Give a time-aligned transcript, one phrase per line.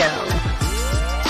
[0.00, 0.29] Show.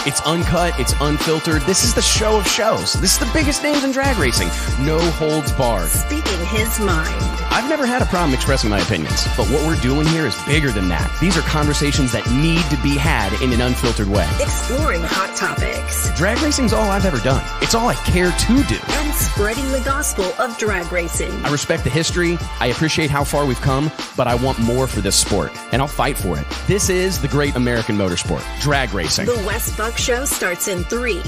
[0.07, 1.61] It's uncut, it's unfiltered.
[1.62, 2.95] This is the show of shows.
[2.95, 4.49] This is the biggest names in drag racing.
[4.83, 5.91] No holds barred.
[5.91, 7.15] Speaking his mind.
[7.53, 10.71] I've never had a problem expressing my opinions, but what we're doing here is bigger
[10.71, 11.15] than that.
[11.21, 14.27] These are conversations that need to be had in an unfiltered way.
[14.41, 16.17] Exploring hot topics.
[16.17, 17.45] Drag racing's all I've ever done.
[17.61, 18.79] It's all I care to do.
[18.89, 21.32] And spreading the gospel of drag racing.
[21.45, 22.38] I respect the history.
[22.59, 25.88] I appreciate how far we've come, but I want more for this sport, and I'll
[25.88, 26.46] fight for it.
[26.66, 29.27] This is the great American motorsport, drag racing.
[29.27, 31.20] The Wes Buck Show starts in three,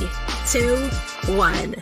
[0.50, 0.76] two,
[1.34, 1.74] one.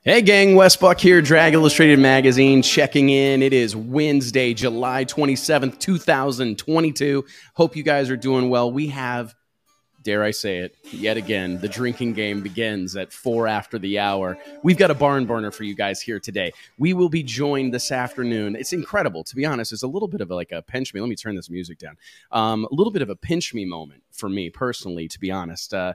[0.00, 3.42] Hey gang, Wes Buck here, Drag Illustrated Magazine, checking in.
[3.42, 7.22] It is Wednesday, July 27th, 2022.
[7.52, 8.72] Hope you guys are doing well.
[8.72, 9.34] We have,
[10.02, 14.38] dare I say it, yet again, the drinking game begins at four after the hour.
[14.62, 16.52] We've got a barn burner for you guys here today.
[16.78, 18.56] We will be joined this afternoon.
[18.56, 19.72] It's incredible, to be honest.
[19.72, 21.00] It's a little bit of like a pinch me.
[21.00, 21.96] Let me turn this music down.
[22.30, 25.74] Um, a little bit of a pinch me moment for me personally, to be honest.
[25.74, 25.94] Uh,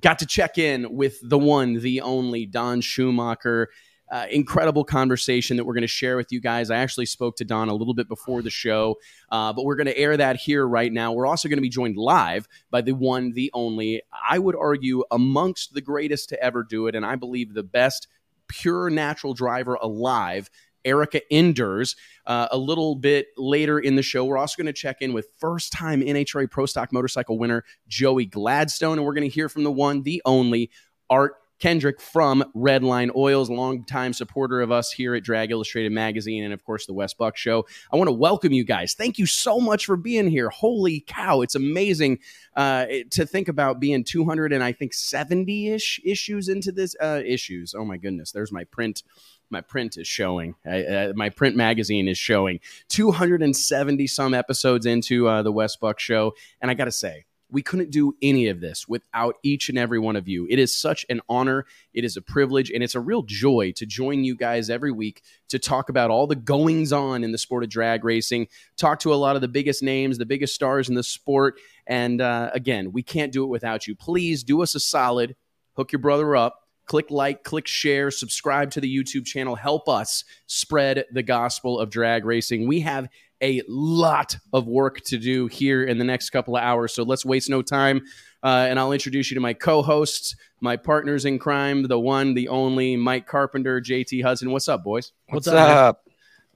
[0.00, 3.70] got to check in with the one, the only Don Schumacher.
[4.14, 6.70] Uh, incredible conversation that we're going to share with you guys.
[6.70, 8.94] I actually spoke to Don a little bit before the show,
[9.32, 11.10] uh, but we're going to air that here right now.
[11.10, 15.02] We're also going to be joined live by the one, the only, I would argue,
[15.10, 18.06] amongst the greatest to ever do it, and I believe the best
[18.46, 20.48] pure natural driver alive.
[20.84, 21.96] Erica Enders.
[22.24, 25.26] Uh, a little bit later in the show, we're also going to check in with
[25.40, 28.98] first time NHRA Pro Stock Motorcycle winner Joey Gladstone.
[28.98, 30.70] And we're going to hear from the one, the only
[31.10, 36.52] Art Kendrick from Redline Oils, longtime supporter of us here at Drag Illustrated Magazine and,
[36.52, 37.66] of course, the Wes Buck Show.
[37.92, 38.94] I want to welcome you guys.
[38.94, 40.50] Thank you so much for being here.
[40.50, 42.18] Holy cow, it's amazing
[42.56, 47.22] uh, to think about being 200 and I think 70 ish issues into this uh,
[47.24, 47.74] issues.
[47.74, 49.02] Oh my goodness, there's my print
[49.50, 50.54] my print is showing.
[50.66, 56.34] Uh, my print magazine is showing 270 some episodes into uh, the Wes Buck Show,
[56.60, 60.00] and I got to say, we couldn't do any of this without each and every
[60.00, 60.46] one of you.
[60.50, 63.86] It is such an honor, it is a privilege, and it's a real joy to
[63.86, 67.62] join you guys every week to talk about all the goings on in the sport
[67.62, 70.96] of drag racing, talk to a lot of the biggest names, the biggest stars in
[70.96, 71.60] the sport.
[71.86, 73.94] And uh, again, we can't do it without you.
[73.94, 75.36] Please do us a solid,
[75.76, 79.54] hook your brother up click like, click share, subscribe to the YouTube channel.
[79.54, 82.68] Help us spread the gospel of drag racing.
[82.68, 83.08] We have
[83.42, 87.24] a lot of work to do here in the next couple of hours, so let's
[87.24, 88.02] waste no time.
[88.42, 92.34] Uh, and I'll introduce you to my co hosts, my partners in crime, the one,
[92.34, 94.50] the only Mike Carpenter, JT Hudson.
[94.50, 95.12] What's up, boys?
[95.28, 96.06] What's, What's up?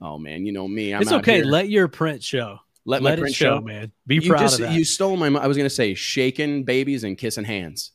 [0.01, 0.93] Oh, man, you know me.
[0.93, 1.37] I'm it's okay.
[1.37, 1.45] Here.
[1.45, 2.59] Let your print show.
[2.85, 3.91] Let, Let my print show, show, man.
[4.07, 4.73] Be you proud just, of that.
[4.73, 5.27] You stole my.
[5.27, 7.91] I was going to say shaking babies and kissing hands.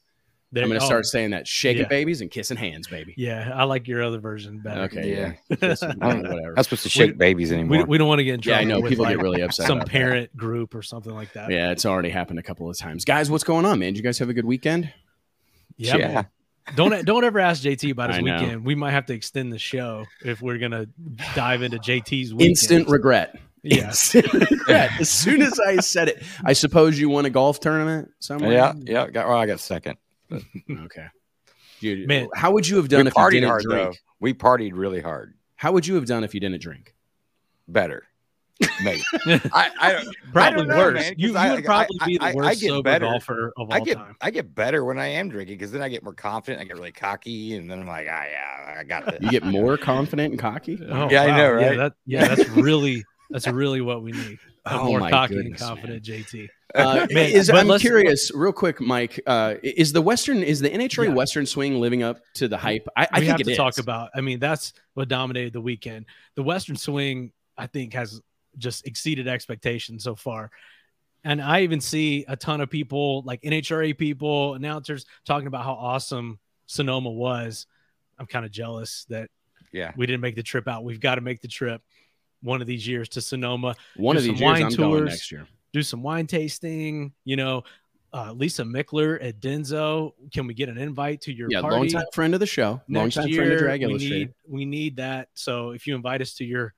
[0.55, 1.49] There, I'm going to oh, start saying that.
[1.49, 1.89] Shaking yeah.
[1.89, 3.13] babies and kissing hands, baby.
[3.17, 4.83] Yeah, I like your other version better.
[4.83, 5.57] Okay, yeah.
[5.59, 6.53] whatever.
[6.55, 7.79] Not supposed to shake we, babies anymore.
[7.79, 8.57] We, we, don't want to get in trouble.
[8.57, 8.89] Yeah, I know.
[8.89, 9.67] People like get really upset.
[9.67, 10.39] Some parent that.
[10.39, 11.51] group or something like that.
[11.51, 13.05] Yeah, it's already happened a couple of times.
[13.05, 13.95] Guys, what's going on, man?
[13.95, 14.93] Did you guys have a good weekend?
[15.77, 15.97] Yeah.
[15.97, 16.23] yeah.
[16.77, 18.65] Don't don't ever ask JT about his weekend.
[18.65, 20.87] We might have to extend the show if we're gonna
[21.35, 22.51] dive into JT's weekend.
[22.51, 23.37] Instant regret.
[23.65, 23.89] Yeah.
[24.69, 28.53] As soon as I said it, I suppose you won a golf tournament somewhere.
[28.53, 29.11] Yeah, yeah.
[29.11, 29.97] Got well, I got second.
[30.33, 31.07] Okay.
[31.81, 33.93] Dude, Man, how would you have done we if you didn't hard, drink?
[33.93, 33.99] Though.
[34.21, 35.35] We partied really hard.
[35.57, 36.95] How would you have done if you didn't drink?
[37.69, 38.05] Better.
[38.83, 39.03] Maybe.
[39.53, 40.95] I, I, probably I know, worse.
[40.95, 43.07] Man, you, you I, would probably be the worst get sober better.
[43.07, 44.17] golfer of all I get, time.
[44.21, 46.61] I get better when I am drinking because then I get more confident.
[46.61, 49.19] I get really cocky, and then I'm like, ah, yeah, I got this.
[49.21, 50.79] You get more confident and cocky.
[50.89, 51.33] Oh, yeah, wow.
[51.33, 51.63] I know, right?
[51.63, 54.39] Yeah, that, yeah, that's really that's really what we need.
[54.67, 56.21] A oh, more my cocky goodness, and confident man.
[56.23, 56.49] JT.
[56.75, 59.21] Uh, Man, is, I'm let's- curious, real quick, Mike.
[59.27, 61.13] Uh, is the Western is the NHRA Yeah.
[61.15, 62.89] Western swing living up to the hype?
[62.97, 63.57] I, I we think have it to is.
[63.59, 64.11] talk about.
[64.15, 66.07] I mean, that's what dominated the weekend.
[66.35, 68.21] The Western swing, I think, has
[68.57, 70.51] just exceeded expectations so far.
[71.25, 75.73] And I even see a ton of people, like NHRA people, announcers, talking about how
[75.75, 77.67] awesome Sonoma was.
[78.19, 79.29] I'm kind of jealous that
[79.73, 79.93] Yeah.
[79.97, 80.85] we didn't make the trip out.
[80.85, 81.83] We've got to make the trip
[82.45, 83.75] one of these years to Sonoma.
[83.97, 85.47] One of these years, wine I'm going next year.
[85.73, 87.13] do some wine tasting.
[87.25, 87.65] You know,
[88.13, 90.13] uh, Lisa Mickler at Denso.
[90.33, 92.81] Can we get an invite to your Yeah, party long time friend of the show,
[92.89, 93.39] long next time year?
[93.41, 95.29] friend of Drag we need we need that.
[95.35, 96.75] So if you invite us to your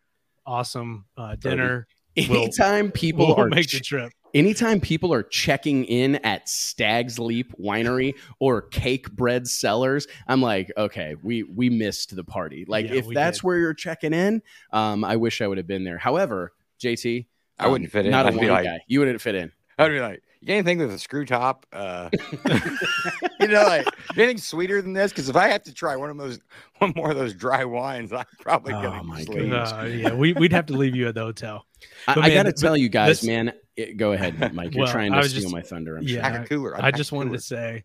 [0.47, 1.87] awesome uh, dinner,
[2.17, 4.13] we'll- Anytime people we'll are make the trip.
[4.37, 11.17] Anytime people are checking in at Stag's Leap Winery or Cakebread Cellars, I'm like, okay,
[11.23, 12.67] we we missed the party.
[12.69, 13.45] Like Yeah, if that's did.
[13.45, 14.43] where you're checking in,
[14.73, 15.97] um, I wish I would have been there.
[15.97, 16.53] However,
[16.83, 17.27] JT,
[17.59, 18.11] I wouldn't um, fit in.
[18.13, 18.81] Not a I'd be wine like- guy.
[18.87, 19.53] You wouldn't fit in.
[19.79, 21.67] I'd be like, you got anything with a screw top?
[21.73, 22.09] Uh,
[23.41, 23.87] you know, like
[24.17, 25.13] anything sweeter than this?
[25.13, 26.41] Because if I have to try one of those,
[26.79, 29.39] one more of those dry wines, I'm probably Oh, gonna my sleep.
[29.39, 29.73] goodness.
[29.73, 31.65] Uh, yeah, we, we'd have to leave you at the hotel.
[32.07, 33.53] I, But I man, got to tell you guys, this- man.
[33.77, 34.75] It- go ahead, Mike.
[34.75, 35.97] You're Well, trying I to was steal just- my thunder.
[35.97, 36.21] I'm yeah, sure.
[36.23, 36.77] Pack cooler.
[36.77, 37.39] I'd I just wanted cooler.
[37.39, 37.85] to say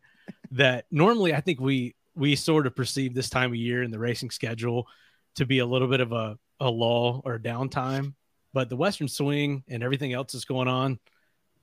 [0.52, 4.00] that normally I think we we sort of perceive this time of year in the
[4.00, 4.88] racing schedule
[5.36, 8.14] to be a little bit of a, a lull or downtime,
[8.54, 11.00] but the Western Swing and everything else that's going on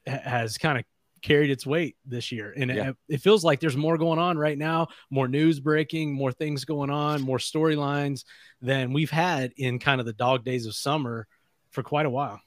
[0.07, 0.85] has kind of
[1.21, 2.91] carried its weight this year, and Yeah.
[2.91, 6.65] it, it feels like there's more going on right now, more news breaking, more things
[6.65, 8.25] going on, more storylines
[8.63, 11.27] than we've had in kind of the dog days of summer
[11.71, 12.41] for quite a while.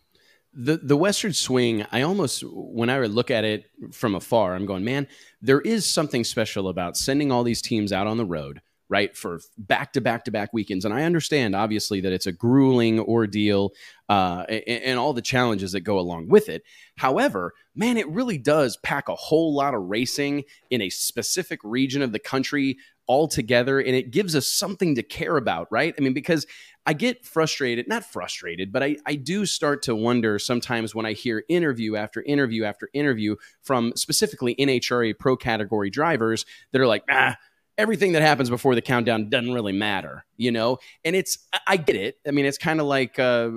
[0.53, 4.65] The the Western Swing, I almost when I would look at it from afar, I'm
[4.65, 5.07] going, man,
[5.41, 9.39] there is something special about sending all these teams out on the road, right, for
[9.57, 10.83] back to back to back weekends.
[10.83, 13.71] And I understand, obviously, that it's a grueling ordeal
[14.09, 16.63] uh, and, and all the challenges that go along with it.
[16.97, 22.01] However, man, it really does pack a whole lot of racing in a specific region
[22.01, 22.77] of the country
[23.07, 25.93] all together, and it gives us something to care about, right?
[25.97, 26.45] I mean, because
[26.85, 31.13] I get frustrated, not frustrated, but I, I do start to wonder sometimes when I
[31.13, 37.03] hear interview after interview after interview from specifically NHRA pro category drivers that are like,
[37.09, 37.37] ah,
[37.77, 40.79] everything that happens before the countdown doesn't really matter, you know?
[41.05, 41.37] And it's,
[41.67, 42.17] I- get it.
[42.27, 43.49] I mean, it's kind of like, uh,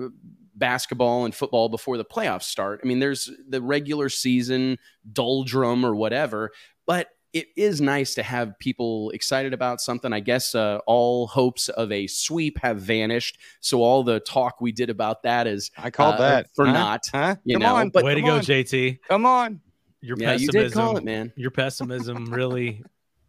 [0.54, 2.80] basketball and football before the playoffs start.
[2.82, 4.78] I mean, there's the regular season
[5.12, 6.52] doldrum or whatever,
[6.86, 10.12] but it is nice to have people excited about something.
[10.12, 13.38] I guess uh, all hopes of a sweep have vanished.
[13.60, 16.72] So all the talk we did about that is I called uh, that for Huh?
[16.72, 17.36] not, Huh?
[17.44, 19.00] you come know, on, but- Way to go, on, JT.
[19.08, 19.60] Come on.
[20.00, 21.32] Your yeah, you pessimism, did call it, man.
[21.36, 22.82] your pessimism really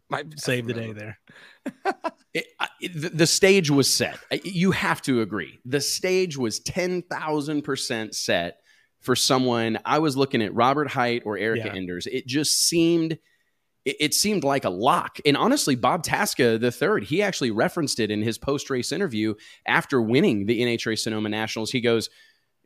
[0.08, 1.18] My saved the day there.
[2.32, 4.18] It, I- it- the, the stage was set.
[4.44, 5.58] You have to agree.
[5.64, 8.58] The stage was 10,000% set
[9.00, 9.78] for someone.
[9.84, 11.74] I was looking at Robert Hight or Erica Yeah.
[11.74, 12.06] Enders.
[12.06, 13.18] It just seemed
[13.86, 15.18] it, it seemed like a lock.
[15.24, 19.34] And honestly, Bob Tasca the third, he actually referenced it in his post-race interview
[19.64, 21.70] after winning the NHRA Sonoma Nationals.
[21.70, 22.10] He goes,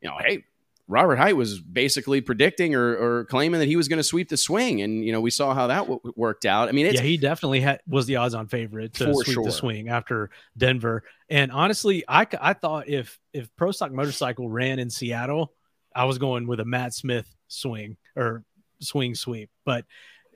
[0.02, 0.44] you know, hey,
[0.88, 4.36] Robert Hight was basically predicting or, or claiming that he was going to sweep the
[4.36, 6.68] swing, and you know we saw how that w- worked out.
[6.68, 9.44] I mean, it's yeah, he definitely had was the odds-on favorite to sweep sure.
[9.44, 11.04] the swing after Denver.
[11.28, 15.52] And honestly, I, I thought if if Pro Stock Motorcycle ran in Seattle,
[15.94, 18.42] I was going with a Matt Smith swing or
[18.80, 19.48] swing sweep.
[19.64, 19.84] But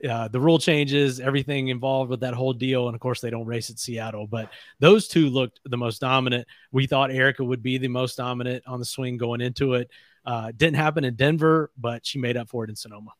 [0.07, 3.45] uh, the rule changes, everything involved with that whole deal, and of course they don't
[3.45, 4.27] race at Seattle.
[4.27, 4.49] But
[4.79, 6.47] those two looked the most dominant.
[6.71, 9.89] We thought Erica would be the most dominant on the swing going into it.
[10.25, 13.11] Uh, didn't happen in Denver, but she made up for it in Sonoma.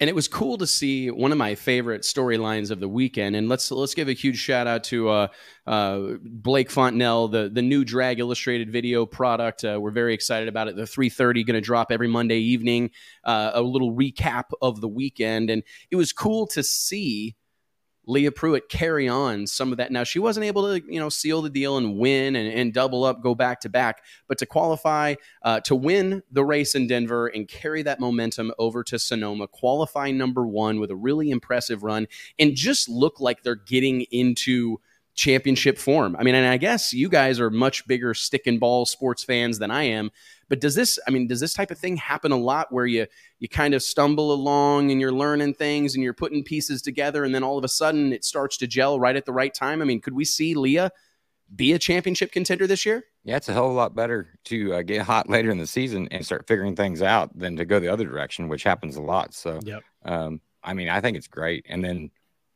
[0.00, 3.36] And it was cool to see one of my favorite storylines of the weekend.
[3.36, 5.28] And let's let's give a huge shout out to uh,
[5.66, 9.64] uh, Blake Fontenelle, the the new Drag Illustrated video product.
[9.64, 10.76] Uh, we're very excited about it.
[10.76, 12.90] The 3:30 going to drop every Monday evening.
[13.22, 17.36] Uh, a little recap of the weekend, and it was cool to see.
[18.06, 19.90] Leah Pruett carry on some of that.
[19.92, 23.04] Now she wasn't able to, you know, seal the deal and win and, and double
[23.04, 27.26] up, go back to back, but to qualify, uh, to win the race in Denver
[27.26, 32.06] and carry that momentum over to Sonoma, qualify number one with a really impressive run,
[32.38, 34.80] and just look like they're getting into
[35.14, 36.16] championship form.
[36.18, 39.58] I mean, and I guess you guys are much bigger stick and ball sports fans
[39.58, 40.10] than I am.
[40.48, 43.06] But does this, I mean, does this type of thing happen a lot where you
[43.38, 47.34] you kind of stumble along and you're learning things and you're putting pieces together and
[47.34, 49.80] then all of a sudden it starts to gel right at the right time?
[49.80, 50.90] I mean, could we see Leah
[51.54, 53.04] be a championship contender this year?
[53.22, 55.66] Yeah, it's a hell of a lot better to uh, get hot later in the
[55.66, 59.02] season and start figuring things out than to go the other direction, which happens a
[59.02, 59.32] lot.
[59.34, 59.82] So, Yep.
[60.04, 61.64] um, I mean, I think it's great.
[61.68, 62.10] And then,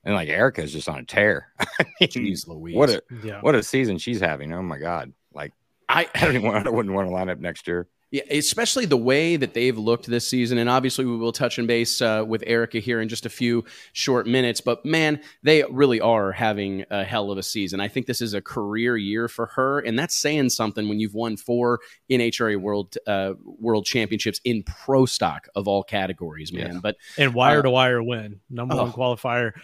[0.08, 1.52] and like Erica is just on a tear.
[2.00, 2.74] Jeez Louise.
[2.74, 3.42] what a Yeah.
[3.42, 4.54] what a season she's having.
[4.54, 5.12] Oh my god!
[5.34, 5.52] Like
[5.86, 7.88] I, I don't even want, I wouldn't want to line up next year.
[8.10, 10.56] Yeah, especially the way that they've looked this season.
[10.56, 13.66] And obviously, we will touch and base uh, with Erica here in just a few
[13.92, 14.62] short minutes.
[14.62, 17.80] But man, they really are having a hell of a season.
[17.80, 19.80] I think this is a career year for her.
[19.80, 25.04] And that's saying something when you've won four NHRA World uh, World Championships in pro
[25.04, 26.74] stock of all categories, man.
[26.76, 26.80] Yeah.
[26.82, 28.92] But and wire Uh, to wire win number one oh.
[28.92, 29.62] qualifier and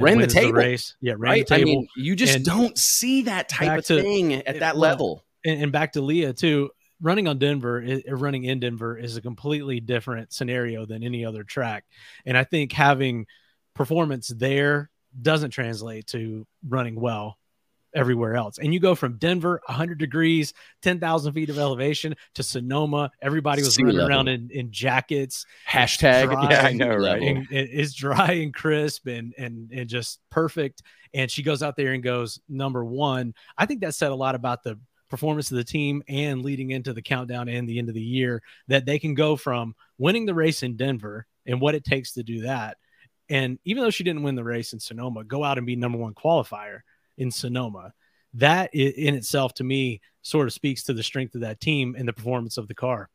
[0.00, 0.96] Ran the table, race.
[1.00, 1.46] Yeah ran right?
[1.46, 4.74] the I mean, you just And don't see that type of to- thing at that
[4.74, 5.24] well, level.
[5.44, 6.70] and, and back to Leah too
[7.00, 11.84] running on Denver running in Denver is a completely different scenario than any other track.
[12.24, 13.26] And I think having
[13.74, 14.88] performance there
[15.20, 17.38] doesn't translate to running well
[17.94, 23.10] everywhere else and you go from Denver 100 degrees 10,000 feet of elevation to Sonoma
[23.20, 24.10] everybody was Sea running level.
[24.10, 26.50] around in, in jackets Hashtag.
[26.50, 27.20] Yeah, I know, right?
[27.20, 27.28] level.
[27.28, 30.82] and it's dry and crisp and and and just perfect.
[31.14, 33.34] And she goes out there and goes number one.
[33.58, 34.78] I think that said a lot about the
[35.10, 38.42] performance of the team and leading into the countdown and the end of the year
[38.68, 42.22] that they can go from winning the race in Denver and what it takes to
[42.22, 42.78] do that.
[43.28, 45.98] And even though she didn't win the race in Sonoma, go out and be number
[45.98, 46.80] one qualifier
[47.18, 47.92] in Sonoma.
[48.34, 52.08] That in itself, to me, sort of speaks to the strength of that team and
[52.08, 53.10] the performance of the car.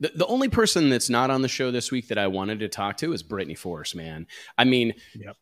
[0.00, 2.68] The, the only person that's not on the show this week that I wanted to
[2.68, 4.26] talk to is Brittany Force, man.
[4.58, 5.36] I mean, Yep.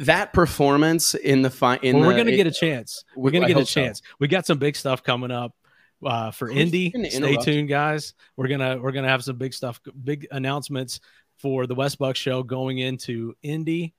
[0.00, 3.04] that performance in the fi- in well, we're gonna get a chance.
[3.16, 3.80] We're gonna get a hope so.
[3.82, 4.00] chance.
[4.18, 5.52] We got some big stuff coming up
[6.04, 6.90] uh, for Indy.
[6.90, 7.44] Stay interrupt?
[7.44, 8.14] tuned, guys.
[8.36, 11.00] We're gonna we're gonna have some big stuff, big announcements
[11.38, 13.94] for the Wes Buck show going into Indy.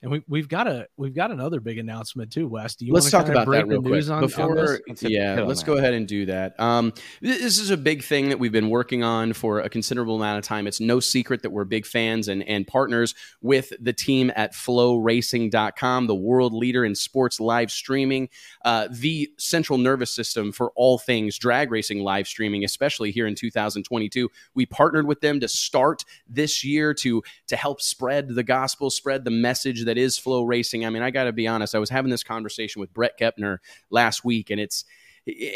[0.00, 2.76] And we, we've got a we've got another big announcement too, Wes.
[2.76, 4.54] Do you let's talk about break that real quick on- on before.
[4.54, 4.80] this?
[4.86, 6.58] Let's yeah, let's go ahead and do that.
[6.60, 10.38] Um, this is a big thing that we've been working on for a considerable amount
[10.38, 10.68] of time.
[10.68, 16.06] It's no secret that we're big fans and, and partners with the team at FloRacing.com,
[16.06, 18.28] the world leader in sports live streaming,
[18.64, 23.34] uh, the central nervous system for all things drag racing live streaming, especially here in
[23.34, 24.30] 2022.
[24.54, 29.24] We partnered with them to start this year to to help spread the gospel, spread
[29.24, 30.86] the message that is FloRacing.
[30.86, 31.74] I mean, I got to be honest.
[31.74, 33.58] I was having this conversation with Bret Kepner
[33.90, 34.84] last week, and it's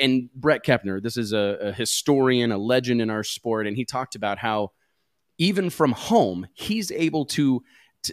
[0.00, 1.02] and Bret Kepner.
[1.02, 4.72] This is a, a historian, a legend in our sport, and he talked about how
[5.38, 7.62] even from home, he's able to.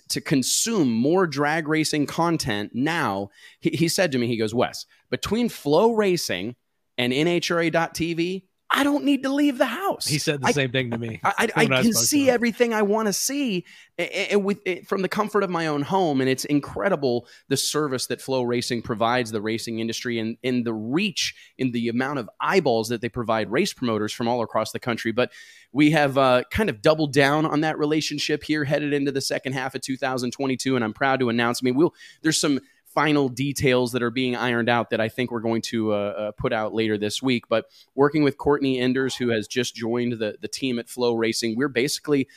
[0.10, 4.86] To, consume more drag racing content now, he, he said to me, he goes, Wes,
[5.10, 6.54] between FloRacing
[7.00, 10.06] and NHRA.TV, I don't need to leave the house.
[10.06, 11.20] He said the I- same thing to me.
[11.24, 13.66] I, I, I can see everything I want to see
[13.98, 17.58] a- a- with it from the comfort of my own home, and it's incredible the
[17.58, 22.30] service that FloRacing provides the racing industry and in the reach in the amount of
[22.40, 25.12] eyeballs that they provide race promoters from all across the country.
[25.12, 25.32] But
[25.72, 29.54] we have uh, kind of doubled down on that relationship here, headed into the second
[29.54, 31.62] half of 2022, and I'm proud to announce.
[31.62, 32.60] I mean, we'll there's some
[33.00, 36.32] final details that are being ironed out that I think we're going to uh, uh,
[36.34, 37.48] put out later this week.
[37.48, 37.64] But
[37.96, 42.28] working with Courtney Enders, who has just joined the the team at FloRacing, we're basically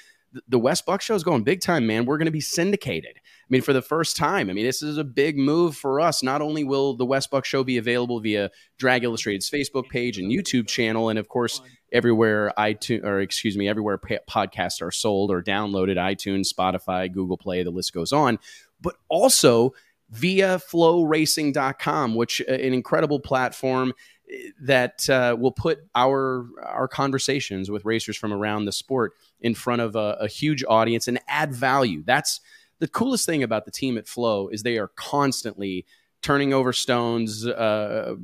[0.46, 2.06] the Wes Buck show is going big time, man.
[2.06, 3.16] We're going to be syndicated.
[3.16, 4.48] I mean, for the first time.
[4.48, 6.22] I mean, this is a big move for us.
[6.22, 10.30] Not only will the Wes Buck show be available via Drag Illustrated's Facebook page and
[10.30, 11.60] YouTube channel, and of course
[11.92, 17.64] everywhere iTunes or excuse me, everywhere podcasts are sold or downloaded, iTunes, Spotify, Google Play,
[17.64, 18.38] the list goes on,
[18.80, 19.74] but also
[20.12, 23.92] via floracing.com, which uh, an incredible platform
[24.30, 29.54] eh, that uh, will put our our conversations with racers from around the sport in
[29.54, 32.02] front of a, a huge audience and add value.
[32.04, 32.40] That's
[32.78, 35.86] the coolest thing about the team at Flo is they are constantly
[36.20, 38.14] turning over stones, uh,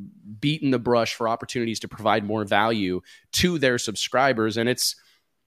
[0.41, 3.01] beating the brush for opportunities to provide more value
[3.33, 4.95] to their subscribers, and it's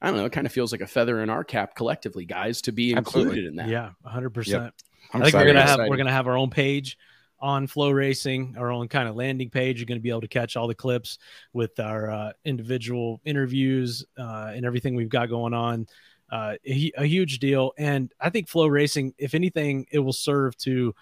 [0.01, 2.63] I don't know, it kind of feels like a feather in our cap collectively, guys,
[2.63, 3.21] to be Absolutely.
[3.21, 3.67] included in that.
[3.67, 4.73] Yeah, hundred percent.
[5.13, 6.97] I'm I think we're gonna have we're gonna have our own page
[7.39, 9.79] on FloRacing, our own kind of landing page.
[9.79, 11.17] You're gonna be able to catch all the clips
[11.53, 15.87] with our uh, individual interviews uh, and everything we've got going on.
[16.31, 20.95] Uh, a, a huge deal, and I think FloRacing, if anything, it will serve to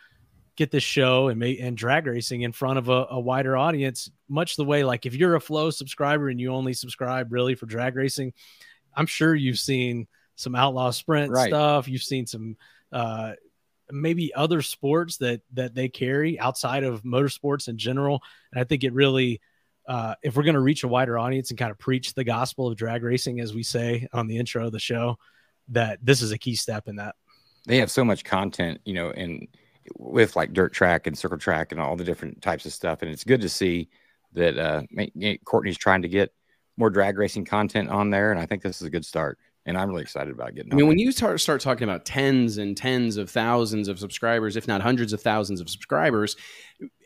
[0.55, 4.09] get this show and may, and drag racing in front of a, a wider audience.
[4.27, 7.67] Much the way, like if you're a Flo subscriber and you only subscribe really for
[7.67, 8.33] drag racing,
[8.95, 11.47] I'm sure you've seen some outlaw sprint Right.
[11.47, 11.87] stuff.
[11.87, 12.57] You've seen some
[12.91, 13.33] uh,
[13.91, 18.21] maybe other sports that that they carry outside of motorsports in general.
[18.51, 19.41] And I think it really,
[19.87, 22.67] uh, if we're going to reach a wider audience and kind of preach the gospel
[22.67, 25.17] of drag racing, as we say on the intro of the show,
[25.69, 27.15] that this is a key step in that.
[27.65, 29.47] they have so much content, you know, and
[29.97, 33.01] with like dirt track and circle track and all the different types of stuff.
[33.01, 33.89] And it's good to see
[34.33, 34.83] that uh,
[35.45, 36.33] Courtney's trying to get
[36.77, 38.31] more drag racing content on there.
[38.31, 39.37] And I think this is a good start.
[39.65, 40.71] And I'm really excited about getting.
[40.71, 43.99] I mean, on when you start start talking about tens and tens of thousands of
[43.99, 46.35] subscribers, if not hundreds of thousands of subscribers,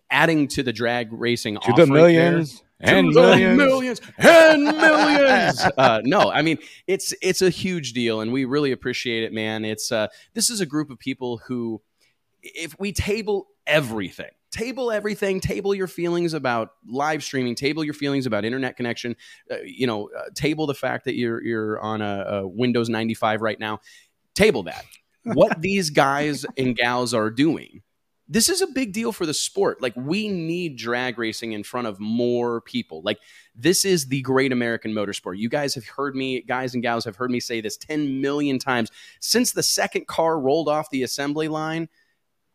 [0.10, 3.58] adding to the drag racing to the offering there- millions and millions.
[3.58, 5.62] millions and millions.
[5.78, 6.58] uh, no, I mean
[6.88, 9.66] it's it's a huge deal, and we really appreciate it, man.
[9.66, 11.82] It's uh, this is a group of people who,
[12.42, 18.26] if we table everything, table everything, table your feelings about live streaming, table your feelings
[18.26, 19.16] about internet connection,
[19.52, 23.42] uh, you know, uh, table the fact that you're you're on a, a Windows 95
[23.42, 23.80] right now,
[24.34, 24.86] table that.
[25.26, 27.82] What these guys and gals are doing
[28.28, 29.82] this is a big deal for the sport.
[29.82, 33.02] Like we need drag racing in front of more people.
[33.04, 33.20] Like
[33.56, 35.38] this is the great American motorsport.
[35.38, 38.60] You guys have heard me, guys and gals have heard me say this 10 million
[38.60, 41.90] times since the second car rolled off the assembly line.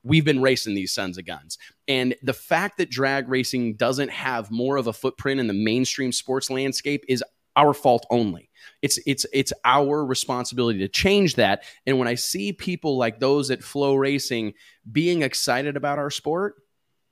[0.09, 1.59] We've been racing these sons of guns.
[1.87, 6.13] And the fact that drag racing doesn't have more of a footprint in the mainstream
[6.13, 7.23] sports landscape is
[7.57, 8.49] our fault only.
[8.81, 11.65] It's it's it's our responsibility to change that.
[11.87, 14.55] And when I see people like those at FloRacing
[14.91, 16.55] being excited about our sport,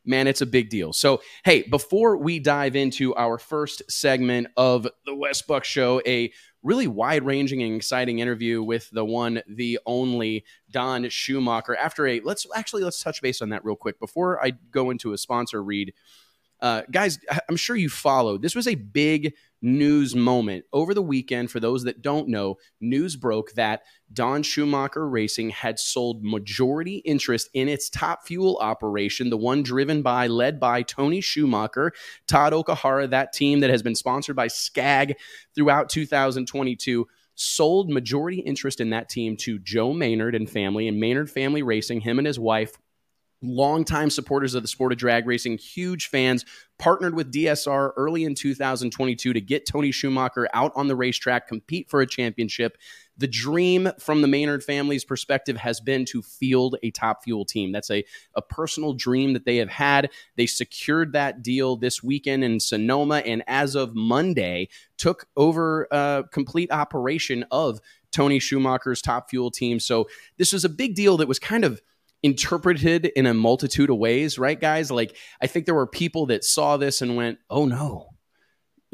[0.06, 0.94] man, it's a big deal.
[0.94, 6.32] So, hey, before we dive into our first segment of the Wes Buck Show, a
[6.66, 11.76] really wide ranging and exciting interview with the one, the only Don Schumacher.
[11.76, 15.12] After a, let's actually let's touch base on that real quick before I go into
[15.12, 15.94] a sponsor read.
[16.60, 17.18] Uh, guys,
[17.48, 18.42] I'm sure you followed.
[18.42, 21.50] This was a big news moment over the weekend.
[21.50, 23.82] For those that don't know, news broke that
[24.12, 30.02] Don Schumacher Racing had sold majority interest in its top fuel operation, the one driven
[30.02, 31.92] by, led by Tony Schumacher,
[32.26, 35.14] Todd Okuhara, that team that has been sponsored by SCAG
[35.54, 41.30] throughout 2022 sold majority interest in that team to Joe Maynard and family and Maynard
[41.30, 42.72] Family Racing, him and his wife.
[43.42, 46.44] Longtime supporters of the sport of drag racing, huge fans,
[46.78, 51.90] partnered with DSR early in 2022 to get Tony Schumacher out on the racetrack, compete
[51.90, 52.78] for a championship.
[53.18, 57.72] The dream from the Maynard family's perspective has been to field a top fuel team.
[57.72, 58.04] That's a,
[58.34, 60.10] a personal dream that they have had.
[60.36, 64.68] They secured that deal this weekend in Sonoma, and as of Monday,
[64.98, 67.80] took over uh, complete operation of
[68.12, 69.80] Tony Schumacher's top fuel team.
[69.80, 70.08] So
[70.38, 71.80] this was a big deal that was kind of
[72.22, 74.90] interpreted in a multitude of ways, right, guys?
[74.90, 78.15] Like, I think there were people that saw this and went, oh no.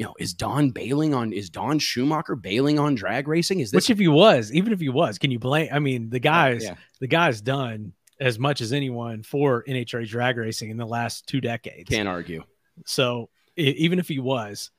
[0.03, 1.31] You know, is Don bailing on?
[1.31, 3.61] Is Don Schumacher bailing on drag racing?
[3.61, 5.69] Is this Which, if he was, even if he was, can you blame?
[5.71, 6.75] I mean, the guys, yeah.
[6.99, 11.39] the guy's done as much as anyone for NHRA drag racing in the last two
[11.39, 11.87] decades.
[11.87, 12.43] can't argue?
[12.85, 14.71] So even if he was,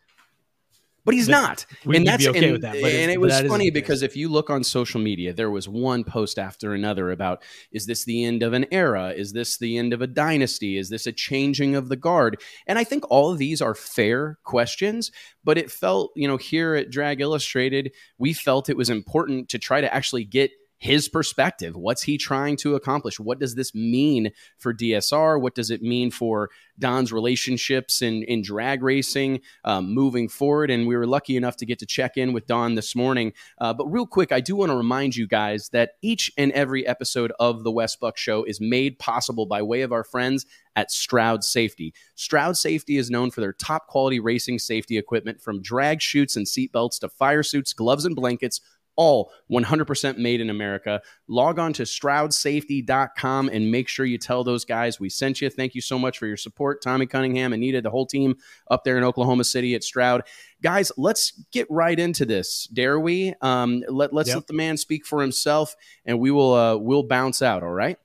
[1.05, 1.67] But he's not.
[1.85, 2.81] we and that's okay and, with that.
[2.81, 6.03] But and it was funny because if you look on social media, there was one
[6.03, 7.43] post after another about
[7.73, 9.11] is this the end of an era?
[9.11, 10.79] Is this the end of a dynasty?
[10.79, 12.41] Is this a changing of the guard?
[12.67, 15.13] And I think all of these are fair questions,
[15.45, 19.59] but it felt, you know, here at Drag Illustrated, we felt it was important to
[19.59, 21.77] try to actually get his perspective.
[21.77, 23.19] What's he trying to accomplish?
[23.19, 25.41] What does this mean for DSR?
[25.41, 30.71] What does it mean for Don's relationships in, in drag racing um, moving forward?
[30.71, 33.33] And we were lucky enough to get to check in with Don this morning.
[33.59, 36.87] Uh, but real quick, I do want to remind you guys that each and every
[36.87, 40.45] episode of the Wes Buck Show is made possible by way of our friends
[40.77, 41.95] at Stroud Safety.
[42.15, 46.47] Stroud Safety is known for their top quality racing safety equipment from drag chutes and
[46.47, 48.61] seatbelts to fire suits, gloves, and blankets
[48.97, 51.01] all 100% made in America.
[51.29, 55.51] Log on to stroudsafety.com and make sure you tell those guys we sent you.
[55.51, 58.37] Thank you so much for your support, Tommy Cunningham, Anita, the whole team
[58.71, 60.23] up there in Oklahoma City at Stroud.
[60.63, 62.67] Guys, let's get right into this.
[62.73, 63.35] Dare we?
[63.41, 64.37] Um, let, let's Yep.
[64.37, 67.99] let the man speak for himself and we will uh, we'll bounce out, all right?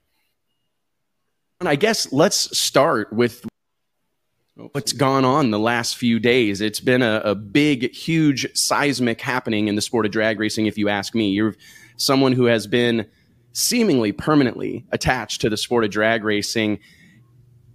[1.60, 3.45] And I guess let's start with
[4.71, 6.61] what's gone on the last few days.
[6.61, 10.77] It's been a, a big, huge seismic happening in the sport of drag racing, if
[10.77, 11.29] you ask me.
[11.29, 11.55] You're
[11.97, 13.07] someone who has been
[13.53, 16.79] seemingly permanently attached to the sport of drag racing.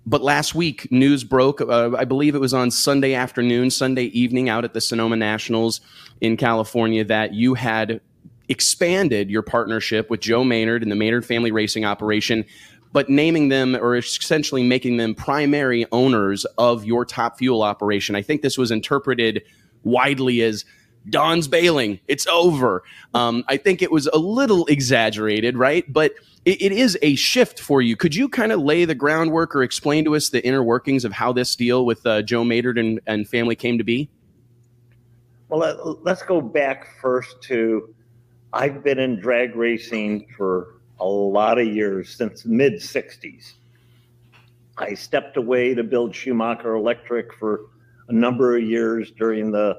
[0.07, 1.61] But last week, news broke.
[1.61, 5.81] Uh, I believe it was on Sunday afternoon, Sunday evening, out at the Sonoma Nationals
[6.21, 8.01] in California, that you had
[8.49, 12.45] expanded your partnership with Joe Maynard and the Maynard Family Racing Operation,
[12.95, 18.15] but naming them or essentially making them primary owners of your top fuel operation.
[18.15, 19.43] I think this was interpreted
[19.83, 20.65] widely as
[21.11, 21.99] Don's bailing.
[22.07, 22.85] It's over.
[23.13, 25.85] Um, I think it was a little exaggerated, right?
[25.93, 26.13] But
[26.45, 27.97] it, it is a shift for you.
[27.97, 31.13] Could you kind of lay the groundwork or explain to us the inner workings of
[31.13, 34.09] how this deal with uh, Joe Maynard and, and family came to be?
[35.49, 37.93] Well, let, let's go back first to
[38.53, 43.53] I've been in drag racing for a lot of years since mid 60s.
[44.79, 47.67] I stepped away to build Schumacher Electric for
[48.09, 49.77] a number of years during the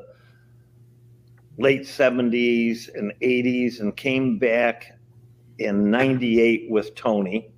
[1.57, 4.97] late 70s and 80s and came back
[5.59, 7.51] in 98 with Tony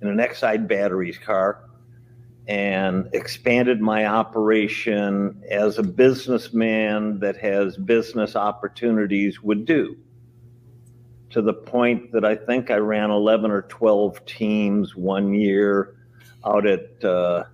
[0.00, 1.64] in an Exide batteries car
[2.46, 9.96] and expanded my operation as a businessman that has business opportunities would do.
[11.30, 15.94] To the point that I think I ran 11 or 12 teams one year
[16.44, 17.44] out at uh,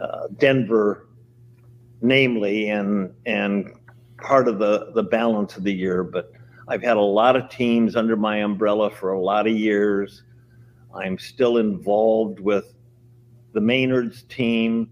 [0.00, 1.06] uh, Denver,
[2.00, 3.72] namely, and and
[4.18, 6.02] part of the the balance of the year.
[6.02, 6.32] But
[6.68, 10.22] I've had a lot of teams under my umbrella for a lot of years.
[10.94, 12.74] I'm still involved with
[13.52, 14.90] the Maynard's team.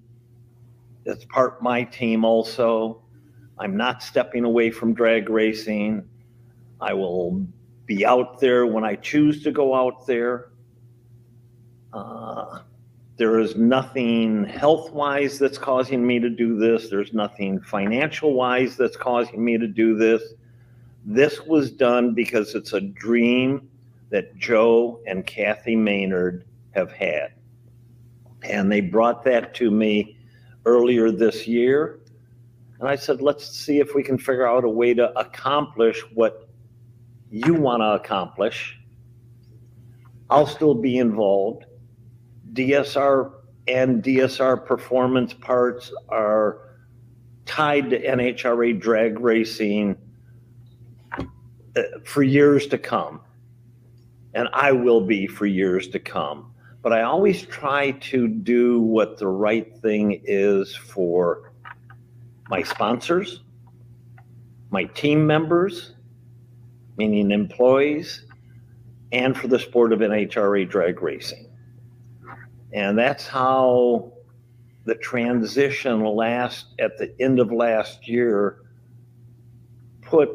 [1.05, 3.03] It's part my team also.
[3.59, 6.09] I'm not stepping away from drag racing.
[6.81, 7.47] I will
[7.91, 10.51] be out there when I choose to go out there.
[11.93, 12.61] Uh,
[13.17, 16.89] there is nothing health wise that's causing me to do this.
[16.89, 20.23] There's nothing financial wise that's causing me to do this.
[21.05, 23.69] This was done because it's a dream
[24.11, 26.45] that Joe and Kathy Maynard
[26.77, 27.33] have had.
[28.45, 30.17] And they brought that to me
[30.65, 31.99] earlier this year.
[32.79, 36.50] And I said, let's see if we can figure out a way to accomplish what
[37.31, 38.79] you want to accomplish.
[40.29, 41.65] I'll still be involved.
[42.53, 43.33] DSR
[43.69, 46.77] and DSR performance parts are
[47.47, 49.97] tied to NHRA drag racing
[51.19, 53.21] uh, for years to come.
[54.35, 56.53] And I will be for years to come.
[56.83, 61.53] But I always try to do what the right thing is for
[62.49, 63.43] my sponsors,
[64.71, 65.95] my team members,
[67.01, 68.27] meaning employees,
[69.11, 71.49] and for the sport of NHRA drag racing.
[72.75, 74.13] And that's how
[74.85, 78.59] the transition last at the end of last year
[80.03, 80.29] put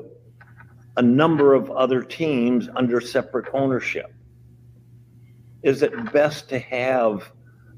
[0.97, 4.11] a number of other teams under separate ownership.
[5.61, 7.31] Is it best to have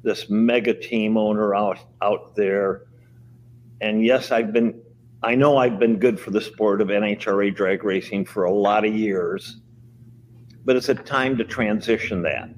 [0.04, 2.84] this mega team owner out out there?
[3.82, 4.82] And yes, I've been
[5.23, 8.86] I know I've been good for the sport of NHRA drag racing for a lot
[8.86, 9.58] of years,
[10.63, 12.49] but it's a time to transition that.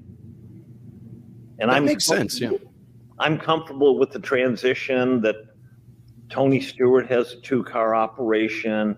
[1.59, 2.51] And That I'm makes sense, yeah.
[3.17, 5.35] I'm comfortable with the transition that
[6.29, 8.97] Tony Stewart has a two car operation.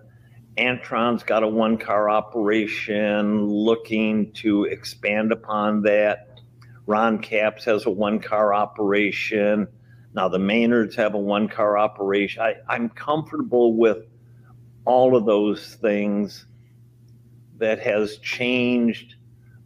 [0.58, 6.40] Antron's got a one car operation looking to expand upon that.
[6.86, 9.66] Ron Capps has a one car operation.
[10.14, 12.42] Now the Maynards have a one car operation.
[12.42, 14.06] I, I'm comfortable with
[14.84, 16.46] all of those things
[17.58, 19.14] that has changed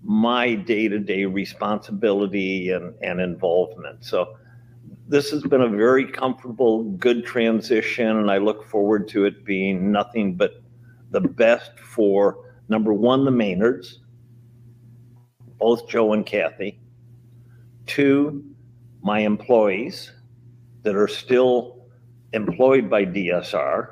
[0.02, 4.04] my day to day responsibility and, and involvement.
[4.04, 4.36] So
[5.08, 9.90] this has been a very comfortable, good transition, and I look forward to it being
[9.90, 10.62] nothing but
[11.10, 14.00] the best for number one, the Maynards,
[15.58, 16.80] both Joe and Kathy.
[17.86, 18.44] Two,
[19.00, 20.12] my employees
[20.86, 21.84] that are still
[22.32, 23.90] employed by DSR,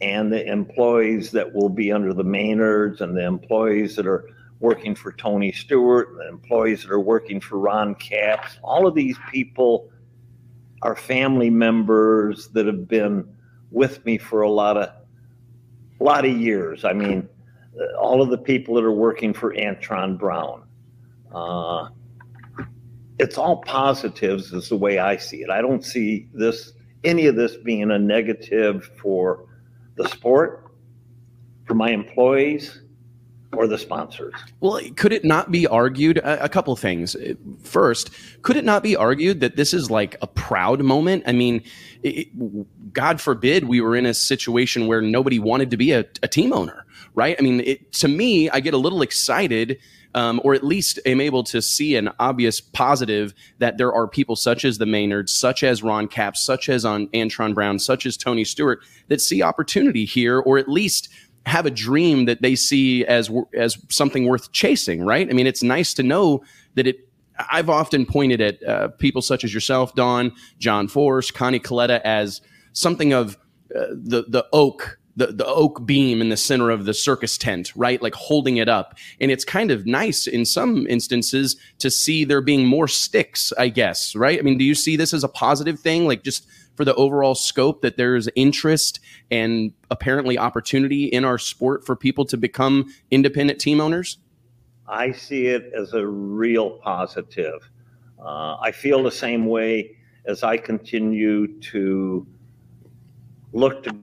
[0.00, 4.94] and the employees that will be under the Maynards, and the employees that are working
[4.94, 8.58] for Tony Stewart, and the employees that are working for Ron Capps.
[8.62, 9.90] All of these people
[10.80, 13.28] are family members that have been
[13.70, 14.88] with me for a lot of
[16.00, 16.82] a lot of years.
[16.86, 17.28] I mean,
[18.00, 20.62] all of the people that are working for Antron Brown.
[21.30, 21.90] Uh,
[23.18, 25.50] it's all positives, is the way I see it.
[25.50, 26.72] I don't see this
[27.04, 29.46] any of this being a negative for
[29.96, 30.70] the sport,
[31.64, 32.80] for my employees,
[33.52, 34.34] or the sponsors.
[34.60, 37.16] Well, could it not be argued a, a couple things?
[37.62, 38.10] First,
[38.42, 41.24] could it not be argued that this is like a proud moment?
[41.26, 41.62] I mean,
[42.02, 42.28] it,
[42.92, 46.52] God forbid we were in a situation where nobody wanted to be a, a team
[46.52, 47.36] owner, right?
[47.38, 49.78] I mean, it, to me, I get a little excited.
[50.16, 54.34] Um, or at least am able to see an obvious positive that there are people
[54.34, 58.16] such as the Maynards, such as Ron Capps, such as on Antron Brown, such as
[58.16, 61.10] Tony Stewart, that see opportunity here, or at least
[61.46, 65.28] have a dream that they see as as something worth chasing, right?
[65.30, 66.42] I mean, it's nice to know
[66.74, 67.08] that it.
[67.50, 72.40] I've often pointed at uh, people such as yourself, Don, John Force, Connie Kalitta, as
[72.72, 73.36] something of
[73.74, 77.72] uh, the the oak, the the oak beam in the center of the circus tent,
[77.74, 78.00] right?
[78.00, 82.42] Like holding it up, and it's kind of nice in some instances to see there
[82.42, 84.38] being more sticks, I guess, right?
[84.38, 87.34] I mean, do you see this as a positive thing, like just for the overall
[87.34, 89.00] scope that there's interest
[89.30, 94.18] and apparently opportunity in our sport for people to become independent team owners?
[94.86, 97.68] I see it as a real positive.
[98.18, 102.26] Uh, I feel the same way as I continue to
[103.52, 103.96] look to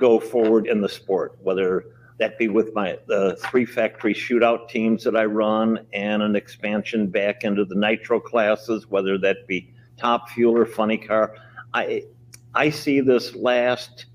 [0.00, 1.84] go forward in the sport, whether
[2.18, 7.06] that be with my the three factory shootout teams that I run and an expansion
[7.06, 11.36] back into the nitro classes, whether that be top fuel or funny car.
[11.72, 12.04] I
[12.54, 14.06] I see this last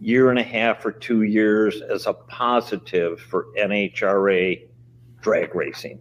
[0.00, 4.66] year and a half or two years as a positive for NHRA
[5.20, 6.00] drag racing.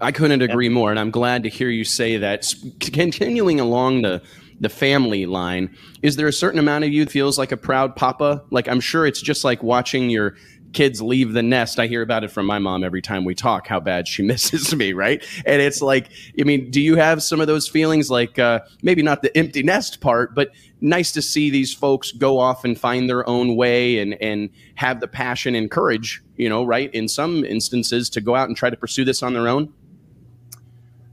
[0.00, 2.52] I couldn't agree more, and I'm glad to hear you say that.
[2.80, 4.22] Continuing along the
[4.60, 8.42] the family line, is there a certain amount of you feels like a proud papa?
[8.50, 10.36] Like I'm sure it's just like watching your
[10.72, 11.78] kids leave the nest.
[11.78, 14.74] I hear about it from my mom every time we talk how bad she misses
[14.74, 15.24] me, right?
[15.46, 19.02] And it's like, I mean, do you have some of those feelings like uh, maybe
[19.02, 23.08] not the empty nest part, but nice to see these folks go off and find
[23.08, 26.92] their own way and and have the passion and courage, you know, right?
[26.94, 29.72] In some instances to go out and try to pursue this on their own?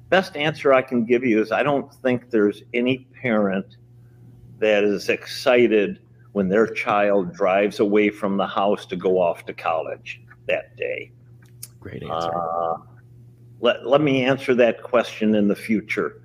[0.09, 3.77] Best answer I can give you is I don't think there's any parent
[4.59, 5.99] that is excited
[6.33, 11.11] when their child drives away from the house to go off to college that day.
[11.79, 12.31] Great answer.
[12.35, 12.77] Uh,
[13.61, 16.21] let, let me answer that question in the future.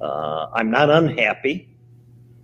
[0.00, 1.68] Uh, I'm not unhappy.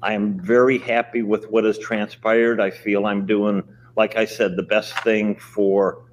[0.02, 2.60] I am very happy with what has transpired.
[2.60, 3.62] I feel I'm doing,
[3.96, 6.04] like I said, the best thing for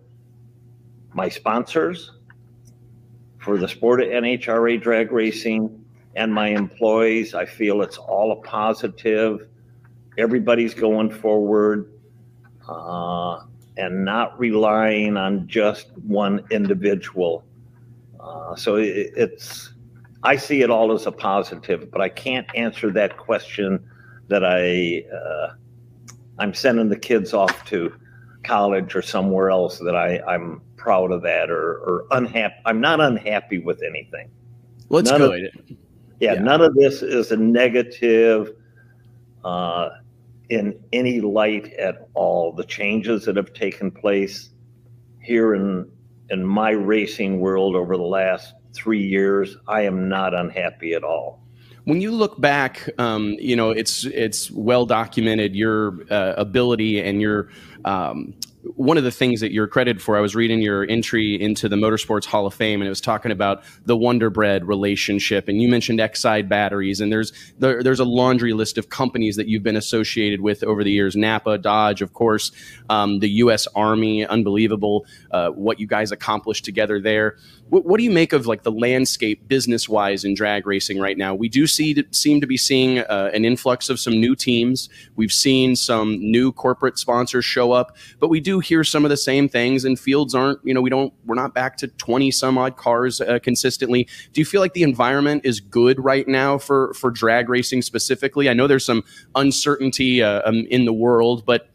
[1.12, 2.12] my sponsors,
[3.40, 5.81] for the sport of NHRA drag racing,
[6.16, 7.34] and my employees.
[7.34, 9.48] I feel it's all a positive.
[10.18, 11.92] Everybody's going forward
[12.68, 13.42] uh,
[13.78, 17.44] and not relying on just one individual.
[18.20, 19.74] Uh, so it, it's,
[20.24, 23.84] I see it all as a positive, but I can't answer that question
[24.28, 25.54] that I, uh,
[26.40, 27.94] I'm sending the kids off to
[28.44, 32.56] college or somewhere else that I, I'm proud of that or, or unhappy.
[32.66, 34.30] I'm not unhappy with anything.
[34.90, 35.78] Well, it's None of- good.
[36.22, 36.42] Yeah, Yeah.
[36.42, 38.54] none of this is a negative
[39.44, 39.90] uh,
[40.50, 42.54] in any light at all.
[42.54, 44.52] The changes that have taken place
[45.20, 45.90] here in
[46.30, 51.42] in my racing world over the last three years, I am not unhappy at all.
[51.84, 57.20] When you look back, um, you know it's it's well documented your uh, ability and
[57.20, 57.50] your
[57.84, 60.18] um, one of the things that you're credited for.
[60.18, 63.32] I was reading your entry into the Motorsports Hall of Fame, and it was talking
[63.32, 68.06] about the Wonder Bread relationship, and you mentioned Exide batteries, and there's there, there's a
[68.06, 71.16] laundry list of companies that you've been associated with over the years.
[71.16, 72.52] Napa, Dodge, of course,
[72.90, 73.68] um, the U.S.
[73.76, 77.38] Army, unbelievable uh, what you guys accomplished together there.
[77.72, 81.18] What, what do you make of like the landscape business wise in drag racing right
[81.18, 81.34] now?
[81.34, 84.90] We do see seem to be seeing uh, an influx of some new teams.
[85.16, 89.16] We've seen some new corporate sponsors show up, but we do hear some of the
[89.16, 89.86] same things.
[89.86, 93.22] And fields aren't, you know, we don't, we're not back to twenty some odd cars
[93.22, 94.06] uh, consistently.
[94.34, 98.50] Do you feel like the environment is good right now for for drag racing specifically?
[98.50, 99.06] I know there's some
[99.36, 101.70] uncertainty uh, um, in the world, but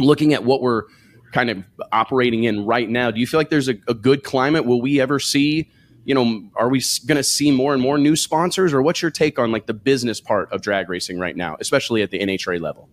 [0.00, 0.82] looking at what we're
[1.32, 4.64] kind of operating in right now, do you feel like there's a, a good climate?
[4.64, 5.70] Will we ever see,
[6.04, 9.10] you know, are we going to see more and more new sponsors, or what's your
[9.10, 12.60] take on like the business part of drag racing right now, especially at the NHRA
[12.60, 12.88] level?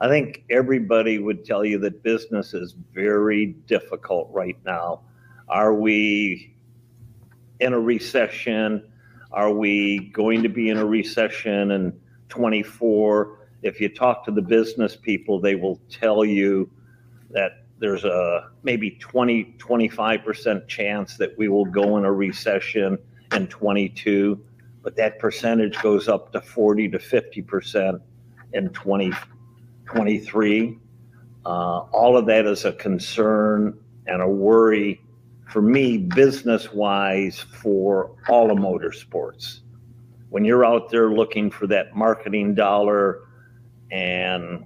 [0.00, 5.00] I think everybody would tell you that business is very difficult right now.
[5.48, 6.54] Are we
[7.60, 8.86] in a recession?
[9.32, 13.38] Are we going to be in a recession in 24?
[13.62, 16.70] If you talk to the business people, they will tell you
[17.30, 22.98] that there's a maybe 20, 25% chance that we will go in a recession
[23.32, 24.40] in 22,
[24.82, 28.00] but that percentage goes up to 40 to 50%
[28.52, 29.12] in 20,
[29.86, 30.78] 23.
[31.44, 35.00] Uh, all of that is a concern and a worry
[35.50, 39.60] for me, business wise, for all of motorsports.
[40.30, 43.20] When you're out there looking for that marketing dollar
[43.90, 44.64] and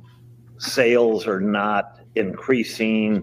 [0.59, 3.23] sales are not increasing,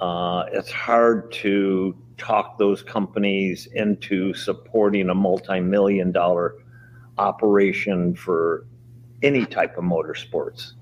[0.00, 6.56] uh, it's hard to talk those companies into supporting a multi million dollar
[7.18, 8.66] operation for
[9.22, 10.72] any type of motorsports.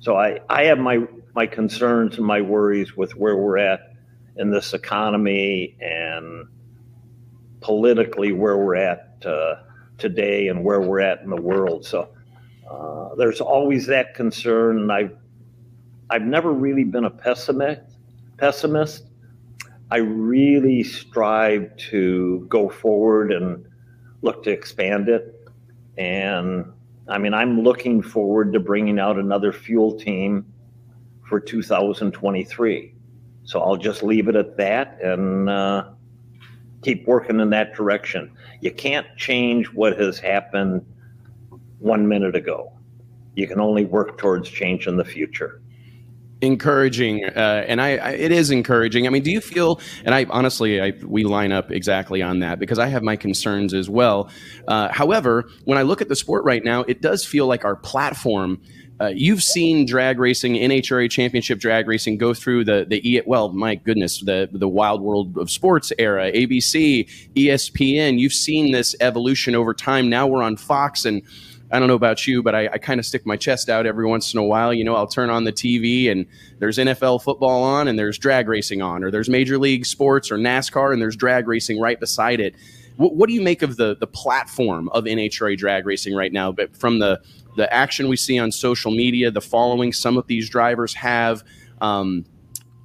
[0.00, 3.94] So I, I have my, my concerns and my worries with where we're at
[4.36, 6.46] in this economy and
[7.60, 9.56] politically where we're at uh,
[9.98, 11.84] today and where we're at in the world.
[11.84, 12.08] So
[12.70, 15.16] uh, there's always that concern, and I've
[16.10, 17.82] I've never really been a pessimist.
[18.38, 19.04] Pessimist.
[19.90, 23.66] I really strive to go forward and
[24.22, 25.34] look to expand it.
[25.96, 26.72] And
[27.08, 30.46] I mean, I'm looking forward to bringing out another fuel team
[31.26, 32.94] for 2023.
[33.44, 35.90] So I'll just leave it at that and uh,
[36.82, 38.30] keep working in that direction.
[38.60, 40.84] You can't change what has happened
[41.78, 42.72] one minute ago.
[43.34, 45.62] You can only work towards change in the future.
[46.40, 50.24] Encouraging uh, and I, I it is encouraging i mean do you feel and i
[50.30, 54.30] honestly I, we line up exactly on that because i have my concerns as well
[54.68, 57.74] uh, however when i look at the sport right now it does feel like our
[57.74, 58.60] platform
[59.00, 63.76] uh, you've seen drag racing, NHRA Championship drag racing go through the the well, my
[63.76, 68.18] goodness, the the Wild World of Sports era, ABC, ESPN.
[68.18, 70.08] You've seen this evolution over time.
[70.08, 71.22] Now we're on Fox, and
[71.70, 74.06] I don't know about you, but I, I kind of stick my chest out every
[74.06, 74.72] once in a while.
[74.72, 76.26] You know, I'll turn on the TV and
[76.58, 80.38] there's NFL football on, and there's drag racing on, or there's Major League Sports or
[80.38, 82.54] NASCAR, and there's drag racing right beside it.
[82.96, 86.52] What, what do you make of the the platform of NHRA drag racing right now?
[86.52, 87.20] But from the
[87.56, 91.42] the action we see on social media, the following some of these drivers have.
[91.80, 92.24] Um,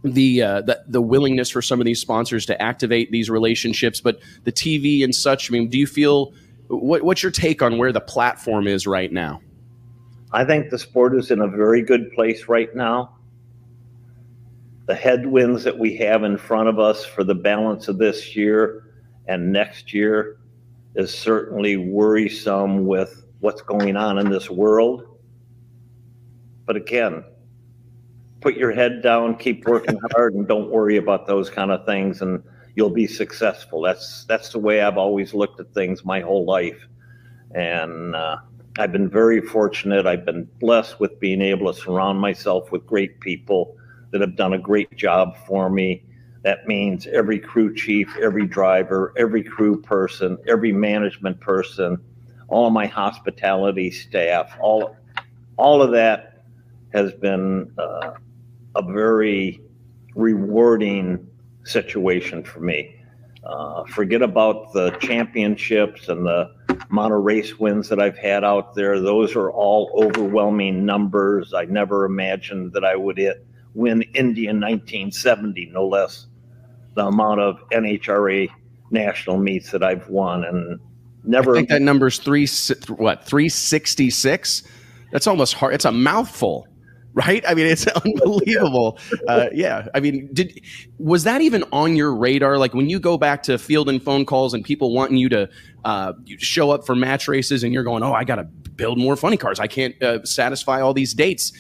[0.06, 4.20] the, uh, the the willingness for some of these sponsors to activate these relationships, but
[4.44, 5.50] the TV and such.
[5.50, 6.34] I mean, do you feel
[6.78, 9.42] what, what's your take on where the platform is right now?
[10.32, 13.18] I think the sport is in a very good place right now.
[14.86, 18.92] The headwinds that we have in front of us for the balance of this year
[19.28, 20.38] and next year
[20.96, 25.04] is certainly worrisome with what's going on in this world.
[26.66, 27.24] But again,
[28.42, 32.22] put your head down, keep working hard, and don't worry about those kind of things,
[32.22, 32.44] and
[32.76, 33.82] you'll be successful.
[33.82, 36.88] That's that's the way I've always looked at things my whole life.
[37.52, 38.38] And uh,
[38.78, 40.08] I've been very fortunate.
[40.08, 43.78] I've been blessed with being able to surround myself with great people
[44.12, 46.04] that have done a great job for me.
[46.44, 51.98] That means every crew chief, every driver, every crew person, every management person,
[52.48, 54.96] all my hospitality staff, all
[55.58, 56.44] all of that
[56.94, 58.12] has been uh,
[58.76, 59.62] a very
[60.16, 61.28] rewarding
[61.64, 62.96] situation for me.
[63.44, 66.50] Uh, forget about the championships and the
[66.90, 69.02] amount of race wins that I've had out there.
[69.02, 71.54] Those are all overwhelming numbers.
[71.54, 76.28] I never imagined that I would hit, win Indy in 1970, no less.
[76.96, 78.48] The amount of NHRA
[78.92, 80.80] national meets that I've won, and
[81.24, 81.54] never.
[81.54, 82.48] I think that number's three
[82.96, 84.64] what three sixty six.
[85.12, 85.74] That's almost hard.
[85.74, 86.68] It's a mouthful
[87.28, 87.44] right?
[87.48, 88.98] I mean, it's unbelievable.
[89.28, 90.60] Uh, yeah, I mean, did
[90.98, 92.58] was that even on your radar?
[92.58, 95.50] Like when you go back to field and phone calls and people wanting you to
[95.86, 99.16] uh, show up for match races, and you're going, "Oh, I got to build more
[99.16, 99.60] funny cars.
[99.60, 101.52] I can't uh, satisfy all these dates."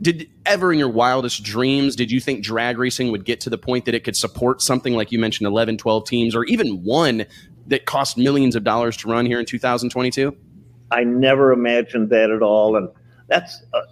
[0.00, 3.58] Did ever in your wildest dreams did you think drag racing would get to the
[3.58, 7.24] point that it could support something like you mentioned 11 12 teams or even one
[7.68, 10.36] that cost millions of dollars to run here in 2022
[10.90, 12.88] i never imagined that at all and
[13.28, 13.82] that's uh,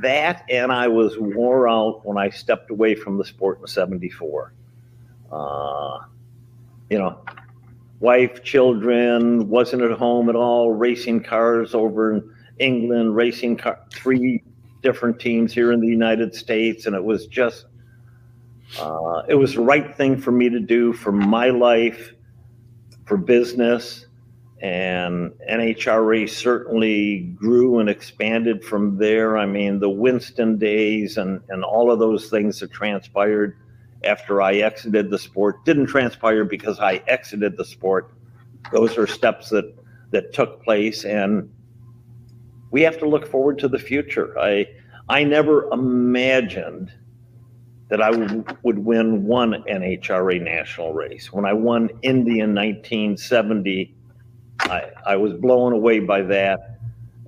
[0.00, 4.52] that and I was wore out when I stepped away from the sport in 74.
[5.32, 5.98] Uh,
[6.90, 7.20] you know,
[8.00, 14.42] wife, children, wasn't at home at all, racing cars over in England, racing car, three
[14.82, 16.86] different teams here in the United States.
[16.86, 17.66] And it was just,
[18.78, 22.12] uh, it was the right thing for me to do for my life,
[23.06, 24.06] for business
[24.60, 29.38] and NHRA certainly grew and expanded from there.
[29.38, 33.56] I mean, the Winston days and, and all of those things that transpired
[34.04, 38.12] after I exited the sport didn't transpire because I exited the sport.
[38.70, 39.74] Those are steps that,
[40.10, 41.50] that took place, and
[42.70, 44.38] we have to look forward to the future.
[44.38, 44.66] I,
[45.08, 46.92] I never imagined
[47.88, 51.32] that I would, would win one NHRA national race.
[51.32, 53.94] When I won Indy in 1970,
[54.62, 56.78] I, I was blown away by that.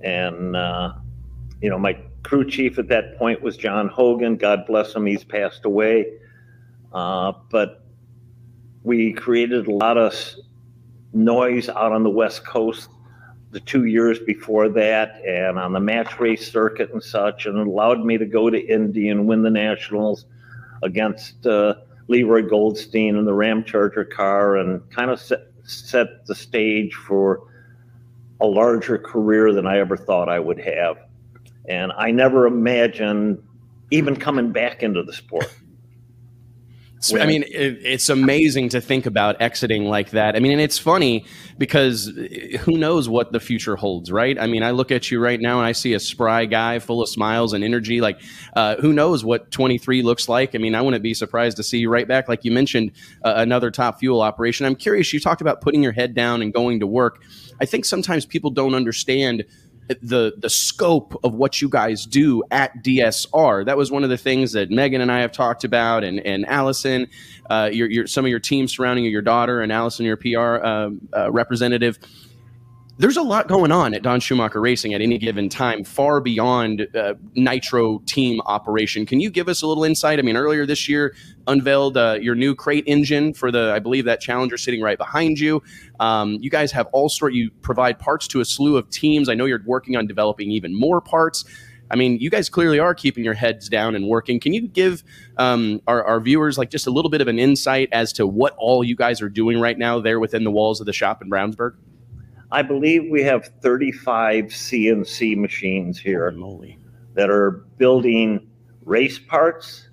[0.03, 0.93] And, uh,
[1.61, 4.37] you know, my crew chief at that point was John Hogan.
[4.37, 6.13] God bless him, he's passed away.
[6.91, 7.85] Uh, but
[8.83, 10.13] we created a lot of
[11.13, 12.89] noise out on the West Coast
[13.51, 18.03] the two years before that and on the match race circuit and such, and allowed
[18.03, 20.25] me to go to Indy and win the Nationals
[20.81, 21.75] against uh,
[22.07, 27.47] Leroy Goldstein in the Ramcharger car and kind of set, set the stage for
[28.41, 30.97] a larger career than I ever thought I would have.
[31.67, 33.41] And I never imagined
[33.91, 35.53] even coming back into the sport.
[37.11, 40.35] I mean, it, it's amazing to think about exiting like that.
[40.35, 41.25] I mean, and it's funny
[41.57, 42.11] because
[42.61, 44.39] who knows what the future holds, right?
[44.39, 47.01] I mean, I look at you right now and I see a spry guy full
[47.01, 47.99] of smiles and energy.
[47.99, 48.21] Like,
[48.55, 50.55] uh, who knows what 23 looks like?
[50.55, 52.91] I mean, I wouldn't be surprised to see you right back, like you mentioned,
[53.23, 54.65] uh, another top fuel operation.
[54.65, 57.23] I'm curious, you talked about putting your head down and going to work.
[57.59, 59.45] I think sometimes people don't understand
[60.01, 63.65] the the scope of what you guys do at DSR.
[63.65, 66.45] That was one of the things that Megan and I have talked about, and and
[66.47, 67.07] Allison,
[67.49, 70.65] uh, your, your some of your team surrounding you, your daughter, and Allison, your PR
[70.65, 71.99] um, uh, representative
[72.97, 76.87] there's a lot going on at Don Schumacher Racing at any given time, far beyond
[76.95, 79.05] uh, Nitro team operation.
[79.07, 80.19] Can you give us a little insight?
[80.19, 81.15] I mean, earlier this year,
[81.47, 85.39] unveiled uh, your new crate engine for the, I believe that Challenger sitting right behind
[85.39, 85.63] you.
[85.99, 87.33] Um, you guys have all sort.
[87.33, 89.27] You provide parts to a slew of teams.
[89.27, 91.45] I know you're working on developing even more parts.
[91.89, 94.39] I mean, you guys clearly are keeping your heads down and working.
[94.39, 95.03] Can you give
[95.37, 98.55] um, our, our, viewers like just a little bit of an insight as to what
[98.57, 101.29] all you guys are doing right now there within the walls of the shop in
[101.29, 101.73] Brownsburg?
[102.53, 106.31] I believe we have 35 CNC machines here
[107.15, 108.47] that are building
[108.85, 109.89] race parts,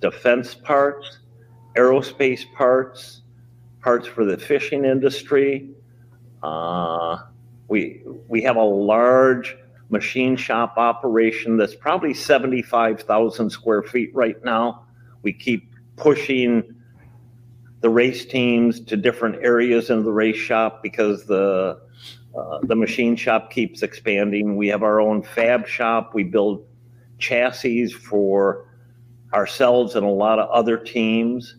[0.00, 1.20] defense parts,
[1.78, 3.22] aerospace parts,
[3.80, 5.70] parts for the fishing industry.
[6.42, 7.16] Uh,
[7.68, 9.56] we we have a large
[9.88, 14.84] machine shop operation that's probably 75,000 square feet right now.
[15.22, 16.74] We keep pushing
[17.80, 21.80] the race teams to different areas in the race shop because the
[22.36, 24.56] uh, the machine shop keeps expanding.
[24.56, 26.14] We have our own fab shop.
[26.14, 26.64] We build
[27.18, 28.66] chassis for
[29.34, 31.56] ourselves and a lot of other teams.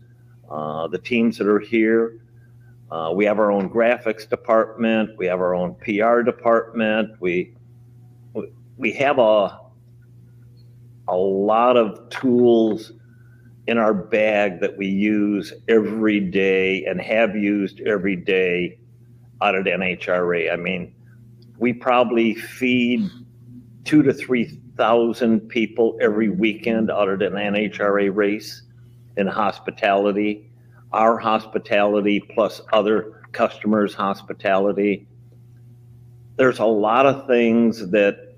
[0.50, 2.22] Uh, the teams that are here.
[2.90, 5.18] Uh, we have our own graphics department.
[5.18, 7.20] We have our own PR department.
[7.20, 7.56] We
[8.78, 9.60] we have a
[11.08, 12.94] a lot of tools
[13.68, 18.80] in our bag that we use every day and have used every day
[19.42, 20.52] out at NHRA.
[20.52, 20.94] I mean,
[21.58, 23.10] we probably feed
[23.86, 28.64] two to three thousand people every weekend out at an NHRA race
[29.18, 30.50] in hospitality.
[30.92, 35.08] Our hospitality plus other customers' hospitality.
[36.36, 38.36] There's a lot of things that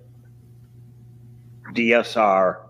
[1.73, 2.62] DSR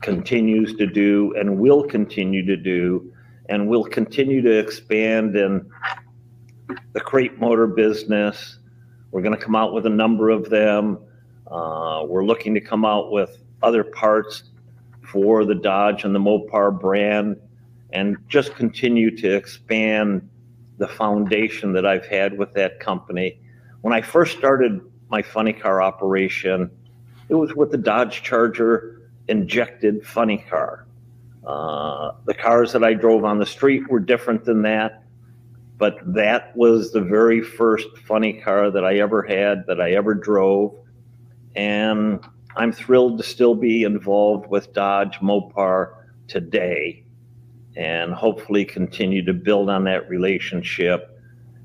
[0.00, 3.12] continues to do and will continue to do
[3.48, 5.68] and will continue to expand in
[6.92, 8.58] the crate motor business.
[9.10, 10.98] We're going to come out with a number of them.
[11.50, 14.44] Uh, we're looking to come out with other parts
[15.02, 17.36] for the Dodge and the Mopar brand
[17.92, 20.28] and just continue to expand
[20.78, 23.40] the foundation that I've had with that company.
[23.80, 26.70] When I first started my funny car operation,
[27.28, 28.99] it was with the Dodge Charger
[29.30, 30.86] injected funny car.
[31.46, 35.04] Uh, the cars that I drove on the street were different than that,
[35.78, 40.14] but that was the very first funny car that I ever had, that I ever
[40.14, 40.74] drove.
[41.56, 42.20] And
[42.56, 45.94] I'm thrilled to still be involved with Dodge Mopar
[46.28, 47.04] today
[47.76, 51.18] and hopefully continue to build on that relationship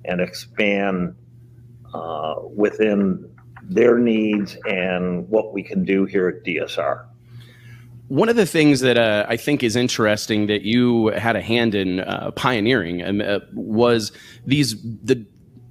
[0.06, 1.16] and expand
[1.94, 3.30] uh, within
[3.64, 7.06] their needs and what we can do here at DSR.
[8.08, 11.74] One of the things that uh, I think is interesting that you had a hand
[11.74, 14.12] in uh, pioneering um, uh, was
[14.46, 15.26] these the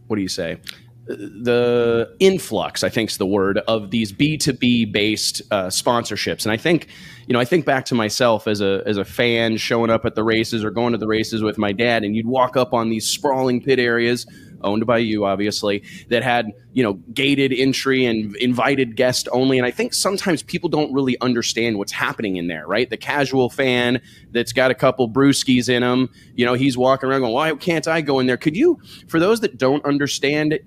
[0.08, 0.58] what do you say?
[1.06, 6.44] The influx i think is the word of these b2b based uh, sponsorships.
[6.44, 6.88] And i think
[7.26, 10.14] you know i think back to myself as a as a fan showing up at
[10.14, 12.90] the races or going to the races with my dad and you'd walk up on
[12.90, 14.26] these sprawling pit areas
[14.64, 19.58] owned by you, obviously, that had you know gated entry and invited guest only.
[19.58, 22.90] And I think sometimes people don't really understand what's happening in there, right?
[22.90, 24.00] The casual fan
[24.32, 27.86] that's got a couple brewskis in him, you know, he's walking around going, "Why can't
[27.86, 30.58] I go in there?" Could you, for those that don't understand?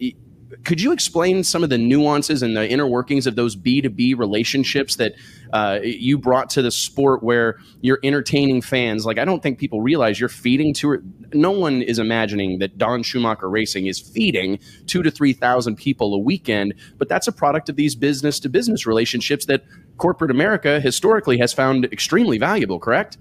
[0.63, 4.95] Could you explain some of the nuances and the inner workings of those B2B relationships
[4.97, 5.13] that
[5.53, 9.05] uh, you brought to the sport where you're entertaining fans?
[9.05, 11.01] Like, I don't think people realize you're feeding to
[11.33, 16.19] No one is imagining that Don Schumacher Racing is feeding two to 3,000 people a
[16.19, 19.63] weekend, but that's a product of these business to business relationships that
[19.97, 23.17] corporate America historically has found extremely valuable, correct?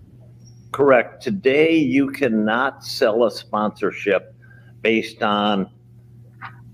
[0.72, 1.22] Correct.
[1.22, 4.34] Today, you cannot sell a sponsorship
[4.82, 5.70] based on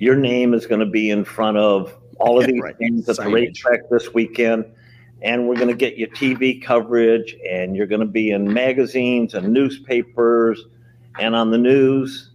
[0.03, 2.77] your name is going to be in front of all of these right.
[2.77, 4.65] things at the racetrack this weekend.
[5.23, 9.35] And we're going to get you TV coverage, and you're going to be in magazines
[9.35, 10.65] and newspapers
[11.21, 12.33] and on the news.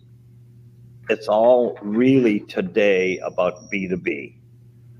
[1.09, 4.35] It's all really today about B2B.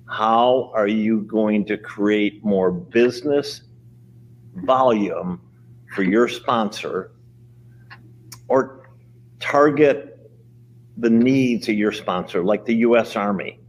[0.10, 3.62] How are you going to create more business
[4.56, 5.40] volume
[5.96, 7.12] for your sponsor
[8.50, 8.90] or
[9.40, 10.07] target
[10.98, 13.16] the needs of your sponsor, like the U.S.
[13.16, 13.60] Army.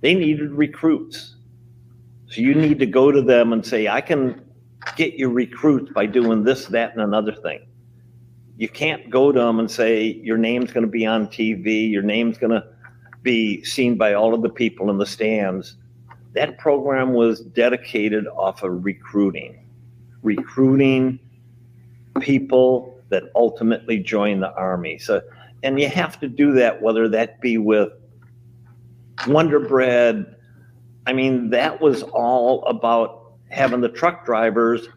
[0.00, 1.36] They needed recruits.
[2.26, 4.42] So you need to go to them and say, I can
[4.96, 7.66] get you recruits by doing this, that, and another thing.
[8.56, 12.02] You can't go to them and say, your name's going to be on TV, your
[12.02, 12.64] name's going to
[13.22, 15.76] be seen by all of the people in the stands.
[16.32, 19.64] That program was dedicated off of recruiting,
[20.22, 21.18] recruiting
[22.20, 24.98] people that ultimately join the Army.
[24.98, 25.20] So
[25.62, 27.90] and you have to do that, whether that be with
[29.26, 30.34] Wonder Bread.
[31.06, 34.88] I mean, that was all about having the truck drivers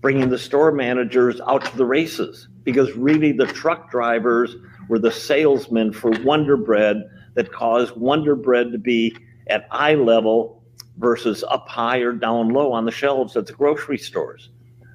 [0.00, 4.54] bringing the store managers out to the races because really the truck drivers
[4.88, 10.62] were the salesmen for Wonder Bread that caused Wonder Bread to be at eye level
[10.98, 14.50] versus up high or down low on the shelves at the grocery stores.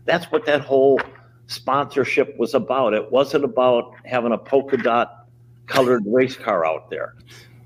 [0.05, 0.99] That's what that whole
[1.49, 2.93] sponsorship was about.
[2.93, 5.25] It wasn't about having a polka dot
[5.65, 7.15] colored race car out there.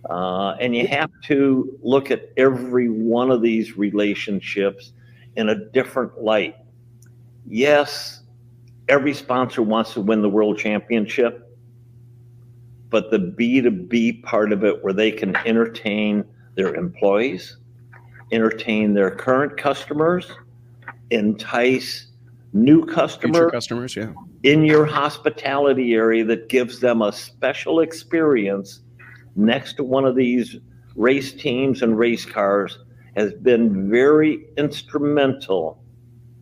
[0.10, 4.94] Uh, and you have to look at every one of these relationships
[5.36, 6.56] in a different light.
[7.46, 8.24] Yes,
[8.88, 11.58] every sponsor wants to win the world championship,
[12.90, 16.24] but the B2B part of it where they can entertain
[16.56, 17.58] their employees,
[18.32, 20.32] entertain their current customers,
[21.10, 22.08] entice
[22.54, 28.82] new customers, Future customers, yeah, in your hospitality area that gives them a special experience
[29.36, 30.58] next to one of these
[30.96, 32.80] race teams and race cars
[33.16, 35.84] has been very instrumental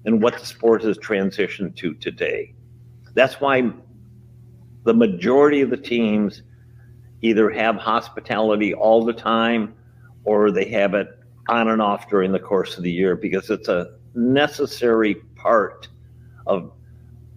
[0.05, 2.53] in what the sport has transitioned to today.
[3.13, 3.71] That's why
[4.83, 6.43] the majority of the teams
[7.21, 9.75] either have hospitality all the time
[10.23, 11.07] or they have it
[11.49, 15.87] on and off during the course of the year because it's a necessary part
[16.47, 16.71] of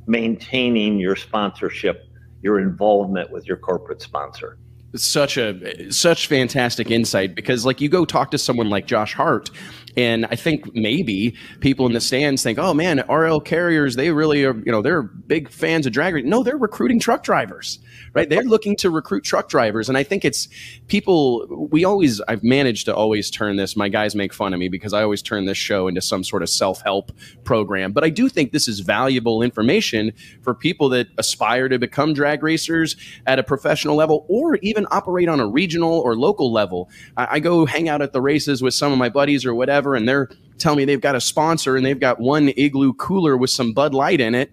[0.06, 2.06] maintaining your sponsorship,
[2.42, 4.58] your involvement with your corporate sponsor.
[4.96, 9.50] such a such fantastic insight because like you go talk to someone like Josh Hart
[9.96, 14.44] and I think maybe people in the stands think, "Oh man, RL Carriers, they really
[14.44, 17.78] are, you know, they're big fans of drag racing." No, they're recruiting truck drivers
[18.14, 18.28] right?
[18.28, 19.88] They're looking to recruit truck drivers.
[19.88, 20.48] And I think it's
[20.86, 24.68] people, we always, I've managed to always turn this, my guys make fun of me
[24.68, 27.92] because I always turn this show into some sort of self help program.
[27.92, 32.42] But I do think this is valuable information for people that aspire to become drag
[32.42, 36.88] racers at a professional level or even operate on a regional or local level.
[37.16, 39.83] I, I go hang out at the races with some of my buddies or whatever,
[39.92, 43.50] and they're telling me they've got a sponsor and they've got one igloo cooler with
[43.50, 44.50] some Bud Light in it.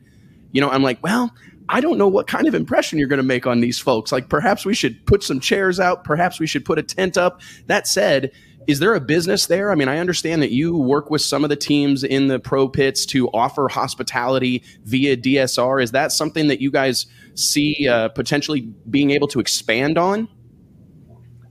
[0.51, 1.33] You know, I'm like, well,
[1.69, 4.11] I don't know what kind of impression you're going to make on these folks.
[4.11, 7.41] Like perhaps we should put some chairs out, perhaps we should put a tent up.
[7.67, 8.31] That said,
[8.67, 9.71] is there a business there?
[9.71, 12.67] I mean, I understand that you work with some of the teams in the pro
[12.67, 15.81] pits to offer hospitality via DSR.
[15.81, 20.27] Is that something that you guys see uh, potentially being able to expand on?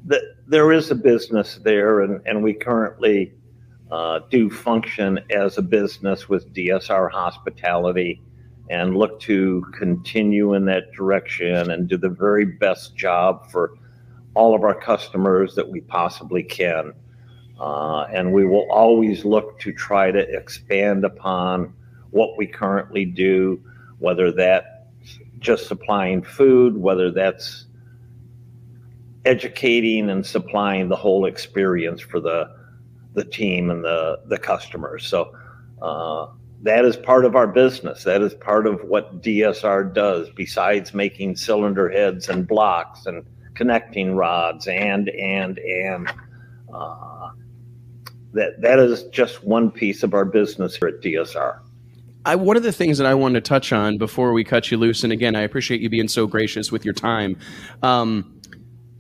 [0.05, 3.33] The, there is a business there, and, and we currently
[3.91, 8.21] uh, do function as a business with DSR Hospitality
[8.69, 13.75] and look to continue in that direction and do the very best job for
[14.35, 16.93] all of our customers that we possibly can.
[17.59, 21.75] Uh, and we will always look to try to expand upon
[22.11, 23.61] what we currently do,
[23.99, 24.67] whether that's
[25.41, 27.67] just supplying food, whether that's
[29.25, 32.60] educating and supplying the whole experience for the
[33.21, 35.07] the team and the the customers.
[35.07, 35.35] So
[35.83, 36.29] uh,
[36.63, 38.05] that is part of our business.
[38.05, 44.15] That is part of what DSR does, besides making cylinder heads and blocks and connecting
[44.15, 46.13] rods and and and.
[46.73, 47.31] Uh,
[48.33, 51.59] that that is just one piece of our business here at DSR.
[52.25, 54.77] I, one of the things that I wanted to touch on before we cut you
[54.77, 57.37] loose, and again, I appreciate you being so gracious with your time.
[57.83, 58.40] Um,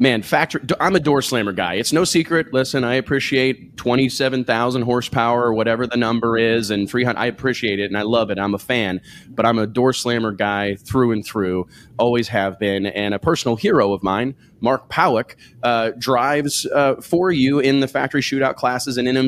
[0.00, 0.62] man, factory.
[0.80, 1.74] I'm a door slammer guy.
[1.74, 2.54] It's no secret.
[2.54, 7.20] Listen, I appreciate 27,000 horsepower or whatever the number is, and 300.
[7.20, 8.38] I appreciate it and I love it.
[8.38, 11.68] I'm a fan, but I'm a door slammer guy through and through.
[11.98, 17.30] Always have been, and a personal hero of mine, Mark Pawuk, uh, drives uh, for
[17.30, 19.20] you in the factory shootout classes and in uh,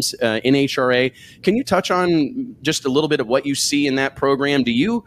[0.43, 1.13] NHRA.
[1.43, 4.63] Can you touch on just a little bit of what you see in that program?
[4.63, 5.05] Do you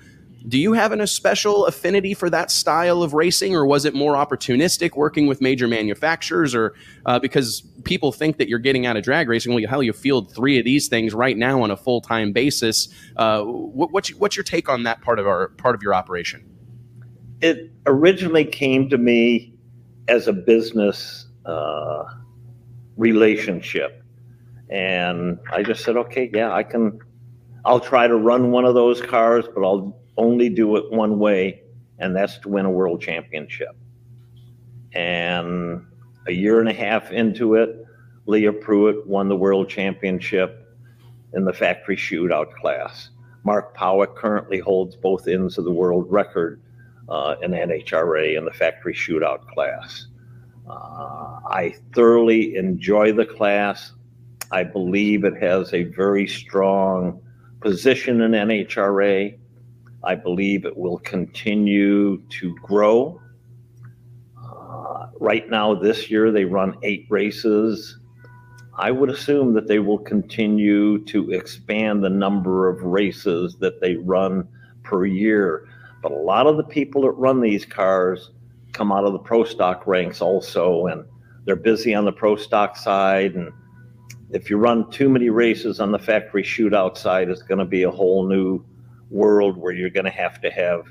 [0.47, 3.93] do you have an, a special affinity for that style of racing, or was it
[3.93, 6.75] more opportunistic working with major manufacturers, or
[7.05, 9.53] uh, because people think that you're getting out of drag racing?
[9.53, 12.89] Well, hell, you field three of these things right now on a full time basis.
[13.15, 16.43] Uh, what, what's, what's your take on that part of our part of your operation?
[17.41, 19.53] It originally came to me
[20.07, 22.03] as a business uh,
[22.97, 24.03] relationship,
[24.69, 26.99] and I just said, okay, yeah, I can.
[27.63, 31.61] I'll try to run one of those cars, but I'll only do it one way,
[31.99, 33.75] and that's to win a world championship.
[34.93, 35.85] And
[36.27, 37.85] a year and a half into it,
[38.25, 40.75] Leah Pruett won the world championship
[41.33, 43.09] in the factory shootout class.
[43.43, 46.61] Mark Pawuk currently holds both ends of the world record
[47.09, 50.07] uh, in NHRA in the factory shootout class.
[50.67, 53.91] Uh, I thoroughly enjoy the class.
[54.51, 57.21] I believe it has a very strong
[57.61, 59.37] position in NHRA.
[60.05, 63.19] I believe it will continue to grow.
[64.37, 67.97] Uh, right now, this year, they run eight races.
[68.77, 73.95] I would assume that they will continue to expand the number of races that they
[73.95, 74.47] run
[74.83, 75.67] per year.
[76.03, 78.29] But a lot of the people that run these cars
[78.73, 81.03] come out of the pro stock ranks also, and
[81.45, 83.33] they're busy on the pro stock side.
[83.33, 83.51] And
[84.29, 87.83] if you run too many races on the factory shootout side, it's going to be
[87.83, 88.63] a whole new
[89.09, 90.85] world where you're going to have to have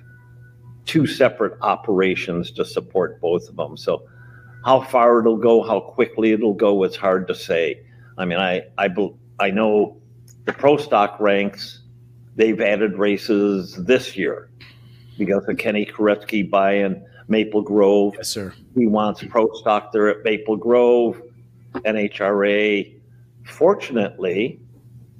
[0.86, 3.76] two separate operations to support both of them.
[3.76, 4.08] So,
[4.64, 7.80] how far it'll go, how quickly it'll go, it's hard to say.
[8.16, 8.88] I mean, I I
[9.38, 10.00] I know
[10.44, 11.80] the pro stock ranks.
[12.36, 14.50] They've added races this year
[15.18, 18.14] because of Kenny Koretsky buying Maple Grove.
[18.16, 18.54] Yes, sir.
[18.74, 21.20] He wants pro stock there at Maple Grove.
[21.74, 22.94] NHRA,
[23.44, 24.60] fortunately,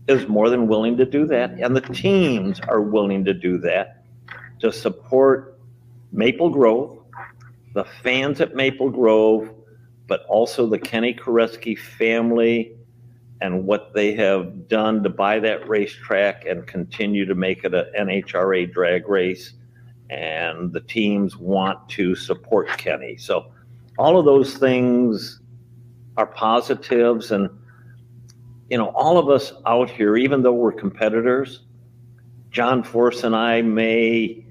[0.07, 4.05] is more than willing to do that, and the teams are willing to do that
[4.61, 5.59] to support
[6.13, 6.99] Maple Grove,
[7.75, 9.51] the fans at Maple Grove,
[10.07, 12.77] but also the Kenny Koretsky family
[13.41, 17.87] and what they have done to buy that racetrack and continue to make it an
[17.99, 19.55] NHRA drag race.
[20.11, 23.17] And the teams want to support Kenny.
[23.17, 23.53] So
[23.99, 25.41] all of those things
[26.17, 27.51] are positives and
[28.75, 31.61] you know, all of us out here, even though we're competitors,
[32.51, 34.45] John Force and I may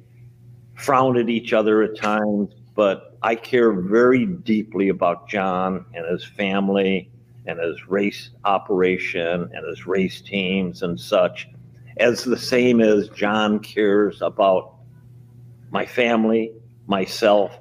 [0.75, 6.23] frown at each other at times, but I care very deeply about John and his
[6.23, 7.11] family
[7.47, 11.49] and his race operation and his race teams and such,
[11.97, 14.75] as the same as John cares about
[15.69, 16.53] my family,
[16.87, 17.59] myself,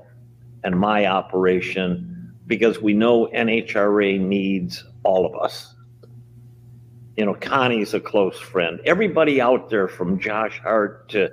[0.63, 5.72] and my operation, because we know NHRA needs all of us.
[7.23, 8.81] You know, Connie's a close friend.
[8.85, 11.31] Everybody out there from Josh Hart to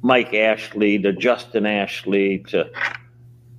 [0.00, 2.68] Mike Ashley to Justin Ashley to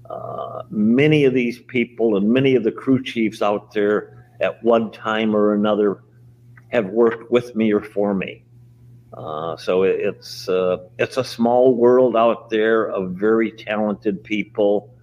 [0.10, 4.92] uh, many of these people and many of the crew chiefs out there at one
[4.92, 6.04] time or another
[6.74, 8.44] have worked with me or for me.
[9.14, 14.94] Uh, so it's uh, it's a small world out there of very talented people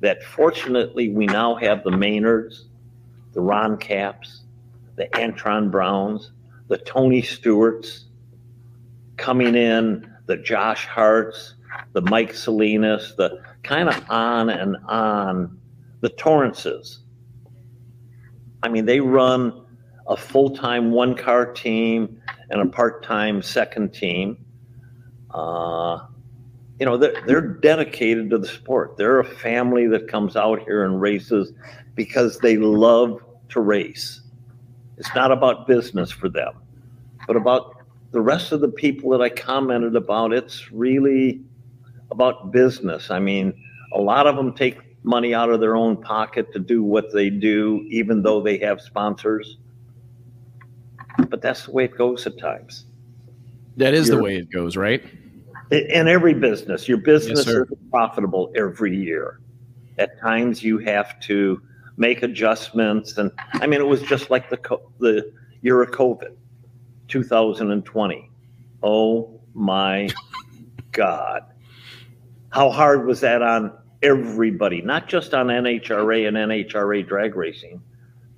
[0.00, 2.66] that fortunately we now have the Maynards,
[3.34, 4.39] the Ron Capps,
[5.00, 6.32] the Antron Browns,
[6.68, 8.04] the Tony Stewarts
[9.16, 11.54] coming in, the Josh Harts,
[11.94, 15.58] the Mike Salinas, the kind of on and on,
[16.02, 16.98] the Torrances.
[18.62, 19.64] I mean, they run
[20.06, 22.20] a full time one car team
[22.50, 24.44] and a part time second team.
[25.30, 25.98] Uh,
[26.78, 28.98] you know, they're, they're dedicated to the sport.
[28.98, 31.54] They're a family that comes out here and races
[31.94, 34.20] because they love to race.
[35.00, 36.52] It's not about business for them,
[37.26, 37.74] but about
[38.12, 40.34] the rest of the people that I commented about.
[40.34, 41.40] It's really
[42.10, 43.10] about business.
[43.10, 43.54] I mean,
[43.94, 47.30] a lot of them take money out of their own pocket to do what they
[47.30, 49.56] do, even though they have sponsors.
[51.30, 52.84] But that's the way it goes at times.
[53.78, 55.02] That is the You're- way it goes, right?
[55.70, 57.62] In every business, your business sir.
[57.62, 59.40] is profitable every year.
[59.96, 61.62] At times, you have to
[62.00, 65.32] make adjustments, and I mean, it was just like the the
[65.62, 66.34] year of COVID,
[67.06, 68.30] 2020.
[68.82, 70.08] Oh my
[70.92, 71.44] God!
[72.48, 73.72] How hard was that on
[74.02, 74.80] everybody?
[74.80, 77.82] Not just on NHRA and NHRA drag racing,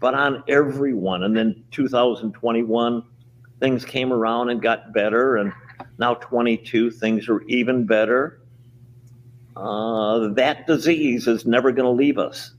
[0.00, 1.22] but on everyone.
[1.22, 3.02] And then 2021,
[3.60, 5.52] things came around and got better, and
[5.98, 8.42] now 22 things are even better
[9.56, 12.52] uh, that disease is never going to leave us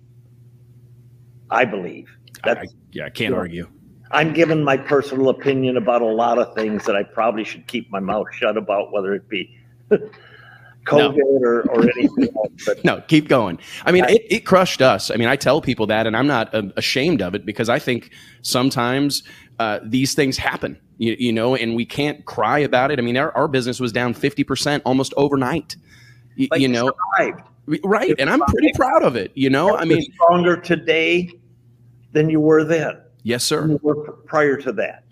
[1.49, 2.07] i believe
[2.43, 3.67] I, yeah, I can't argue.
[4.11, 7.89] i'm giving my personal opinion about a lot of things that i probably should keep
[7.91, 9.57] my mouth shut about whether it be
[10.85, 13.57] covid or, or anything else but No, keep going.
[13.85, 15.09] I mean, it, it crushed us.
[15.09, 17.79] I mean, I tell people that, and I'm not uh, ashamed of it because I
[17.79, 19.23] think sometimes
[19.59, 22.99] uh, these things happen, you, you know, and we can't cry about it.
[22.99, 25.77] I mean, our, our business was down 50% almost overnight,
[26.37, 27.47] y- you know, survived.
[27.83, 28.13] Right.
[28.19, 31.29] And I'm pretty proud of it, you know, I mean, stronger today
[32.11, 33.77] than you were then yes, sir.
[34.25, 35.03] prior to that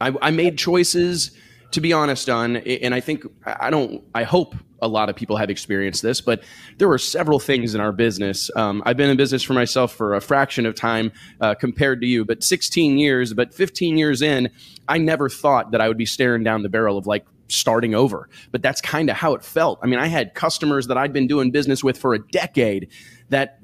[0.00, 1.30] I, I made choices
[1.72, 5.36] to be honest on and i think i don't i hope a lot of people
[5.36, 6.42] have experienced this but
[6.78, 10.14] there were several things in our business um, i've been in business for myself for
[10.14, 14.50] a fraction of time uh, compared to you but 16 years but 15 years in
[14.88, 18.28] i never thought that i would be staring down the barrel of like starting over.
[18.52, 19.78] But that's kind of how it felt.
[19.82, 22.88] I mean i had customers that i'd been doing business with for a decade
[23.28, 23.58] that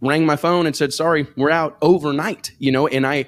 [0.00, 2.86] rang my phone and said sorry we're out overnight you know?
[2.86, 3.26] And i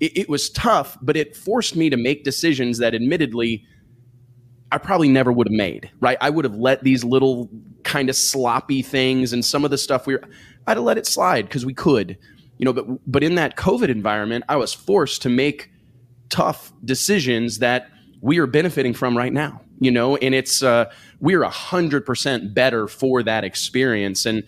[0.00, 3.64] it, it was tough, but it forced me to make decisions that admittedly
[4.70, 6.18] I probably never would have made, right?
[6.20, 7.48] I would have let these little
[7.84, 10.22] kind of sloppy things and some of the stuff we were,
[10.66, 12.18] I'd have let it slide because we could,
[12.58, 15.70] you know, but, but in that COVID environment, I was forced to make
[16.28, 17.88] tough decisions that
[18.26, 22.52] we are benefiting from right now, you know, and it's, uh, we're a hundred percent
[22.52, 24.26] better for that experience.
[24.26, 24.42] And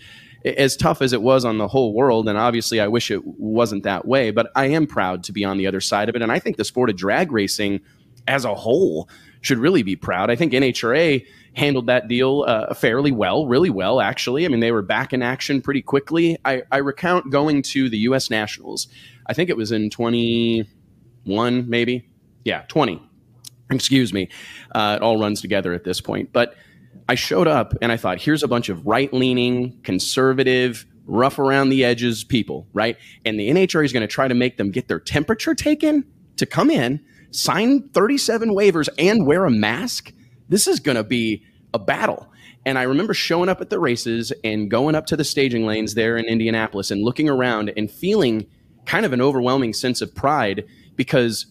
[0.44, 3.84] as tough as it was on the whole world, and obviously I wish it wasn't
[3.84, 6.22] that way, but I am proud to be on the other side of it.
[6.22, 7.80] And I think the sport of drag racing
[8.26, 9.08] as a whole
[9.42, 10.28] should really be proud.
[10.28, 11.24] I think NHRA
[11.54, 14.44] handled that deal uh, fairly well, really well, actually.
[14.44, 16.36] I mean, they were back in action pretty quickly.
[16.44, 18.28] I, I recount going to the U.S.
[18.28, 18.88] Nationals.
[19.28, 22.08] I think it was in 21, maybe.
[22.44, 23.07] Yeah, 20.
[23.70, 24.28] Excuse me.
[24.74, 26.32] Uh, it all runs together at this point.
[26.32, 26.54] But
[27.08, 31.70] I showed up and I thought, here's a bunch of right leaning, conservative, rough around
[31.70, 32.96] the edges people, right?
[33.24, 36.04] And the NHRA is going to try to make them get their temperature taken
[36.36, 37.00] to come in,
[37.30, 40.12] sign 37 waivers, and wear a mask.
[40.48, 41.42] This is going to be
[41.72, 42.30] a battle.
[42.66, 45.94] And I remember showing up at the races and going up to the staging lanes
[45.94, 48.46] there in Indianapolis and looking around and feeling
[48.84, 50.66] kind of an overwhelming sense of pride
[50.96, 51.46] because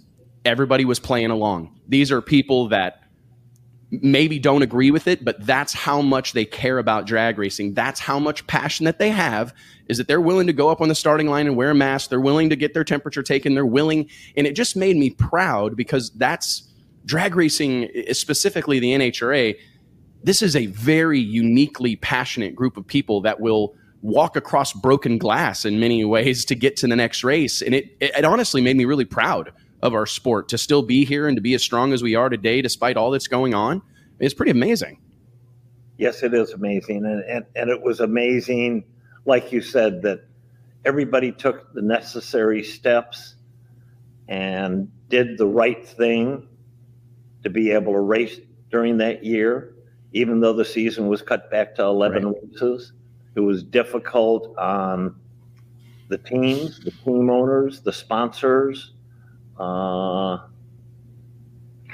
[0.45, 1.76] everybody was playing along.
[1.87, 3.03] These are people that
[3.89, 7.73] maybe don't agree with it, but that's how much they care about drag racing.
[7.73, 9.53] That's how much passion that they have
[9.87, 12.09] is that they're willing to go up on the starting line and wear a mask.
[12.09, 13.53] They're willing to get their temperature taken.
[13.53, 14.09] They're willing.
[14.35, 16.67] And it just made me proud because that's
[17.05, 19.55] drag racing, eh, specifically the NHRA.
[20.23, 25.63] this is a very uniquely passionate group of people that will walk across broken glass
[25.63, 27.61] in many ways to get to the next race.
[27.61, 31.05] And it, it, it honestly made me really proud of our sport to still be
[31.05, 33.81] here and to be as strong as we are today, despite all that's going on.
[34.19, 34.99] It's pretty amazing.
[35.97, 37.05] Yes, it is amazing.
[37.05, 38.85] And, and, and it was amazing,
[39.25, 40.25] like you said, that
[40.85, 43.35] everybody took the necessary steps
[44.27, 46.47] and did the right thing
[47.43, 49.75] to be able to race during that year,
[50.13, 52.35] even though the season was cut back to 11 right.
[52.43, 52.93] races.
[53.35, 55.15] It was difficult on
[56.09, 58.93] the teams, the team owners, the sponsors,
[59.59, 60.39] uh,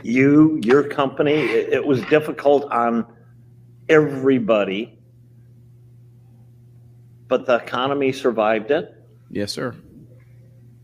[0.03, 1.33] you, your company.
[1.33, 3.05] It, it was difficult on
[3.89, 4.97] everybody,
[7.27, 8.93] but the economy survived it
[9.29, 9.75] Yes, sir.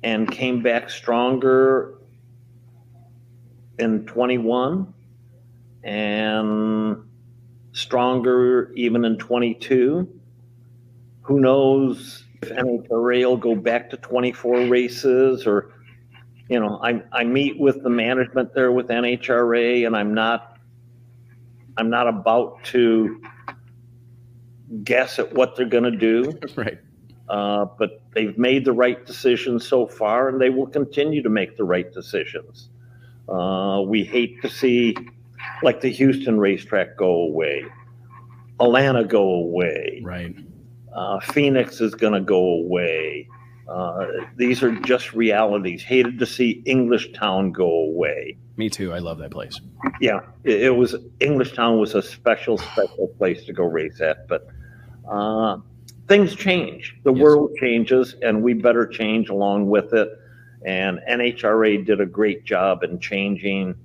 [0.03, 1.95] and came back stronger
[3.77, 4.93] in 21
[5.83, 6.97] and
[7.71, 10.07] stronger even in 22.
[11.21, 15.71] Who knows if NHRA will go back to 24 races or,
[16.49, 20.57] you know, I, I meet with the management there with NHRA and I'm not,
[21.77, 23.21] I'm not about to
[24.83, 26.37] guess at what they're going to do.
[26.55, 26.79] Right.
[27.29, 31.57] Uh, but they've made the right decisions so far, and they will continue to make
[31.57, 32.69] the right decisions.
[33.31, 34.95] Uh, we hate to see,
[35.61, 37.63] like the Houston racetrack, go away,
[38.59, 40.35] Atlanta go away, Right.
[40.91, 43.27] uh, Phoenix is going to go away.
[43.69, 45.83] Uh, these are just realities.
[45.83, 48.35] Hated to see Englishtown go away.
[48.57, 48.91] Me too.
[48.91, 49.61] I love that place.
[50.01, 54.47] Yeah, it, it was Englishtown was a special, special place to go race at, but
[55.09, 55.57] uh,
[56.07, 56.97] things change.
[57.03, 57.21] The Yes.
[57.21, 60.09] world changes, and we better change along with it.
[60.65, 63.75] And NHRA did a great job in changing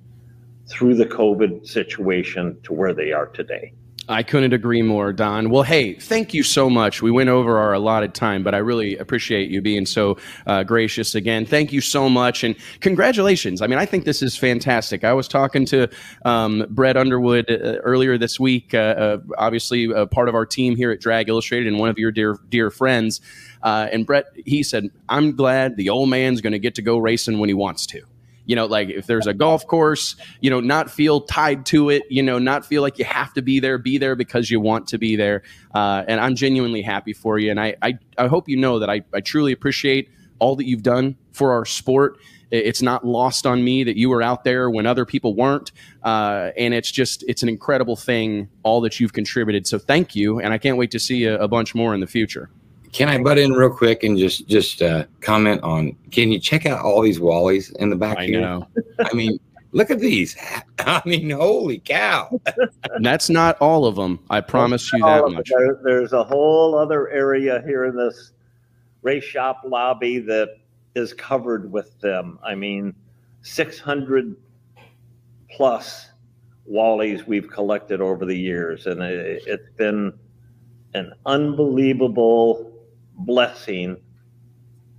[0.66, 3.74] through the COVID situation to where they are today.
[4.08, 5.48] I couldn't agree more, Don.
[5.48, 7.00] Well, hey, thank you so much.
[7.00, 11.14] We went over our allotted time, but I really appreciate you being so uh, gracious
[11.14, 11.46] again.
[11.46, 13.62] Thank you so much, and congratulations.
[13.62, 15.04] I mean, I think this is fantastic.
[15.04, 15.88] I was talking to
[16.24, 20.76] um, Brett Underwood uh, earlier this week, uh, uh, obviously a part of our team
[20.76, 23.22] here at Drag Illustrated, and one of your dear dear friends.
[23.62, 26.98] Uh, and Brett, he said, "I'm glad the old man's going to get to go
[26.98, 28.02] racing when he wants to."
[28.46, 32.02] You know like if there's a golf course you know not feel tied to it
[32.10, 34.86] you know not feel like you have to be there be there because you want
[34.88, 35.42] to be there.
[35.74, 37.50] Uh, and i'm genuinely happy for you.
[37.50, 40.82] And I, I i hope you know that i, I truly appreciate all that you've
[40.82, 42.18] done for our sport.
[42.50, 45.72] It's not lost on me that you were out there when other people weren't.
[46.02, 49.66] Uh, and it's just it's an incredible thing all that you've contributed.
[49.66, 50.38] So thank you.
[50.40, 52.50] And i can't wait to see a, a bunch more in the future
[52.94, 55.96] Can I butt in real quick and just just uh, comment on?
[56.12, 58.40] Can you check out all these wallies in the back i here?
[58.40, 58.68] know
[59.00, 59.40] I mean,
[59.72, 60.36] look at these.
[60.78, 62.40] I mean, holy cow!
[62.92, 66.76] and that's not all of them i promise you that much there- there's a whole
[66.76, 68.32] other area here in this
[69.02, 70.58] race shop lobby that
[70.94, 72.38] is covered with them.
[72.44, 72.94] I mean,
[73.42, 74.36] 600
[75.50, 76.10] plus
[76.70, 80.12] Wallies we've collected over the years, and it, it's been
[80.94, 82.70] an unbelievable
[83.16, 83.96] blessing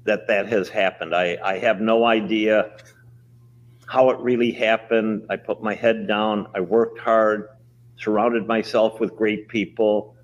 [0.03, 1.15] that that has happened.
[1.15, 2.71] I, I have no idea
[3.87, 5.25] how it really happened.
[5.29, 7.49] I put my head down, I worked hard,
[7.97, 10.15] surrounded myself with great people.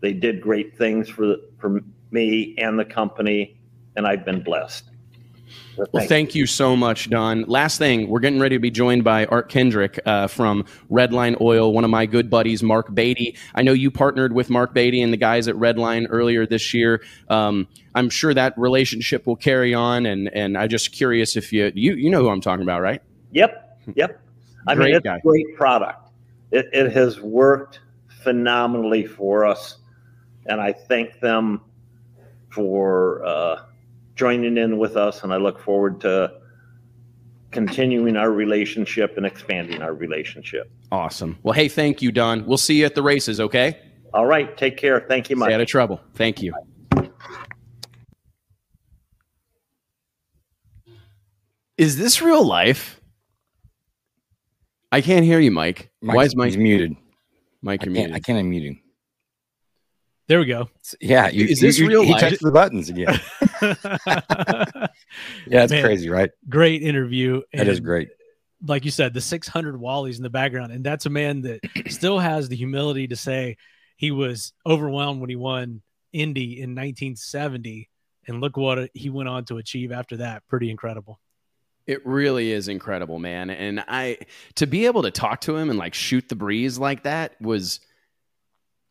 [0.00, 1.80] They did great things for for
[2.10, 3.58] me and the company,
[3.96, 4.90] and I've been blessed.
[5.76, 7.42] Well, thank thank you so much, Don.
[7.44, 11.72] Last thing, we're getting ready to be joined by Art Kendrick uh, from Redline Oil,
[11.72, 13.36] one of my good buddies, Mark Beatty.
[13.54, 17.02] I know you partnered with Mark Beatty and the guys at Redline earlier this year.
[17.28, 21.72] Um, I'm sure that relationship will carry on, and and I'm just curious if you
[21.74, 23.00] you you know who I'm talking about, right?
[23.32, 24.20] Yep, yep.
[24.66, 25.16] I Great mean, it's guy.
[25.16, 26.10] a great product.
[26.50, 29.78] It, it has worked phenomenally for us,
[30.46, 31.60] and I thank them
[32.50, 33.64] for uh,
[34.18, 35.22] joining in with us.
[35.22, 36.32] And I look forward to
[37.52, 40.70] continuing our relationship and expanding our relationship.
[40.92, 41.38] Awesome.
[41.42, 42.44] Well, hey, thank you, Don.
[42.44, 43.40] We'll see you at the races.
[43.40, 43.78] Okay.
[44.12, 45.04] All right, take care.
[45.06, 46.00] Thank you, Stay out of trouble.
[46.14, 46.52] Thank you.
[51.76, 53.00] Is this real life?
[54.90, 55.90] I can't hear you, Mike.
[56.00, 56.48] Why is Mike?
[56.48, 56.96] He's muted?
[57.62, 58.10] Mike, you're can't.
[58.10, 58.16] muted.
[58.16, 58.80] I can't unmute him.
[60.26, 60.68] There we go.
[61.00, 62.20] Yeah, you, Is this you, you, real He life?
[62.20, 63.18] touched the buttons again.
[65.46, 65.82] Yeah, it's Man.
[65.84, 66.30] crazy, right?
[66.48, 67.42] great interview.
[67.52, 68.08] That is and great.
[68.66, 70.72] Like you said, the 600 Wallies in the background.
[70.72, 73.56] And that's a man that still has the humility to say
[73.96, 75.82] he was overwhelmed when he won
[76.12, 77.88] Indy in 1970.
[78.26, 80.42] And look what he went on to achieve after that.
[80.48, 81.18] Pretty incredible.
[81.86, 83.48] It really is incredible, man.
[83.48, 84.18] And I
[84.56, 87.80] to be able to talk to him and like shoot the breeze like that was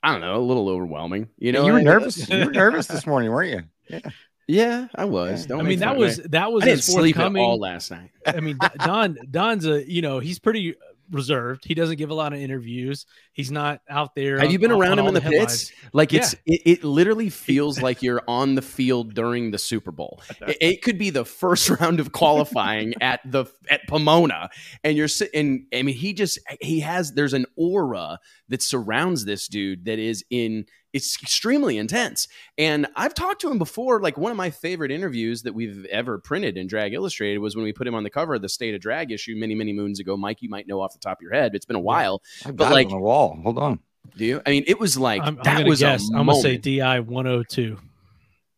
[0.01, 1.29] I don't know, a little overwhelming.
[1.37, 2.29] You know, you were nervous.
[2.29, 3.63] You were nervous this morning, weren't you?
[3.89, 4.09] Yeah.
[4.47, 5.45] Yeah, I was.
[5.45, 8.11] Don't I mean, that was that was I didn't sleep at all last night.
[8.25, 10.75] I mean, Don Don's a you know he's pretty
[11.11, 11.65] reserved.
[11.65, 13.05] He doesn't give a lot of interviews.
[13.31, 14.39] He's not out there.
[14.39, 15.71] Have you been on- around on him in all the pits?
[15.93, 20.21] Like it's it, it literally feels like you're on the field during the Super Bowl.
[20.47, 24.49] It, it could be the first round of qualifying at the at Pomona,
[24.83, 25.65] and you're sitting.
[25.73, 28.19] I mean, he just he has there's an aura
[28.49, 30.65] that surrounds this dude that is in.
[30.93, 32.27] It's extremely intense,
[32.57, 33.99] and I've talked to him before.
[34.01, 37.65] Like one of my favorite interviews that we've ever printed in Drag Illustrated was when
[37.65, 39.99] we put him on the cover of the State of Drag issue many, many moons
[39.99, 40.17] ago.
[40.17, 41.53] Mike, you might know off the top of your head.
[41.53, 42.21] It's been a while.
[42.45, 43.37] I've But, got it like- on the wall.
[43.43, 43.79] Hold on.
[44.15, 44.41] Do you?
[44.45, 46.09] I mean, it was like I'm, I'm that was guess.
[46.11, 46.57] a I'm gonna say.
[46.57, 47.77] Di 102.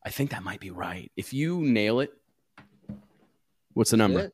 [0.05, 1.11] I think that might be right.
[1.17, 2.13] If you nail it,
[3.73, 4.31] what's the number?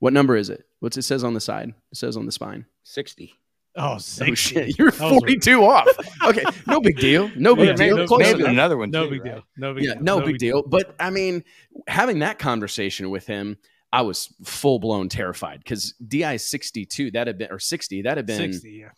[0.00, 0.64] What number is it?
[0.80, 1.68] What's it says on the side?
[1.92, 2.66] It says on the spine.
[2.84, 3.34] 60.
[3.76, 5.88] Oh, Oh shit, you're That was a- 42 off.
[6.24, 7.30] Okay, no big deal.
[7.36, 7.96] No big Yeah, deal.
[7.96, 8.50] no- Close maybe enough.
[8.52, 8.90] another one.
[8.90, 9.34] No too, big right?
[9.34, 9.44] deal.
[9.56, 10.02] No big Yeah, deal.
[10.02, 10.62] no, big deal.
[10.62, 11.42] But I mean,
[11.88, 13.58] having that conversation with him,
[13.92, 18.26] I was full blown terrified because Di 62, that had been or 60, that had
[18.26, 18.70] been 60.
[18.70, 18.88] Yeah.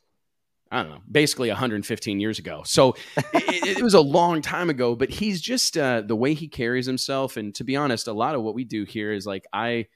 [0.71, 2.63] I don't know, basically 115 years ago.
[2.67, 2.97] So
[3.35, 6.87] it, it was a long time ago, but he's just uh, the way he carries
[6.87, 7.37] himself.
[7.37, 9.87] And to be honest, a lot of what we do here is like I,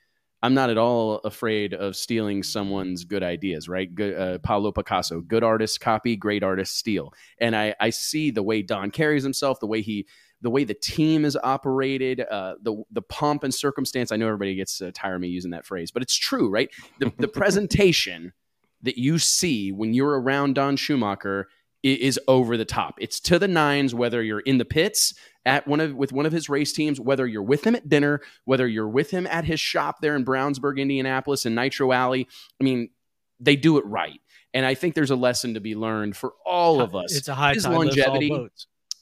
[0.43, 3.69] I'm not at all afraid of stealing someone's good ideas.
[3.69, 3.93] Right?
[3.95, 7.13] Good, uh, Pablo Picasso, good artist copy, great artist steal.
[7.39, 10.07] And I, I see the way Don carries himself, the way he.
[10.43, 14.11] The way the team is operated, uh, the the pomp and circumstance.
[14.11, 16.71] I know everybody gets uh, tired of me using that phrase, but it's true, right?
[16.99, 18.33] The, the presentation
[18.81, 21.49] that you see when you're around Don Schumacher
[21.83, 22.95] is over the top.
[23.01, 25.15] It's to the nines, whether you're in the pits
[25.47, 28.21] at one of with one of his race teams, whether you're with him at dinner,
[28.45, 32.29] whether you're with him at his shop there in Brownsburg, Indianapolis, and Nitro Alley.
[32.61, 32.91] I mean,
[33.39, 34.21] they do it right.
[34.53, 37.15] And I think there's a lesson to be learned for all of us.
[37.15, 38.51] It's a high His all longevity-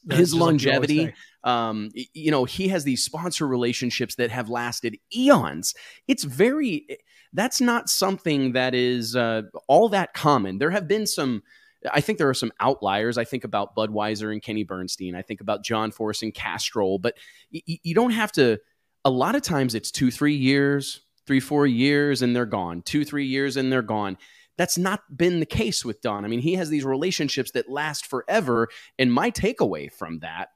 [0.08, 1.12] his just like longevity,
[1.44, 5.74] um, you know, he has these sponsor relationships that have lasted eons.
[6.06, 6.86] It's very,
[7.32, 10.58] that's not something that is uh, all that common.
[10.58, 11.42] There have been some,
[11.92, 13.18] I think there are some outliers.
[13.18, 15.14] I think about Budweiser and Kenny Bernstein.
[15.14, 17.14] I think about John Force and Castrol, but
[17.52, 18.58] y- you don't have to,
[19.04, 22.82] a lot of times it's two, three years, three, four years, and they're gone.
[22.82, 24.16] Two, three years, and they're gone.
[24.56, 26.24] That's not been the case with Don.
[26.24, 28.68] I mean, he has these relationships that last forever.
[28.98, 30.48] And my takeaway from that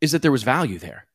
[0.00, 1.06] is that there was value there.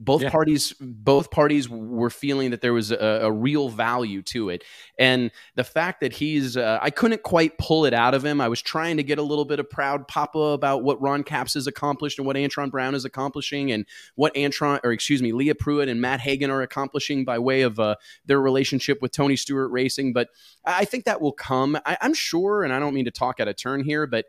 [0.00, 0.30] Both Yeah.
[0.30, 4.62] parties, both parties were feeling that there was a, a real value to it,
[4.98, 8.40] and the fact that he's, uh, I couldn't quite pull it out of him.
[8.40, 11.54] I was trying to get a little bit of proud papa about what Ron Capps
[11.54, 15.54] has accomplished and what Antron Brown is accomplishing, and what Antron, or excuse me, Leah
[15.56, 19.70] Pruett and Matt Hagan are accomplishing by way of uh, their relationship with Tony Stewart
[19.70, 20.12] Racing.
[20.12, 20.28] But
[20.64, 21.76] I I think that will come.
[21.84, 24.26] I, I'm sure, and I don't mean to talk out of turn here, but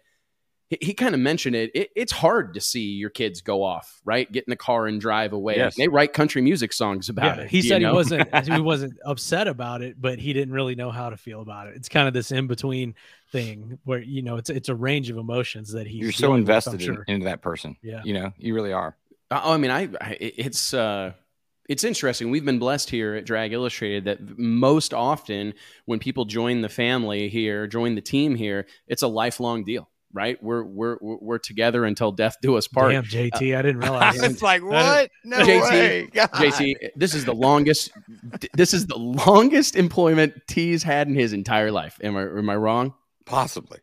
[0.69, 1.71] he, he kind of mentioned it.
[1.73, 1.89] it.
[1.95, 4.31] It's hard to see your kids go off, right?
[4.31, 5.57] Get in the car and drive away.
[5.57, 5.75] Yes.
[5.75, 7.49] They write country music songs about Yeah, it.
[7.49, 7.89] he said know?
[7.89, 11.41] he wasn't he wasn't upset about it, but he didn't really know how to feel
[11.41, 11.75] about it.
[11.75, 12.95] It's kind of this in between
[13.31, 16.41] thing where you know it's it's a range of emotions that he's You're so dealing
[16.45, 17.75] with, I'm invested in, into that person.
[17.81, 18.01] Yeah.
[18.03, 18.95] You know, you really are.
[19.31, 21.13] Oh, I mean, I, I it's uh
[21.67, 22.31] it's interesting.
[22.31, 25.53] We've been blessed here at Drag Illustrated that most often
[25.85, 30.41] when people join the family here, join the team here, it's a lifelong deal, right?
[30.41, 32.91] We're we're we're we're together until death do us part.
[32.91, 34.21] Damn, JT, I didn't uh, realize.
[34.21, 35.11] it's like That what?
[35.23, 36.09] No JT, way.
[36.13, 36.29] God.
[36.31, 37.91] JT, this is the longest.
[38.53, 41.99] This is the longest employment T's had in his entire life.
[42.03, 42.93] Am I am I wrong?
[43.25, 43.79] Possibly.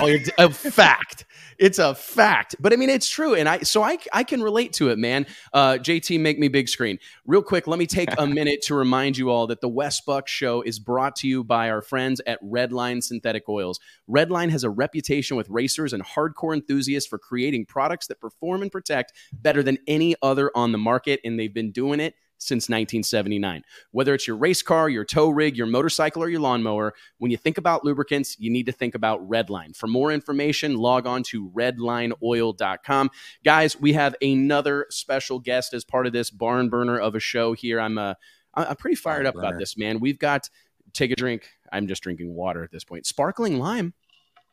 [0.00, 1.24] Oh, a fact.
[1.58, 2.56] It's a fact.
[2.60, 5.26] But I mean, it's true, and I so I I can relate to it, man.
[5.52, 7.66] Uh, JT, make me big screen real quick.
[7.66, 10.78] Let me take a minute to remind you all that the Wes Buck Show is
[10.78, 13.80] brought to you by our friends at Redline Synthetic Oils.
[14.08, 18.70] Redline has a reputation with racers and hardcore enthusiasts for creating products that perform and
[18.70, 23.62] protect better than any other on the market, and they've been doing it since 1979.
[23.90, 27.36] Whether it's your race car, your tow rig, your motorcycle, or your lawnmower, when you
[27.36, 29.76] think about lubricants, you need to think about Redline.
[29.76, 33.10] For more information, log on to redlineoil.com.
[33.44, 37.52] Guys, we have another special guest as part of this barn burner of a show
[37.52, 37.80] here.
[37.80, 38.14] I'm uh,
[38.54, 40.00] I- I'm pretty fired Barn up about this, man.
[40.00, 40.48] We've got
[40.92, 41.48] take a drink.
[41.72, 43.06] I'm just drinking water at this point.
[43.06, 43.94] Sparkling lime.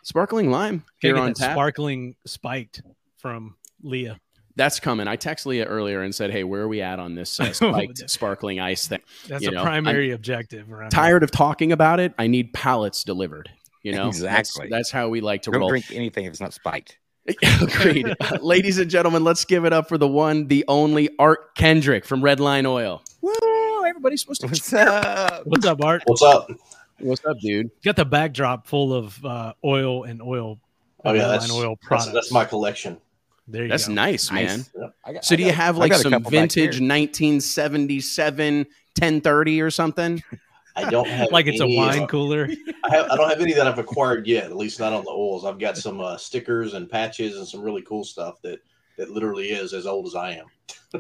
[0.04, 1.54] Sparkling lime here on tap.
[1.54, 2.82] sparkling spiked
[3.18, 4.20] from Leah.
[4.56, 5.08] That's coming.
[5.08, 8.10] I texted Leah earlier and said, "Hey, where are we at on this uh, spiked
[8.10, 10.72] sparkling ice thing?" That's You a know, primary objective.
[10.72, 10.90] Around here.
[10.90, 12.14] tired of talking about it.
[12.18, 13.50] I need pallets delivered.
[13.84, 14.68] You know, Exactly.
[14.68, 15.70] That's, that's how we like to Don't roll.
[15.70, 16.98] drink anything if it's not spiked.
[17.62, 18.16] Agreed.
[18.22, 22.06] Uh, ladies and gentlemen, let's give it up for the one, the only Art Kendrick
[22.06, 23.04] from Redline Oil.
[23.22, 23.32] Woo!
[23.86, 24.48] everybody's supposed to.
[24.48, 25.46] What's up?
[25.46, 26.04] What's up, Art?
[26.06, 26.50] What's up?
[27.00, 27.70] What's up, dude?
[27.84, 30.60] Got the backdrop full of uh, oil and oil.
[31.04, 32.98] Oh yeah, that's, oil that's that's my collection.
[33.48, 33.94] There you That's go.
[33.94, 34.66] nice, man.
[35.06, 40.24] I got- So I do you have like some vintage 1977 1030 or something?
[40.76, 42.50] I don't have Like it's a wine uh, cooler.
[42.84, 44.46] I, have, I don't have any that I've acquired yet.
[44.46, 45.46] At least not on the oils.
[45.46, 48.60] I've got some uh, stickers and patches and some really cool stuff that
[48.98, 50.46] that literally is as old as I am.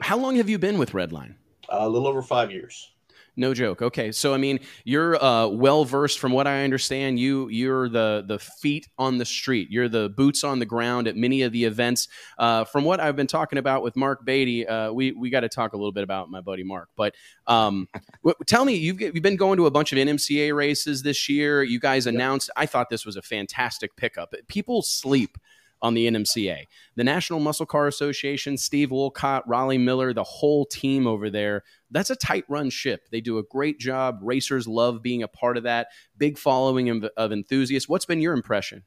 [0.01, 1.35] How long have you been with Redline?
[1.69, 2.91] Uh, a little over five years.
[3.37, 3.81] No joke.
[3.81, 6.19] Okay, so I mean, you're uh, well versed.
[6.19, 9.69] From what I understand, you you're the the feet on the street.
[9.69, 12.07] You're the boots on the ground at many of the events.
[12.37, 15.49] Uh, from what I've been talking about with Mark Beatty, uh, we we got to
[15.49, 16.89] talk a little bit about my buddy Mark.
[16.95, 17.13] But
[17.47, 17.89] um,
[18.23, 21.61] w- tell me, you've you've been going to a bunch of NMCA races this year.
[21.61, 22.49] You guys announced.
[22.55, 24.33] I thought this was a fantastic pickup.
[24.47, 25.37] People sleep
[25.85, 26.65] on the NMCA,
[26.95, 31.63] the National Muscle Car Association, Steve Wolcott, Raleigh Miller, the whole team over there.
[31.91, 33.07] That's a tight run ship.
[33.11, 34.17] They do a great job.
[34.23, 35.89] Racers love being a part of that.
[36.17, 37.87] Big following of, of enthusiasts.
[37.87, 38.83] What's been your impression?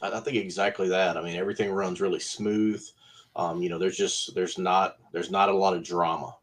[0.00, 1.18] I, think exactly that.
[1.18, 2.82] I mean, everything runs really smooth.
[3.34, 6.34] Um, you know, there's just there's not there's not a lot of drama.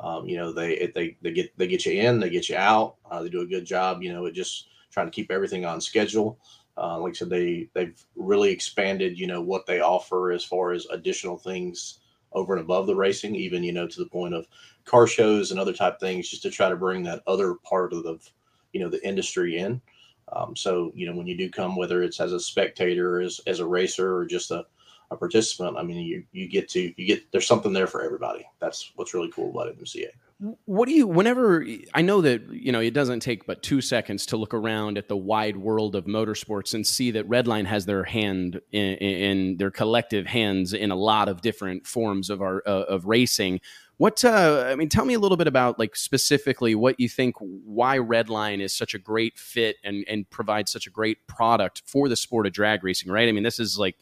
[0.00, 2.96] Um, you know, they they they get they get you in, they get you out.
[3.10, 4.02] Uh, they do a good job.
[4.02, 6.38] You know, at just trying to keep everything on schedule.
[6.80, 9.18] Uh, like I said, they they've really expanded.
[9.18, 12.00] You know what they offer as far as additional things
[12.32, 14.46] over and above the racing, even you know to the point of
[14.84, 18.02] car shows and other type things, just to try to bring that other part of
[18.04, 18.18] the
[18.72, 19.80] you know the industry in.
[20.32, 23.60] Um, so you know when you do come, whether it's as a spectator, as as
[23.60, 24.64] a racer, or just a,
[25.10, 28.46] a participant, I mean you you get to you get there's something there for everybody.
[28.60, 30.10] That's what's really cool about MCA.
[30.66, 34.24] What do you, whenever, I know that, you know, it doesn't take but two seconds
[34.26, 38.04] to look around at the wide world of motorsports and see that Redline has their
[38.04, 42.84] hand in, in their collective hands in a lot of different forms of our, uh,
[42.84, 43.60] of racing.
[43.96, 47.34] What, uh, I mean, tell me a little bit about like specifically what you think,
[47.40, 52.08] why Redline is such a great fit and, and provides such a great product for
[52.08, 53.28] the sport of drag racing, right?
[53.28, 53.96] I mean, this is like,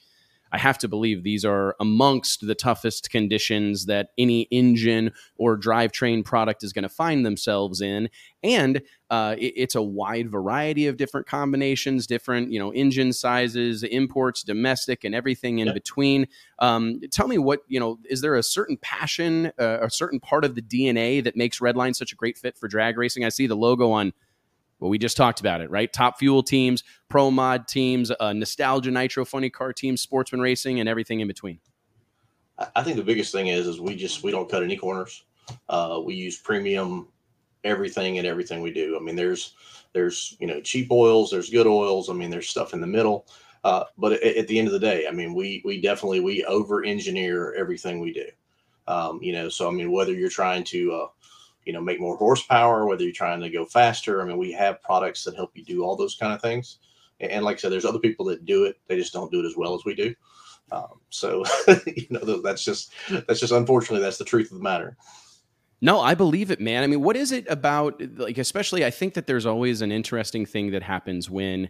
[0.53, 6.25] I have to believe these are amongst the toughest conditions that any engine or drivetrain
[6.25, 8.09] product is going to find themselves in.
[8.43, 13.83] And uh, it- it's a wide variety of different combinations, different you know engine sizes,
[13.83, 15.73] imports, domestic, and everything in Yeah.
[15.73, 16.27] between.
[16.59, 17.99] Um, tell me what you know.
[18.09, 21.95] Is there a certain passion, uh, a certain part of the DNA that makes Redline
[21.95, 23.25] such a great fit for drag racing?
[23.25, 24.13] I see the logo on.
[24.79, 25.91] Well, we just talked about it, right?
[25.91, 30.89] Top fuel teams, pro mod teams, uh, nostalgia nitro funny car teams, sportsman racing, and
[30.89, 31.61] everything in between.
[32.75, 35.25] I think the biggest thing is is we just we don't cut any corners.
[35.69, 37.09] Uh, we use premium
[37.65, 38.97] everything and everything we do.
[38.97, 39.55] I mean, there's
[39.93, 42.09] there's you know cheap oils, there's good oils.
[42.09, 43.27] I mean, there's stuff in the middle.
[43.65, 46.45] Uh, but at, at the end of the day, I mean, we we definitely we
[46.45, 48.27] over engineer everything we do.
[48.89, 51.07] Um, you know, so I mean, whether you're trying to uh,
[51.67, 54.83] you know make more horsepower, whether you're trying to go faster, I mean, we have
[54.83, 56.79] products that help you do all those kind of things.
[57.19, 59.47] And, like I said, there's other people that do it; they just don't do it
[59.47, 60.15] as well as we do.
[60.73, 61.45] Um, so
[61.87, 62.93] you know that's just
[63.27, 64.97] that's just unfortunately that's the truth of the matter.
[65.83, 66.83] No, I believe it, man.
[66.83, 70.47] I mean, what is it about, like, especially, I think that there's always an interesting
[70.47, 71.69] thing that happens when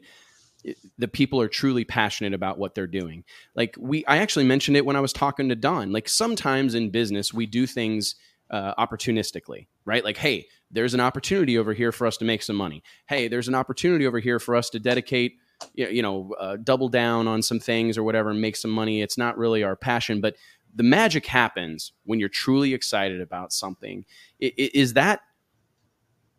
[0.96, 3.24] the people are truly passionate about what they're doing.
[3.56, 5.90] Like, we, I actually mentioned it when I was talking to Don.
[5.90, 8.14] Like, sometimes in business, we do things
[8.50, 10.04] uh, opportunistically, right?
[10.04, 12.82] Like, hey, there's an opportunity over here for us to make some money.
[13.08, 15.36] Hey, there's an opportunity over here for us to dedicate,
[15.74, 19.02] you know, uh, double down on some things or whatever and make some money.
[19.02, 20.36] It's not really our passion, but
[20.74, 24.04] the magic happens when you're truly excited about something.
[24.40, 25.20] Is that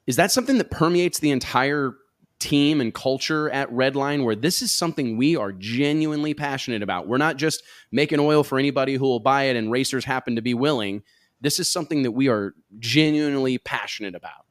[0.05, 1.95] is that something that permeates the entire
[2.39, 7.07] team and culture at Redline where this is something we are genuinely passionate about.
[7.07, 10.41] We're not just making oil for anybody who will buy it and racers happen to
[10.41, 11.01] be willing.
[11.41, 14.45] This is something that we are genuinely passionate about.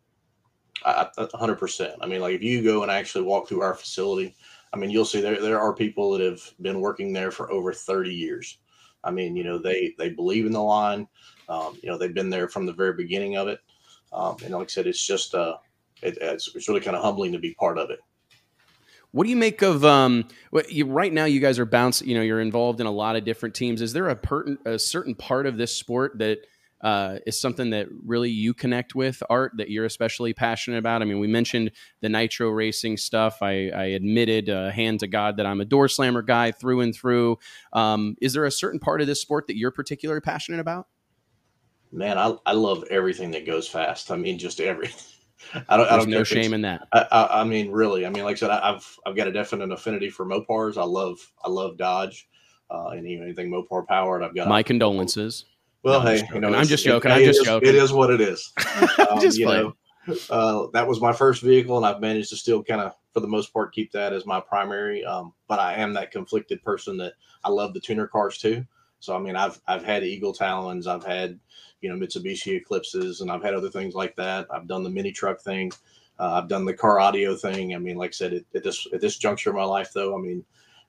[0.85, 1.95] I- I- A hundred percent.
[2.01, 4.37] I mean, like if you go and actually walk through our facility,
[4.73, 7.73] I mean, you'll see there there are people that have been working there for over
[7.73, 8.59] thirty years.
[9.03, 11.09] I mean, you know, they they believe in the line.
[11.49, 13.61] Um, you know, they've been there from the very beginning of it.
[14.13, 15.57] Um, and like I said, it's just uh,
[16.03, 18.01] it, it's it's really kind of humbling to be part of it.
[19.13, 22.15] What do you make of um what you, right now you guys are bouncing, you
[22.15, 23.81] know, you're involved in a lot of different teams.
[23.81, 26.41] Is there a, pertin, a certain part of this sport that
[26.83, 31.03] uh, is something that really you connect with art that you're especially passionate about?
[31.03, 31.71] I mean, we mentioned
[32.01, 33.39] the nitro racing stuff.
[33.43, 36.95] I, I admitted, uh, hand to God, that I'm a door slammer guy through and
[36.95, 37.39] through.
[37.73, 40.87] Um, is there a certain part of this sport that you're particularly passionate about?
[41.93, 44.11] Man, I, I love everything that goes fast.
[44.11, 44.91] I mean, just every.
[45.69, 45.87] I don't.
[45.87, 46.89] I There's don't no care if it's- shame in that.
[46.93, 48.05] I, I, I mean, really.
[48.07, 50.77] I mean, like I said, I, I've I've got a definite affinity for Mopars.
[50.77, 52.29] I love I love Dodge,
[52.71, 54.23] uh, and anything Mopar powered.
[54.23, 55.45] I've got My condolences.
[55.87, 56.53] Well, No, I'm hey, you know.
[56.55, 57.11] I'm just joking.
[57.13, 57.69] it I'm just is- joking.
[57.69, 58.53] It is what it is.
[59.09, 59.73] Um, Just you playing.
[60.09, 63.21] know, uh, that was my first vehicle, and I've managed to still kind of, for
[63.21, 65.05] the most part, keep that as my primary.
[65.05, 67.13] Um, but I am that conflicted person that
[67.45, 68.65] I love the tuner cars too.
[68.99, 71.39] So I mean, I've I've had Eagle Talons, I've had
[71.83, 74.49] you know Mitsubishi Eclipses, and I've had other things like that.
[74.51, 75.71] I've done the mini truck thing.
[76.19, 77.75] Uh, I've done the car audio thing.
[77.75, 80.19] I mean, like I said, at, at this at this juncture of my life, though,
[80.19, 80.45] I mean,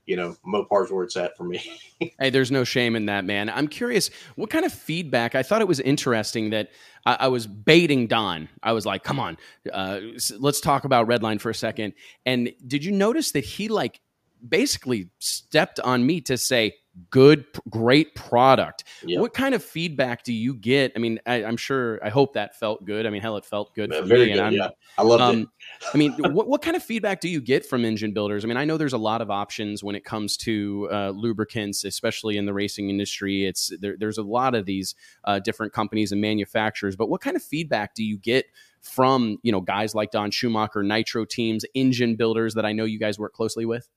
[0.07, 1.61] you know, Mopar's where it's at for me.
[2.19, 3.49] Hey, there's no shame in that, man.
[3.49, 5.33] I'm curious, what kind of feedback?
[5.33, 6.69] I thought it was interesting that
[7.07, 8.49] I, I was baiting Don.
[8.61, 9.35] I was like, "Come on,
[9.73, 10.01] uh,
[10.37, 11.93] let's talk about Redline for a second.
[12.23, 13.99] And did you notice that he like
[14.47, 16.75] basically stepped on me to say,
[17.09, 19.19] "Good, great product." Yeah.
[19.19, 20.91] What kind of feedback do you get?
[20.95, 21.99] I mean, I, I'm sure.
[22.03, 23.05] I hope that felt good.
[23.05, 24.33] I mean, hell, it felt good for Very me.
[24.33, 24.39] good.
[24.39, 25.41] and yeah, I loved it.
[25.41, 25.51] um,
[25.93, 28.43] I mean, what, what kind of feedback do you get from engine builders?
[28.43, 31.83] I mean, I know there's a lot of options when it comes to uh, lubricants,
[31.83, 33.45] especially in the racing industry.
[33.45, 36.95] It's there, there's a lot of these uh, different companies and manufacturers.
[36.95, 38.45] But what kind of feedback do you get
[38.81, 42.99] from you know guys like Don Schumacher, Nitro teams, engine builders that I know you
[42.99, 43.87] guys work closely with?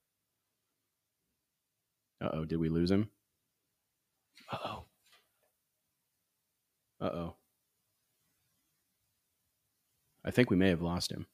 [2.20, 3.08] Uh oh, did we lose him?
[4.52, 4.84] Uh oh.
[7.00, 7.34] Uh oh.
[10.24, 11.26] I think we may have lost him.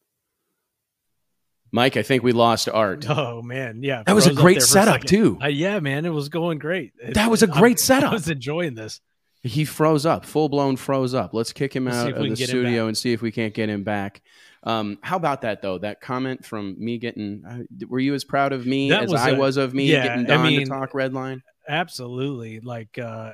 [1.73, 3.05] Mike, I think we lost Art.
[3.09, 5.39] Oh man, yeah, That was a great there for a setup too.
[5.43, 6.93] Uh, yeah, man, it was going great.
[7.03, 8.11] It- That was a I'm- great setup.
[8.13, 9.01] I was enjoying this.
[9.43, 11.33] He froze up, full blown froze up.
[11.35, 13.31] Let's kick him Let's out of the can get him studio and see if we
[13.31, 14.23] can't get him back.
[14.67, 15.79] Um, how about that though?
[15.79, 19.21] That comment from me getting, uh, were you as proud of me That as was
[19.21, 21.41] I a- was of me yeah, getting I Don mean- to talk Redline?
[21.69, 23.33] Absolutely, like uh,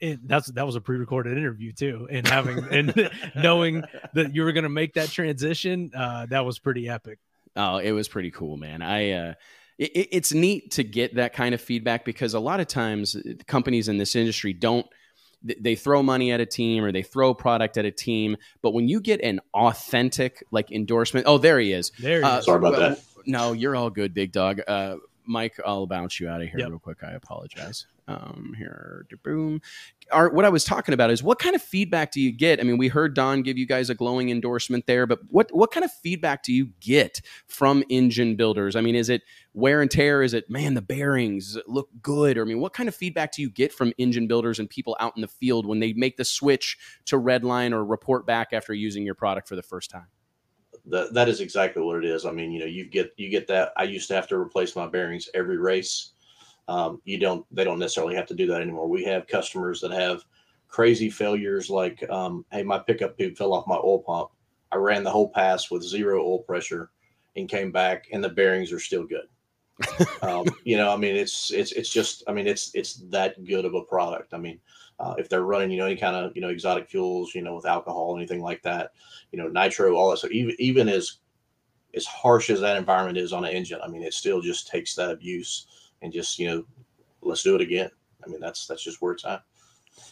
[0.00, 3.82] it, that's that was a pre-recorded interview too, and having and knowing
[4.14, 7.18] that you were going to make that transition, uh, that was pretty epic.
[7.56, 8.82] Oh, it was pretty cool, man.
[8.82, 9.34] I uh,
[9.78, 13.16] it, it- it's neat to get that kind of feedback because a lot of times
[13.16, 14.86] uh, companies in this industry don't
[15.44, 18.88] they throw money at a team or they throw product at a team, but when
[18.88, 21.92] you get an authentic like endorsement, oh, there he is.
[22.00, 22.40] There you Uh, go.
[22.42, 23.00] Sorry about that.
[23.26, 24.60] No, you're all good, big dog.
[24.66, 24.96] Uh,
[25.26, 26.68] Mike, I'll bounce you out of here Yep.
[26.70, 26.98] real quick.
[27.02, 27.86] I apologize.
[28.06, 29.62] Um, here, boom.
[30.12, 32.60] Art, what I was talking about is what kind of feedback do you get?
[32.60, 35.70] I mean, we heard Don give you guys a glowing endorsement there, but what what
[35.70, 38.76] kind of feedback do you get from engine builders?
[38.76, 39.22] I mean, is it
[39.54, 40.22] wear and tear?
[40.22, 42.36] Is it man, the bearings look good?
[42.36, 44.94] Or I mean, what kind of feedback do you get from engine builders and people
[45.00, 48.74] out in the field when they make the switch to Redline or report back after
[48.74, 50.08] using your product for the first time?
[50.86, 52.26] That that is exactly what it is.
[52.26, 53.72] I mean, you know, you get you get that.
[53.76, 56.10] I used to have to replace my bearings every race.
[56.68, 57.44] Um, you don't.
[57.50, 58.88] They don't necessarily have to do that anymore.
[58.88, 60.24] We have customers that have
[60.68, 64.30] crazy failures, like, um, hey, my pickup tube fell off my oil pump.
[64.72, 66.90] I ran the whole pass with zero oil pressure,
[67.36, 69.28] and came back, and the bearings are still good.
[70.22, 72.24] um, you know, I mean, it's it's it's just.
[72.26, 74.34] I mean, it's it's that good of a product.
[74.34, 74.60] I mean,
[75.04, 77.54] uh, if they're running, you know, any kind of you know exotic fuels, you know,
[77.54, 78.92] with alcohol, anything like that,
[79.32, 80.18] you know, nitro, all that.
[80.18, 81.18] So even even as
[81.94, 84.94] as harsh as that environment is on an engine, I mean, it still just takes
[84.94, 85.66] that abuse
[86.00, 86.64] and just you know,
[87.20, 87.90] let's do it again.
[88.24, 89.42] I mean, that's that's just where it's at.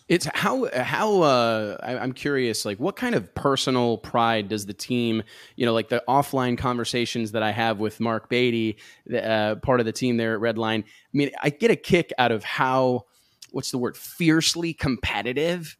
[0.08, 2.66] It's how how uh, I, I'm curious.
[2.66, 5.22] Like, what kind of personal pride does the team?
[5.56, 8.76] You know, like the offline conversations that I have with Mark Beatty,
[9.06, 10.84] the, uh, part of the team there at Redline.
[10.84, 13.06] I mean, I get a kick out of how
[13.52, 15.76] what's the word fiercely competitive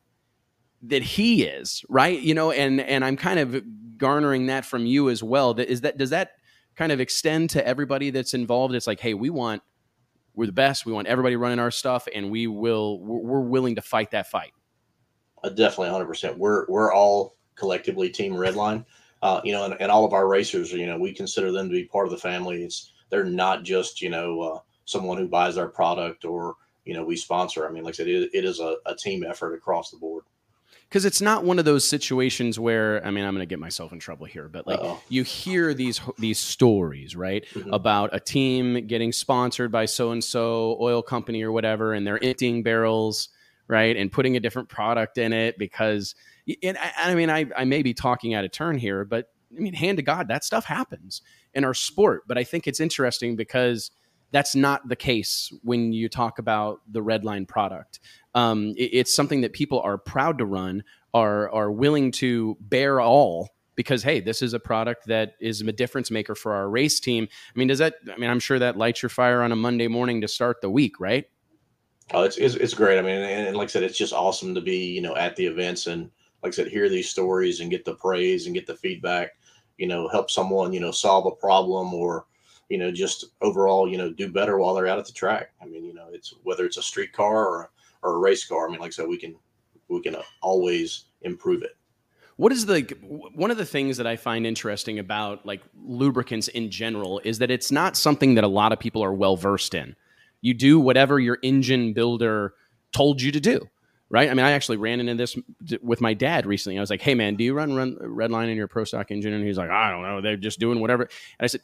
[0.83, 2.18] that he is, right?
[2.18, 3.62] You know, and and I'm kind of
[3.99, 5.55] garnering that from you as well.
[5.55, 6.32] That is that does that
[6.77, 8.74] kind of extend to everybody that's involved?
[8.74, 9.62] It's like, hey, we want
[10.35, 10.86] we're the best.
[10.86, 13.01] We want everybody running our stuff, and we will.
[13.01, 14.53] We're, willing to fight that fight.
[15.44, 16.07] Uh, definitely 100.
[16.07, 18.85] percent We're we're all collectively Team Redline.
[19.20, 21.73] Uh, you know, and, and all of our racers, you know, we consider them to
[21.73, 22.65] be part of the family.
[22.65, 27.04] It's they're not just you know uh, someone who buys our product or you know
[27.04, 27.66] we sponsor.
[27.68, 30.24] I mean, like I said, it, it is a, a team effort across the board.
[30.88, 33.92] because it's not one of those situations where I mean I'm going to get myself
[33.92, 35.00] in trouble here, but like Uh-oh.
[35.09, 37.72] you hear these these stories, right, Mhm.
[37.72, 42.22] about a team getting sponsored by so and so oil company or whatever, and they're
[42.22, 43.28] emptying barrels,
[43.68, 46.14] right, and putting a different product in it because,
[46.62, 49.60] and I, I mean I I may be talking out of turn here, but I
[49.60, 51.22] mean hand to God that stuff happens
[51.54, 53.90] in our sport, but I think it's interesting because
[54.32, 58.00] that's not the case when you talk about the Redline product.
[58.34, 60.82] Um, it- it's something that people are proud to run,
[61.14, 65.72] are are willing to bear all because hey, this is a product that is a
[65.72, 67.28] difference maker for our race team.
[67.54, 67.96] I mean, does that?
[68.12, 70.70] I mean, I'm sure that lights your fire on a Monday morning to start the
[70.70, 71.26] week, right?
[72.14, 72.98] Oh, it's, it's it's great.
[72.98, 75.36] I mean, and, and like I said, it's just awesome to be you know at
[75.36, 76.10] the events and
[76.42, 79.32] like I said, hear these stories and get the praise and get the feedback.
[79.78, 82.26] You know, help someone you know solve a problem or
[82.68, 85.52] you know just overall you know do better while they're out at the track.
[85.60, 87.70] I mean, you know, it's whether it's a street car or
[88.02, 88.66] or a race car.
[88.66, 89.34] I mean, like I said, we can
[89.89, 91.76] we can always improve it.
[92.36, 92.80] What is the
[93.34, 97.51] one of the things that I find interesting about like lubricants in general is that
[97.51, 99.94] it's not something that a lot of people are well versed in.
[100.40, 102.55] You do whatever your engine builder
[102.93, 103.68] told you to do,
[104.10, 104.28] right?
[104.28, 105.36] I mean, I actually ran into this
[105.82, 106.78] with my dad recently.
[106.78, 109.34] I was like, "Hey, man, do you run run Redline in your pro stock engine?"
[109.34, 110.20] And he's like, "I don't know.
[110.20, 111.60] They're just doing whatever." And I said,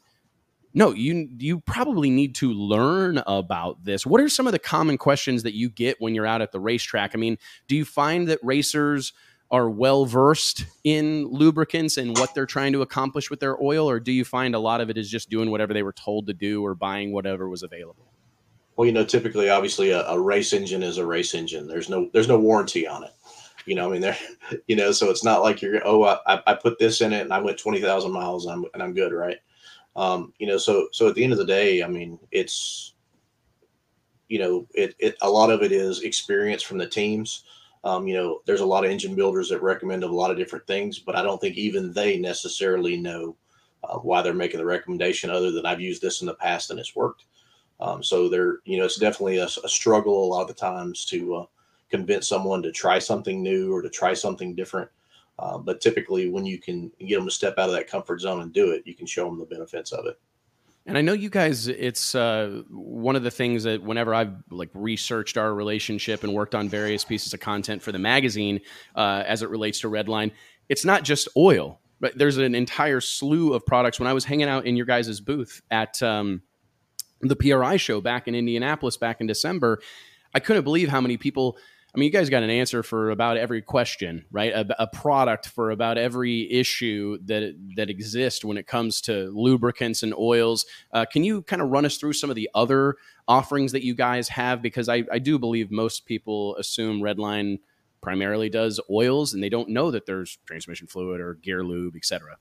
[0.75, 4.07] "No, you you probably need to learn about this.
[4.07, 6.61] What are some of the common questions that you get when you're out at the
[6.61, 7.13] racetrack?
[7.15, 9.13] I mean, do you find that racers
[9.51, 13.99] are well versed in lubricants and what they're trying to accomplish with their oil, or
[13.99, 16.35] do you find a lot of it is just doing whatever they were told to
[16.35, 18.13] do or buying whatever was available?
[18.77, 21.67] Well, you know, typically, obviously, a, a race engine is a race engine.
[21.67, 23.11] There's no there's no warranty on it.
[23.67, 24.17] You know, I mean, there,
[24.69, 27.33] you know, so it's not like you're oh, I, I put this in it and
[27.33, 29.39] I went twenty thousand miles and I'm and I'm good, right?
[29.99, 32.95] Um, you know, so so at the end of the day, I mean, it's
[34.29, 37.45] you know, it, it a lot of it is experience from the teams.
[37.83, 40.67] Um, you know, there's a lot of engine builders that recommend a lot of different
[40.69, 43.37] things, but I don't think even they necessarily know
[43.83, 46.79] uh, why they're making the recommendation other than I've used this in the past and
[46.79, 47.25] it's worked.
[47.81, 51.05] Um, so there, you know, it's definitely a, a, struggle a lot of the times
[51.07, 51.45] to uh,
[51.91, 54.91] convince someone to try something new or to try something different.
[55.39, 58.41] Uh, but typically, when you can get them to step out of that comfort zone
[58.41, 60.19] and do it, you can show them the benefits of it.
[60.89, 64.71] And I know you guys, it's uh, one of the things that whenever I've like
[64.73, 68.61] researched our relationship and worked on various pieces of content for the magazine
[68.97, 70.31] uh, as it relates to Redline,
[70.71, 74.01] it's not just oil, but there's an entire slew of products.
[74.01, 76.41] When I was hanging out in your guys' booth at um,
[77.21, 79.81] the PRI show back in Indianapolis back in December,
[80.33, 81.59] I couldn't believe how many people
[81.95, 84.53] I mean, you guys got an answer for about every question, right?
[84.53, 90.03] A, a, product for about every issue that that exists when it comes to lubricants
[90.03, 90.67] and oils.
[90.93, 92.97] Uh, can you kind of run us through some of the other
[93.27, 94.61] offerings that you guys have?
[94.61, 97.59] Because I, I do believe most people assume Redline
[98.03, 102.37] primarily does oils, and they don't know that there's transmission fluid or gear lube, etc.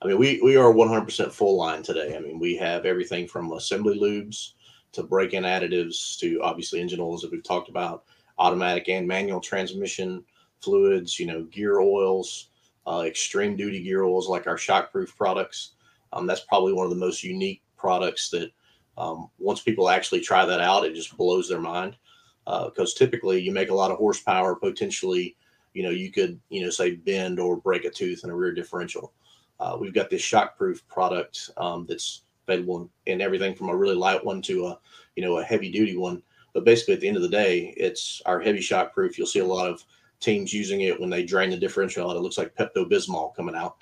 [0.00, 2.16] I mean, we we are 100% full line today.
[2.16, 4.52] I mean, we have everything from assembly lubes
[4.92, 8.04] to break-in additives to obviously engine oils that we've talked about
[8.38, 10.24] automatic and manual transmission
[10.60, 12.48] fluids, you know, gear oils,
[12.86, 15.72] uh, extreme duty gear oils like our shockproof products.
[16.12, 18.50] Um, that's probably one of the most unique products that
[18.96, 21.96] um, once people actually try that out, it just blows their mind.
[22.44, 25.36] Because uh, typically you make a lot of horsepower, potentially,
[25.74, 28.54] you know, you could, you know, say bend or break a tooth in a rear
[28.54, 29.12] differential.
[29.60, 34.24] Uh, we've got this shockproof product um, that's available in everything from a really light
[34.24, 34.78] one to a,
[35.14, 36.22] you know, a heavy duty one
[36.54, 39.16] but basically, at the end of the day, it's our heavy shock proof.
[39.16, 39.84] You'll see a lot of
[40.20, 42.16] teams using it when they drain the differential out.
[42.16, 43.76] It looks like Pepto Bismol coming out.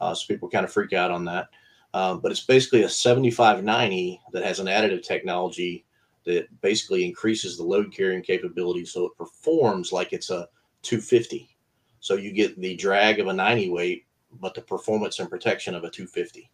[0.00, 1.48] Uh, so people kind of freak out on that.
[1.92, 5.84] Um, but it's basically a 7590 that has an additive technology
[6.24, 10.48] that basically increases the load carrying capability so it performs like it's a
[10.82, 11.56] 250.
[11.98, 14.06] So you get the drag of a 90 weight,
[14.40, 16.50] but the performance and protection of a 250.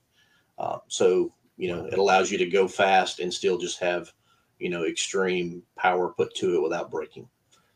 [0.58, 4.12] Uh, so, you know, it allows you to go fast and still just have
[4.58, 7.28] you know extreme power put to it without breaking.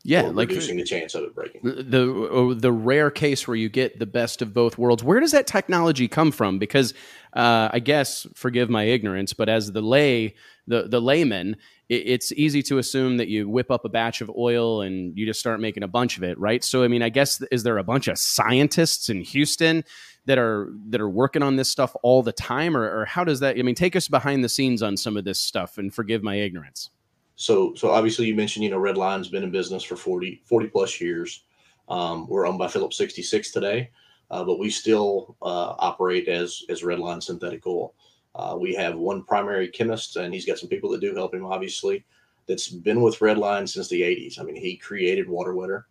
[0.03, 1.61] Yeah, like reducing the chance of it breaking.
[1.63, 5.03] The, the, the rare case where you get the best of both worlds.
[5.03, 6.57] Where does that technology come from?
[6.57, 6.95] Because
[7.33, 10.35] uh, I guess, forgive my ignorance, but as the lay,
[10.65, 11.55] the the layman,
[11.87, 15.27] it, it's easy to assume that you whip up a batch of oil and you
[15.27, 16.63] just start making a bunch of it, right?
[16.63, 19.83] So, I mean, I guess is there a bunch of scientists in Houston
[20.25, 23.39] that are that are working on this stuff all the time, or, or how does
[23.39, 23.57] that?
[23.57, 26.35] I mean, take us behind the scenes on some of this stuff, and forgive my
[26.35, 26.89] ignorance.
[27.35, 31.01] So, so obviously, you mentioned you know Redline's been in business for 40, 40 plus
[31.01, 31.43] years.
[31.89, 33.89] Um, we're owned by Phillips 66 today,
[34.29, 37.95] uh, but we still uh, operate as as Redline Synthetic Oil.
[38.35, 41.45] Uh, we have one primary chemist, and he's got some people that do help him,
[41.45, 42.05] obviously,
[42.47, 44.39] that's been with Redline since the 80s.
[44.39, 45.87] I mean, he created Water Wetter.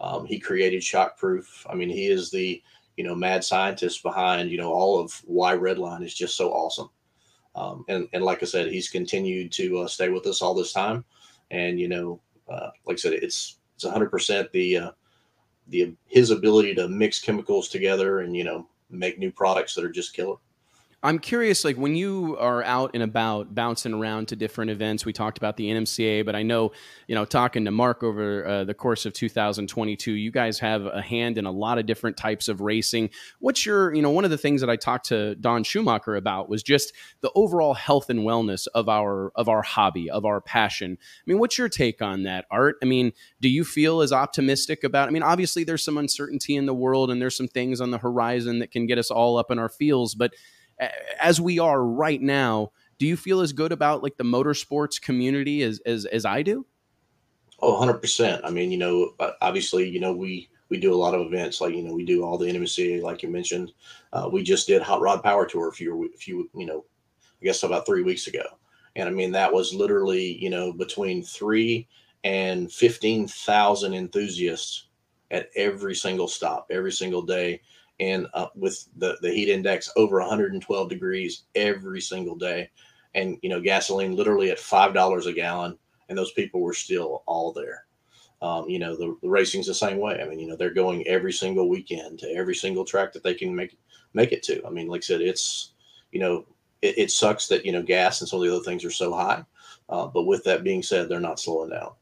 [0.00, 1.46] Um, he created Shockproof.
[1.70, 2.62] I mean, he is the
[2.96, 6.90] you know mad scientist behind you know all of why Redline is just so awesome.
[7.54, 10.72] Um, and and like I said, he's continued to uh, stay with us all this
[10.72, 11.04] time.
[11.50, 14.90] And you know, uh, like I said, it's it's 100 percent the uh,
[15.68, 19.90] the his ability to mix chemicals together and you know make new products that are
[19.90, 20.36] just killer.
[21.04, 25.04] I'm curious, like when you are out and about, bouncing around to different events.
[25.04, 26.70] We talked about the NMCA, but I know,
[27.08, 31.02] you know, talking to Mark over uh, the course of 2022, you guys have a
[31.02, 33.10] hand in a lot of different types of racing.
[33.40, 36.48] What's your, you know, one of the things that I talked to Don Schumacher about
[36.48, 40.96] was just the overall health and wellness of our of our hobby, of our passion.
[41.00, 42.76] I mean, what's your take on that, Art?
[42.80, 45.08] I mean, do you feel as optimistic about?
[45.08, 47.98] I mean, obviously there's some uncertainty in the world, and there's some things on the
[47.98, 50.32] horizon that can get us all up in our feels, but
[51.20, 55.62] as we are right now, do you feel as good about like the motorsports community
[55.62, 56.66] as as, as I do?
[57.60, 58.40] Oh, 100%.
[58.42, 61.60] I mean, you know, uh, obviously, you know, we we do a lot of events
[61.60, 63.72] like you know we do all the NMCA like you mentioned.
[64.14, 66.86] Uh, we just did Hot Rod Power Tour a few a few you know
[67.42, 68.42] I guess about three weeks ago,
[68.96, 71.88] and I mean that was literally you know between three
[72.24, 74.86] and fifteen thousand enthusiasts
[75.30, 77.60] at every single stop every single day,
[78.02, 82.68] and uh, with the the heat index over 112 degrees every single day,
[83.14, 87.22] and you know gasoline literally at five dollars a gallon, and those people were still
[87.26, 87.84] all there.
[88.42, 90.20] Um, you know, the, the racing's the same way.
[90.20, 93.34] I mean, you know, they're going every single weekend to every single track that they
[93.34, 93.78] can make
[94.14, 94.66] make it to.
[94.66, 95.72] I mean, like I said, it's
[96.10, 96.44] you know,
[96.82, 99.14] it, it sucks that you know gas and some of the other things are so
[99.14, 99.44] high.
[99.88, 101.92] Uh, but with that being said, they're not slowing down.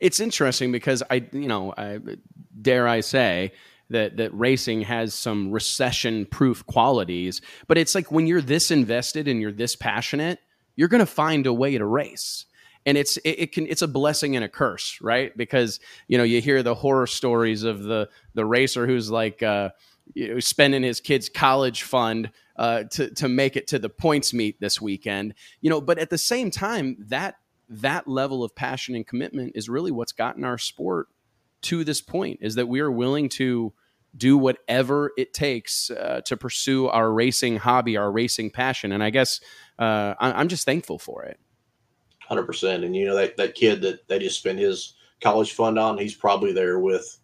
[0.00, 2.00] It's interesting because I, you know, I,
[2.60, 3.52] dare I say
[3.90, 7.40] that that racing has some recession-proof qualities.
[7.68, 10.40] But it's like when you're this invested and you're this passionate,
[10.74, 12.46] you're going to find a way to race
[12.84, 16.22] and it's it, it, can it's a blessing and a curse right because you know
[16.22, 19.70] you hear the horror stories of the the racer who's like uh
[20.14, 24.32] you know, spending his kid's college fund uh, to to make it to the points
[24.32, 25.34] meet this weekend.
[25.60, 27.36] You know, but at the same time, that
[27.68, 31.08] that level of passion and commitment is really what's gotten our sport
[31.62, 33.72] to this point is that we are willing to
[34.16, 38.92] do whatever it takes uh, to pursue our racing hobby, our racing passion.
[38.92, 39.40] And I guess
[39.78, 41.38] uh, I- am just thankful for it.
[42.30, 42.84] 100%.
[42.84, 46.14] And, you know, that, that kid that they just spent his college fund on, he's
[46.14, 47.18] probably there with,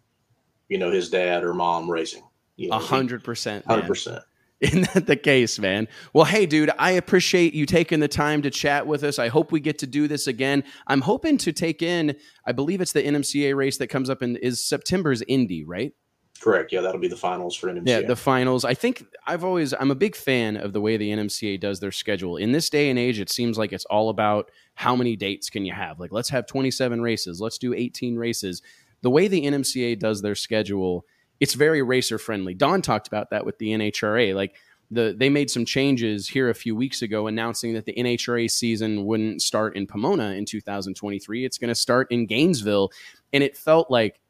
[0.69, 2.23] you know, his dad or mom racing.
[2.59, 3.65] A hundred percent.
[3.65, 4.21] 100%
[4.63, 5.87] in the case, man.
[6.13, 9.19] Well, hey, dude, I appreciate you taking the time to chat with us.
[9.19, 10.63] I hope we get to do this again.
[10.87, 12.15] I'm hoping to take in,
[12.45, 15.93] I believe it's the NMCA race that comes up in is September's Indy, right?
[16.41, 16.73] Correct.
[16.73, 17.83] Yeah, that'll be the finals for NMCA.
[17.85, 18.65] Yeah, the finals.
[18.65, 21.91] I think I've always I'm a big fan of the way the NMCA does their
[21.91, 22.37] schedule.
[22.37, 25.63] In this day and age, it seems like it's all about how many dates can
[25.63, 25.99] you have?
[25.99, 28.61] Like let's have 27 races, let's do 18 races.
[29.03, 31.05] The way the NMCA does their schedule
[31.43, 32.53] it's very racer friendly.
[32.53, 34.33] Don talked about that with the NHRA.
[34.33, 34.55] Like
[34.89, 39.03] the they made some changes here a few weeks ago announcing that the NHRA season
[39.03, 41.43] wouldn't start in Pomona in 2023.
[41.43, 42.93] It's going to start in Gainesville
[43.33, 44.21] and it felt like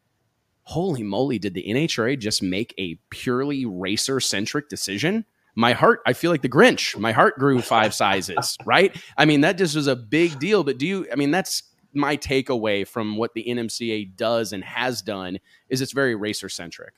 [0.64, 5.24] holy moly, did the NHRA just make a purely racer centric decision?
[5.54, 6.98] My heart, I feel like the Grinch.
[6.98, 9.00] My heart grew five sizes, right?
[9.20, 10.64] I mean, that just was a big deal.
[10.64, 11.62] But do you, I mean, that's
[11.94, 15.38] my takeaway from what the NMCA does and has done
[15.70, 16.94] is it's very racer centric.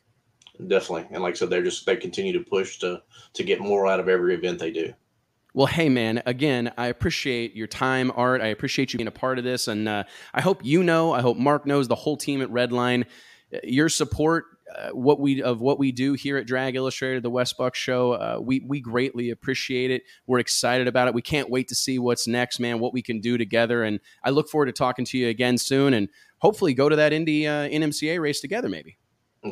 [0.68, 1.08] Definitely.
[1.12, 3.02] And like I said, they're just, they continue to push to,
[3.34, 4.94] to get more out of every event they do.
[5.54, 8.42] Well, hey, man, again, I appreciate your time, Art.
[8.42, 9.68] I appreciate you being a part of this.
[9.68, 10.04] And uh,
[10.34, 13.06] I hope you know, I hope Mark knows, the whole team at Redline
[13.64, 14.46] your support
[14.76, 18.14] uh, what we of what we do here at Drag Illustrated, the Wes Buck Show.
[18.14, 20.04] Uh, we we greatly appreciate it.
[20.26, 21.14] We're excited about it.
[21.14, 22.80] We can't wait to see what's next, man.
[22.80, 25.94] What we can do together, and I look forward to talking to you again soon,
[25.94, 26.10] and
[26.40, 28.98] hopefully go to that Indy uh, NMCA race together, maybe.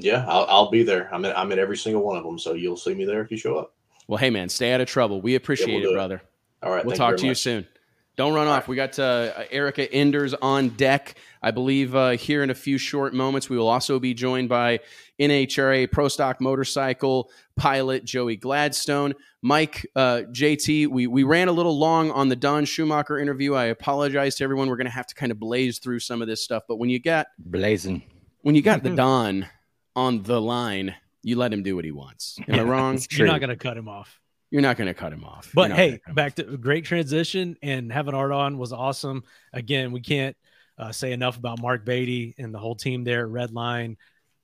[0.01, 1.13] Yeah, I'll, I'll be there.
[1.13, 3.31] I'm at, I'm at every single one of them, so you'll see me there if
[3.31, 3.75] you show up.
[4.07, 5.21] Well, hey man, stay out of trouble.
[5.21, 6.21] We appreciate yeah, we'll it, brother.
[6.61, 7.29] All right, we'll talk to much.
[7.29, 7.67] you soon.
[8.15, 8.63] Don't run All off.
[8.63, 8.67] Right.
[8.69, 11.15] We got uh, Erica Enders on deck.
[11.41, 14.81] I believe uh, here in a few short moments, we will also be joined by
[15.19, 19.13] NHRA Pro Stock Motorcycle pilot Joey Gladstone.
[19.41, 23.55] Mike, uh, JT, we, we ran a little long on the Don Schumacher interview.
[23.55, 24.69] I apologize to everyone.
[24.69, 26.63] We're going to have to kind of blaze through some of this stuff.
[26.67, 28.03] But when you got blazing,
[28.41, 29.47] when you got the Don
[29.95, 32.39] on the line, you let him do what he wants.
[32.47, 32.99] Am I wrong?
[33.11, 34.19] You're not going to cut him off
[34.53, 35.49] you're not going to cut him off.
[35.51, 39.23] But hey, back to great transition and having Art on was awesome.
[39.51, 40.37] Again, we can't
[40.77, 43.97] uh, say enough about Mark Beatty and the whole team there at Redline.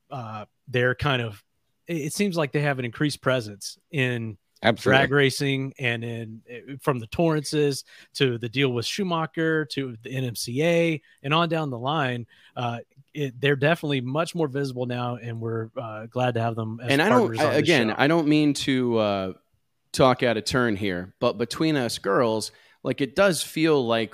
[0.10, 1.44] Uh, they're kind of,
[1.86, 4.98] it seems like they have an increased presence in Absolutely.
[4.98, 7.84] drag racing and in from the Torrences
[8.16, 12.26] to the deal with Schumacher to the NMCA and on down the line.
[12.56, 12.80] Uh,
[13.14, 16.80] it, they're definitely much more visible now, and we're uh, glad to have them.
[16.82, 19.34] and I don't, I, again, I don't mean to uh,
[19.92, 22.52] talk out of turn here, but between us girls,
[22.84, 24.14] like it does feel like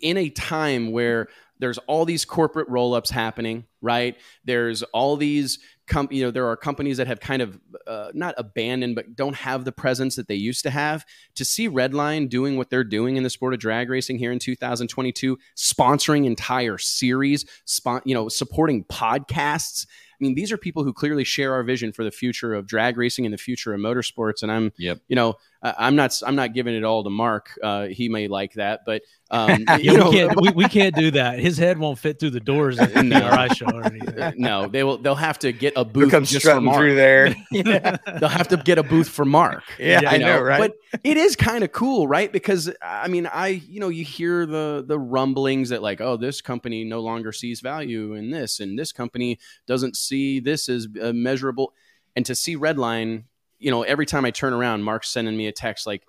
[0.00, 1.28] in a time where
[1.58, 4.16] there's all these corporate roll-ups happening, right?
[4.44, 8.34] There's all these com- you know there are companies that have kind of uh, not
[8.38, 11.04] abandoned but don't have the presence that they used to have.
[11.36, 14.38] To see Redline doing what they're doing in the sport of drag racing here in
[14.38, 19.86] 2022, sponsoring entire series, spon- you know, supporting podcasts
[20.18, 22.96] I mean, these are people who clearly share our vision for the future of drag
[22.96, 24.42] racing and the future of motorsports.
[24.42, 25.00] And I'm, yep.
[25.08, 25.34] you know,
[25.66, 27.50] I, I'm not I'm not giving it all to Mark.
[27.62, 30.94] Uh, he may like that, but um, Yeah, you know, we can't we, we can't
[30.94, 31.38] do that.
[31.46, 33.20] His head won't fit through the doors at the No.
[33.28, 34.34] PRI show or anything.
[34.36, 34.98] no, they will.
[34.98, 36.76] They'll have to get a Who booth comes just for Mark.
[36.78, 37.34] through there?
[37.50, 39.64] yeah, They'll have to get a booth for Mark.
[39.78, 40.58] yeah, Yeah, I know, right?
[40.60, 42.30] But it is kind of cool, right?
[42.32, 46.40] Because I mean, I you know you hear the the rumblings that like, oh, this
[46.40, 51.12] company no longer sees value in this, and this company doesn't see this as uh,
[51.12, 51.72] measurable.
[52.14, 53.24] And to see Redline,
[53.58, 56.02] you know, every time I turn around, Mark's sending me a text like,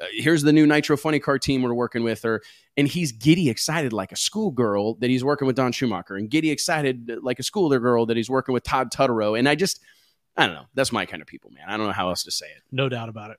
[0.00, 2.42] uh, "Here's the new Nitro Funny Car team we're working with," or
[2.76, 6.50] and he's giddy excited like a schoolgirl that he's working with Don Schumacher, and giddy
[6.50, 9.38] excited like a schoolgirl that he's working with Todd Tutterow.
[9.38, 9.80] And I just,
[10.36, 11.64] I don't know, that's my kind of people, man.
[11.68, 12.62] I don't know how else to say it.
[12.70, 13.38] No doubt about it.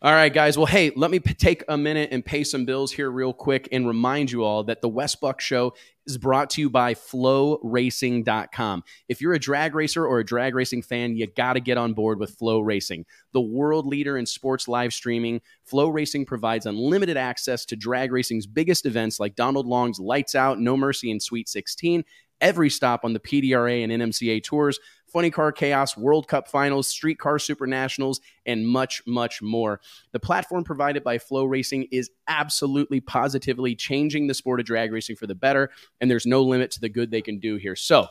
[0.00, 0.56] All right, guys.
[0.56, 3.68] Well, hey, let me p- take a minute and pay some bills here, real quick,
[3.72, 5.74] and remind you all that the Wes Buck Show
[6.06, 8.84] is brought to you by FloRacing.com.
[9.08, 11.94] If you're a drag racer or a drag racing fan, you got to get on
[11.94, 13.06] board with FloRacing.
[13.32, 18.86] The world leader in sports live streaming, FloRacing provides unlimited access to drag racing's biggest
[18.86, 22.04] events like Donald Long's Lights Out, No Mercy, and Sweet 16,
[22.40, 24.78] every stop on the PDRA and NMCA tours.
[25.10, 29.80] Funny Car Chaos, World Cup Finals, Streetcar Super Nationals, and much, much more.
[30.12, 35.26] The platform provided by FloRacing is absolutely positively changing the sport of drag racing for
[35.26, 35.70] the better,
[36.00, 37.76] and there's no limit to the good they can do here.
[37.76, 38.06] So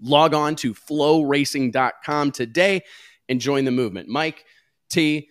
[0.00, 2.82] log on to floracing.com today
[3.28, 4.08] and join the movement.
[4.08, 4.44] Mike,
[4.88, 5.28] T,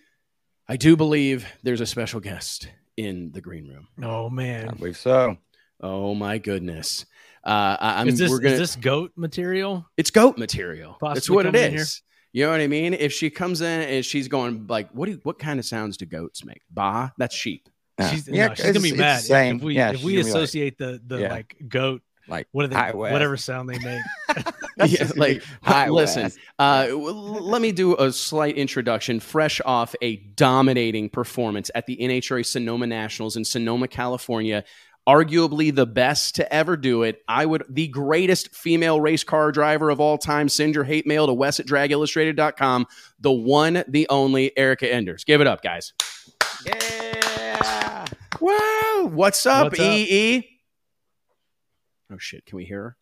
[0.68, 3.88] I do believe there's a special guest in the green room.
[4.02, 4.68] Oh man.
[4.68, 5.38] I believe so.
[5.80, 7.04] Oh my goodness.
[7.46, 9.86] Uh, I, I'm, is this we're gonna, is this goat material?
[9.96, 10.96] it's goat material.
[11.00, 11.80] That's Possibly what it coming in here?
[11.82, 12.02] is.
[12.32, 12.94] You know what I mean?
[12.94, 15.96] If she comes in and she's going like, what do you, what kind of sounds
[15.96, 16.62] do goats make?
[16.70, 17.68] Ba, that's sheep.
[17.98, 18.10] Yeah.
[18.10, 19.56] She's, Yeah, no, she's gonna be it's- it's mad the same.
[19.56, 21.30] if we Yeah, if we gonna like- associate the the Yeah.
[21.30, 24.02] like goat Like what are they Hi, whatever sound they make.
[24.86, 26.32] yeah, like Hi, listen.
[26.58, 29.20] Uh, let me do a slight introduction.
[29.20, 34.64] Fresh off a dominating performance at the NHRA Sonoma Nationals in Sonoma, California,
[35.06, 37.22] arguably the best to ever do it.
[37.28, 40.48] I would the greatest female race car driver of all time.
[40.48, 42.86] Send your hate mail to Wes at dragillustrated.com.
[43.20, 45.24] The one, the only Erica Enders.
[45.24, 45.92] Give it up, guys.
[46.64, 48.06] Yeah.
[48.40, 49.10] Wow.
[49.12, 49.86] What's up, What's up?
[49.86, 50.48] EE?
[52.12, 52.96] Oh shit, can we hear her?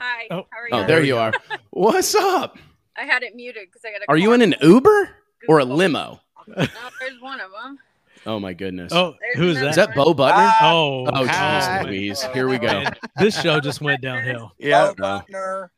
[0.00, 0.26] Hi.
[0.30, 0.46] Oh.
[0.50, 0.84] How are oh, you?
[0.84, 1.32] Oh, there there you are.
[1.70, 2.58] What's up?
[2.96, 4.00] I had it muted because I got.
[4.08, 5.10] Are you in an Uber
[5.48, 6.20] or a limo?
[6.46, 6.66] No,
[7.00, 7.78] there's one of them.
[8.26, 8.92] Oh my goodness.
[8.92, 9.88] Oh, who's another Is that?
[9.88, 10.52] that Bo Butner?
[10.62, 11.80] Oh, Oh, Hi.
[11.82, 12.22] jeez Louise.
[12.34, 12.84] Here we go.
[13.18, 14.52] This show just went downhill.
[14.58, 14.92] Yeah.
[14.96, 15.68] Bo Butner.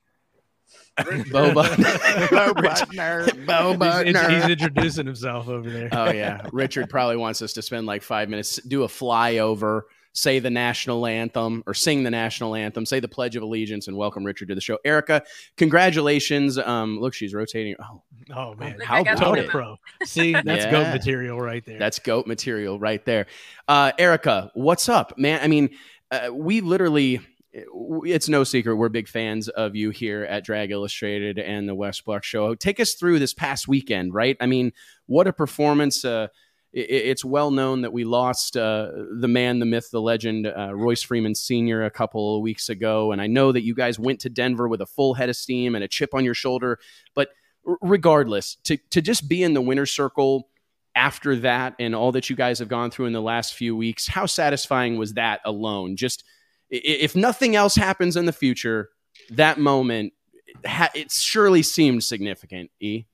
[1.30, 1.52] Bo
[2.54, 3.46] Butner.
[3.46, 5.88] Bo He's, he's introducing himself over there.
[5.92, 6.46] Oh yeah.
[6.52, 11.06] Richard probably wants us to spend like five minutes, do a flyover, say the national
[11.06, 14.54] anthem or sing the national anthem, say the Pledge of Allegiance, and welcome Richard to
[14.54, 14.76] the show.
[14.84, 15.22] Erica,
[15.56, 16.58] congratulations.
[16.58, 17.76] Um, look, she's rotating.
[17.82, 19.48] Oh, Oh man, Look, how about it?
[19.48, 19.76] pro.
[20.04, 20.70] See, that's Yeah.
[20.70, 21.78] goat material right there.
[21.80, 23.26] That's goat material right there.
[23.66, 25.40] Uh, Erica, what's up, man?
[25.42, 25.70] I mean,
[26.12, 27.20] uh, we literally,
[27.52, 32.00] it's no secret, we're big fans of you here at Drag Illustrated and the Wes
[32.00, 32.54] Buck Show.
[32.54, 34.36] Take us through this past weekend, right?
[34.38, 34.72] I mean,
[35.06, 36.04] what a performance.
[36.04, 36.28] Uh,
[36.74, 40.46] i- i- it's well known that we lost uh, the man, the myth, the legend,
[40.46, 41.84] uh, Royce Freeman Sr.
[41.84, 43.12] a couple of weeks ago.
[43.12, 45.74] And I know that you guys went to Denver with a full head of steam
[45.74, 46.78] and a chip on your shoulder.
[47.14, 47.30] But
[47.82, 50.48] regardless, to, to just be in the winner's circle
[50.94, 54.06] after that and all that you guys have gone through in the last few weeks,
[54.08, 55.96] how satisfying was that alone?
[55.96, 56.24] Just
[56.70, 58.90] if nothing else happens in the future,
[59.30, 60.12] that moment,
[60.94, 62.70] it surely seemed significant.
[62.80, 63.04] E.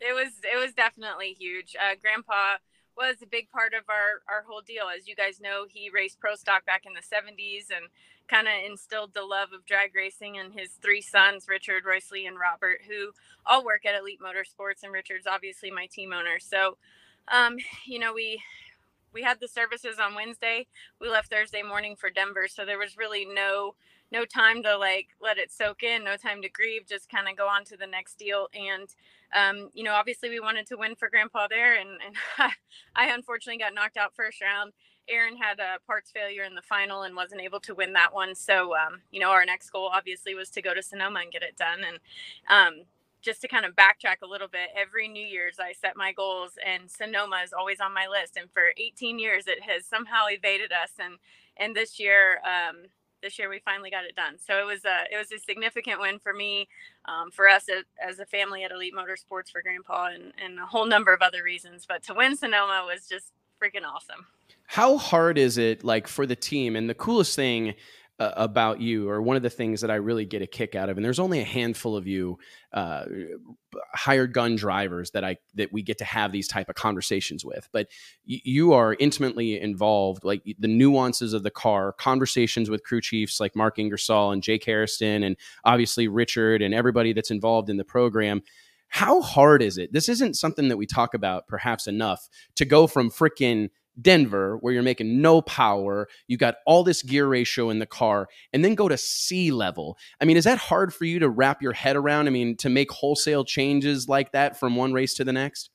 [0.00, 0.32] It was.
[0.42, 1.74] It was definitely huge.
[1.80, 2.56] Uh, Grandpa
[2.96, 4.84] was a big part of our our whole deal.
[4.94, 7.86] As you guys know, he raced pro stock back in the '70s and
[8.28, 12.26] kind of instilled the love of drag racing in his three sons, Richard, Royce Lee,
[12.26, 13.12] and Robert, who
[13.44, 14.82] all work at Elite Motorsports.
[14.82, 16.38] And Richard's obviously my team owner.
[16.40, 16.76] So,
[17.28, 17.56] um,
[17.86, 18.42] you know, we
[19.12, 20.66] we had the services on Wednesday.
[21.00, 23.74] We left Thursday morning for Denver, so there was really no
[24.12, 27.36] no time to like let it soak in, no time to grieve, just kind of
[27.36, 28.48] go on to the next deal.
[28.54, 28.88] And
[29.34, 32.16] um, you know, obviously we wanted to win for Grandpa there, and, and
[32.96, 34.72] I unfortunately got knocked out first round.
[35.08, 38.34] Aaron had a parts failure in the final and wasn't able to win that one.
[38.34, 41.42] So, um, you know, our next goal obviously was to go to Sonoma and get
[41.42, 41.80] it done.
[41.86, 41.98] And
[42.48, 42.84] um,
[43.22, 46.52] just to kind of backtrack a little bit, every New Year's I set my goals,
[46.64, 48.36] and Sonoma is always on my list.
[48.36, 50.90] And for 18 years, it has somehow evaded us.
[50.98, 51.18] And
[51.56, 52.86] and this year, um,
[53.22, 54.36] this year we finally got it done.
[54.38, 56.68] So it was a it was a significant win for me,
[57.06, 60.66] um, for us as, as a family at Elite Motorsports for Grandpa, and and a
[60.66, 61.86] whole number of other reasons.
[61.88, 63.32] But to win Sonoma was just
[63.62, 64.26] freaking awesome.
[64.68, 66.74] How hard is it, like, for the team?
[66.74, 67.74] And the coolest thing
[68.18, 70.88] uh, about you, or one of the things that I really get a kick out
[70.88, 72.38] of, and there's only a handful of you
[72.72, 73.04] uh,
[73.94, 77.68] hired gun drivers that I that we get to have these type of conversations with,
[77.72, 77.88] but
[78.28, 83.38] y- you are intimately involved, like the nuances of the car, conversations with crew chiefs
[83.38, 87.84] like Mark Ingersoll and Jake Hairston, and obviously Richard and everybody that's involved in the
[87.84, 88.42] program
[88.88, 89.92] how hard is it?
[89.92, 93.70] This isn't something that we talk about perhaps enough to go from freaking
[94.00, 98.28] Denver, where you're making no power, you got all this gear ratio in the car,
[98.52, 99.96] and then go to sea level.
[100.20, 102.26] I mean, is that hard for you to wrap your head around?
[102.26, 105.70] I mean, to make wholesale changes like that from one race to the next?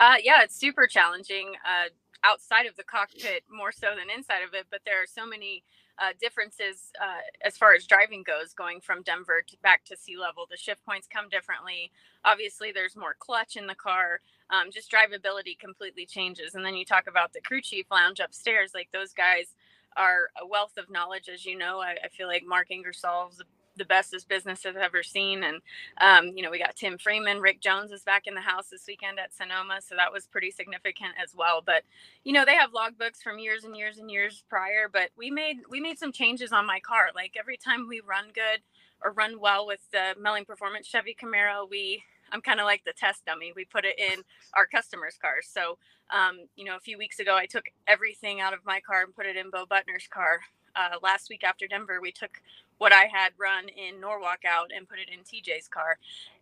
[0.00, 1.88] Uh, yeah, it's super challenging uh,
[2.24, 5.62] outside of the cockpit more so than inside of it, but there are so many
[5.98, 10.16] uh, differences uh, as far as driving goes going from Denver to back to sea
[10.16, 10.46] level.
[10.50, 11.90] The shift points come differently.
[12.24, 14.20] Obviously, there's more clutch in the car.
[14.50, 16.54] Um, just drivability completely changes.
[16.54, 18.72] And then you talk about the crew chief lounge upstairs.
[18.74, 19.54] Like those guys
[19.96, 21.80] are a wealth of knowledge, as you know.
[21.80, 23.42] I, I feel like Mark Ingersoll is
[23.76, 25.42] the best business has ever seen.
[25.42, 25.60] And,
[26.00, 28.84] um, you know, we got Tim Freeman, Rick Jones is back in the house this
[28.86, 29.80] weekend at Sonoma.
[29.80, 31.62] So that was pretty significant as well.
[31.64, 31.82] But,
[32.24, 35.58] you know, they have logbooks from years and years and years prior, but we made,
[35.70, 37.08] we made some changes on my car.
[37.14, 38.60] Like every time we run good
[39.02, 42.92] or run well with the Melling Performance Chevy Camaro, we, I'm kind of like the
[42.92, 43.52] test dummy.
[43.54, 44.22] We put it in
[44.54, 45.48] our customers' cars.
[45.52, 45.78] So,
[46.10, 49.14] um, you know, a few weeks ago, I took everything out of my car and
[49.14, 50.40] put it in Bo Butner's car.
[50.74, 52.40] Uh, last week after Denver, we took
[52.82, 55.98] what I had run in Norwalk out and put it in TJ's car.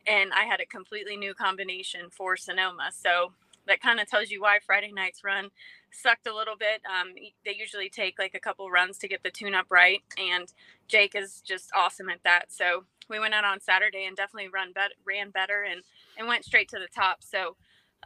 [0.06, 2.92] And I had a completely new combination for Sonoma.
[2.94, 3.32] So
[3.66, 5.50] that kind of tells you why Friday night's run
[5.92, 6.80] sucked a little bit.
[6.88, 7.12] Um,
[7.44, 10.00] they usually take like a couple runs to get the tune up right.
[10.16, 10.50] And
[10.88, 12.46] Jake is just awesome at that.
[12.48, 15.82] So we went out on Saturday and definitely run bet- ran better and,
[16.16, 17.18] and went straight to the top.
[17.22, 17.56] So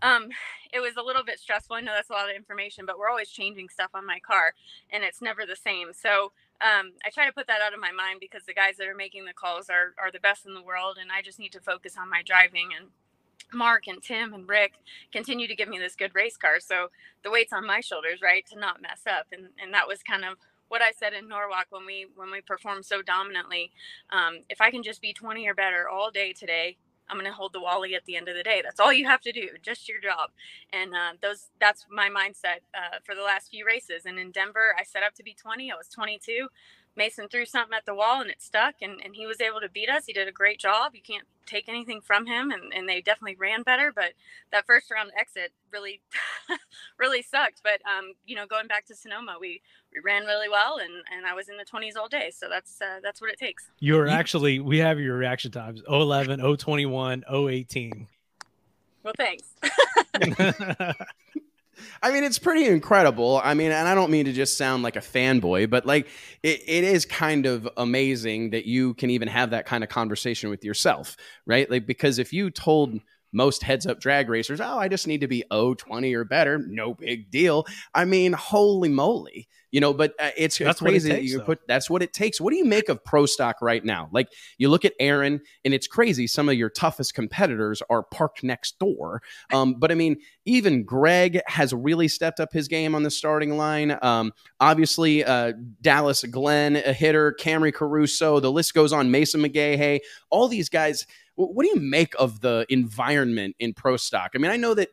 [0.02, 0.30] um,
[0.72, 1.76] it was a little bit stressful.
[1.76, 4.54] I know that's a lot of information, but we're always changing stuff on my car
[4.90, 5.92] and it's never the same.
[5.92, 6.32] So
[6.64, 8.94] um, I try to put that out of my mind because the guys that are
[8.94, 10.96] making the calls are, are the best in the world.
[10.98, 12.88] And I just need to focus on my driving and
[13.52, 14.72] Mark and Tim and Rick
[15.12, 16.60] continue to give me this good race car.
[16.60, 16.88] So
[17.22, 19.26] the weight's on my shoulders, right, to not mess up.
[19.30, 20.38] And, and that was kind of
[20.68, 23.70] what I said in Norwalk when we when we performed so dominantly.
[24.10, 26.78] Um, if I can just be 20 or better all day today,
[27.08, 28.60] I'm going to hold the Wally at the end of the day.
[28.64, 30.30] That's all you have to do, just your job.
[30.72, 34.06] And uh, those that's my mindset uh, for the last few races.
[34.06, 35.70] And in Denver, I set up to be 20.
[35.70, 36.48] I was 22.
[36.96, 39.68] Mason threw something at the wall and it stuck, and, and he was able to
[39.68, 40.06] beat us.
[40.06, 40.94] He did a great job.
[40.94, 43.92] You can't take anything from him, and, and they definitely ran better.
[43.94, 44.12] But
[44.52, 46.00] that first round exit really,
[46.98, 47.62] really sucked.
[47.62, 49.60] But um, you know, going back to Sonoma, we
[49.92, 52.30] we ran really well, and and I was in the 20s all day.
[52.34, 53.68] So that's uh, that's what it takes.
[53.80, 58.06] You're actually we have your reaction times 011, 021, 018.
[59.02, 59.44] Well, thanks.
[62.02, 63.40] I mean, it's pretty incredible.
[63.42, 66.08] I mean, and I don't mean to just sound like a fanboy, but like
[66.42, 70.50] it, it is kind of amazing that you can even have that kind of conversation
[70.50, 71.16] with yourself,
[71.46, 71.70] right?
[71.70, 73.00] Like, because if you told
[73.34, 76.94] most heads up drag racers, oh, I just need to be 020 or better, no
[76.94, 77.66] big deal.
[77.94, 81.58] I mean, holy moly you know but uh, it's that's crazy it takes, you put
[81.66, 82.40] that's what it takes.
[82.40, 84.08] What do you make of pro stock right now?
[84.12, 88.44] Like you look at aaron and it's crazy some of your toughest competitors are parked
[88.44, 89.20] next door.
[89.52, 93.56] Um, but i mean even greg has really stepped up his game on the starting
[93.56, 93.98] line.
[94.00, 99.98] Um, obviously uh, dallas glenn a hitter Camrie caruso the list goes on mason McGaha
[100.30, 101.04] all these guys
[101.36, 104.88] what do you make of the environment in pro stock i mean i know that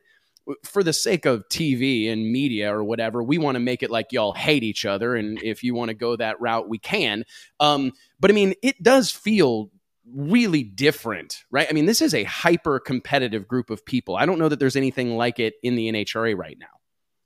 [0.63, 4.11] for the sake of TV and media or whatever, we want to make it like
[4.11, 5.15] y'all hate each other.
[5.15, 7.25] And if you want to go that route, we can.
[7.59, 9.71] Um, but I mean, it does feel
[10.13, 11.67] really different, right?
[11.69, 14.15] I mean, this is a hyper competitive group of people.
[14.15, 16.67] I don't know that there's anything like it in the NHRA right now.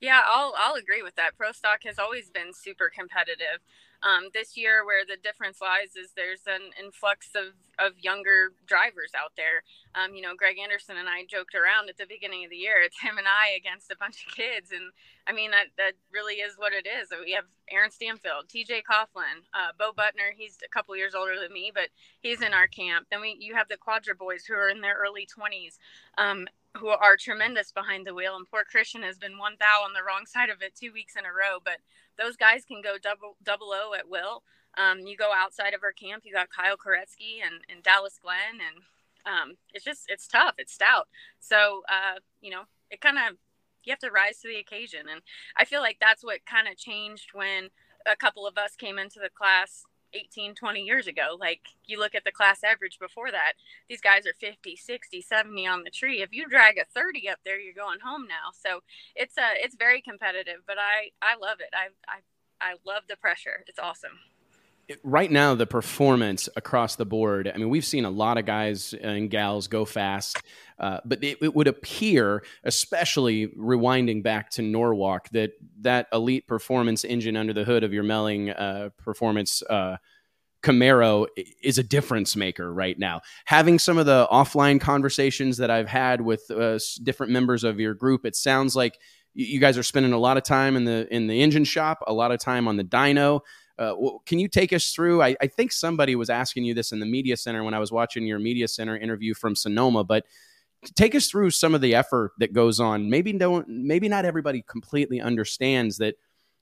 [0.02, 1.38] Yeah, I'll I'll agree with that.
[1.38, 3.62] Pro stock has always been super competitive.
[4.06, 9.12] Um, this year, where the difference lies is there's an influx of, of younger drivers
[9.18, 9.66] out there.
[9.96, 12.86] Um, you know, Greg Anderson and I joked around at the beginning of the year.
[12.86, 14.94] It's him and I against a bunch of kids, and
[15.26, 17.10] I mean that that really is what it is.
[17.10, 18.84] We have Aaron Stanfield, T.J.
[18.86, 20.30] Coughlin, uh, Bo Butner.
[20.38, 21.90] He's a couple years older than me, but
[22.22, 23.08] he's in our camp.
[23.10, 25.82] Then we you have the Cuadra boys who are in their early 20s.
[26.18, 28.36] Um, who are tremendous behind the wheel.
[28.36, 31.16] And poor Christian has been one thou on the wrong side of it two weeks
[31.16, 31.60] in a row.
[31.64, 31.78] But
[32.18, 34.44] those guys can go double double O at will.
[34.78, 38.60] Um, you go outside of our camp, you got Kyle Koretsky and, and Dallas Glenn,
[38.60, 38.84] and
[39.26, 40.56] um, it's just it's tough.
[40.58, 41.08] It's stout.
[41.40, 43.38] So uh, you know, it kind of
[43.86, 45.02] you have to rise to the occasion.
[45.10, 45.22] And
[45.58, 47.70] I feel like that's what kind of changed when
[48.06, 49.84] a couple of us came into the class
[50.16, 53.54] 18 20 years ago like you look at the class average before that
[53.90, 56.22] these guys are 50 60 70 on the tree.
[56.22, 58.52] If you drag a 30 up there you're going home now.
[58.54, 58.82] So
[59.16, 61.74] it's uh it's very competitive but i i love it.
[61.74, 63.64] I i, I love the pressure.
[63.68, 64.20] It's awesome
[65.04, 68.94] right now the performance across the board i mean we've seen a lot of guys
[69.02, 70.42] and gals go fast
[70.78, 77.04] uh, but it, it, would appear especially rewinding back to norwalk that that elite performance
[77.04, 79.98] engine under the hood of your melling uh, performance uh,
[80.62, 81.28] Camaro
[81.62, 83.22] is a difference maker right now.
[83.46, 87.94] Having some of the offline conversations that I've had with uh, different members of your
[87.94, 88.98] group, it sounds like
[89.36, 92.14] you guys are spending a lot of time in the in the engine shop, a
[92.14, 93.42] lot of time on the dyno.
[93.78, 93.94] Uh,
[94.26, 95.22] can you take us through?
[95.22, 97.92] I, I, think somebody was asking you this in the media center when I was
[97.92, 100.26] watching your media center interview from Sonoma, but
[100.96, 103.10] take us through some of the effort that goes on.
[103.10, 106.16] Maybe don't, maybe not everybody completely understands that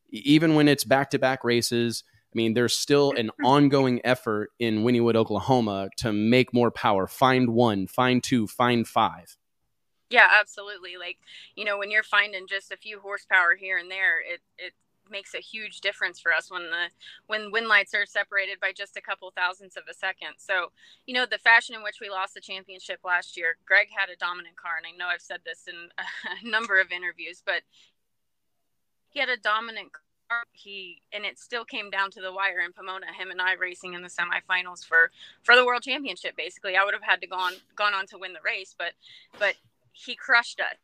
[0.09, 2.03] even when it's back to back races,
[2.33, 7.49] I mean, there's still an ongoing effort in Wynnewood, Oklahoma to make more power, find
[7.49, 9.37] one, find two, find five.
[10.09, 10.97] Yeah, absolutely.
[10.97, 11.17] Like,
[11.55, 14.73] you know, when you're finding just a few horsepower here and there, it, it
[15.13, 16.89] makes a huge difference for us when the
[17.27, 20.33] when wind lights are separated by just a couple thousandths of a second.
[20.37, 20.73] So,
[21.05, 24.17] you know, the fashion in which we lost the championship last year, Greg had a
[24.17, 25.75] dominant car, and I know I've said this in
[26.47, 27.61] a number of interviews, but
[29.07, 30.43] he had a dominant car.
[30.51, 33.05] He and it still came down to the wire in Pomona.
[33.17, 35.11] Him and I racing in the semifinals for
[35.43, 36.35] for the world championship.
[36.35, 38.93] Basically, I would have had to gone gone on to win the race, but
[39.39, 39.55] but
[39.93, 40.75] he crushed us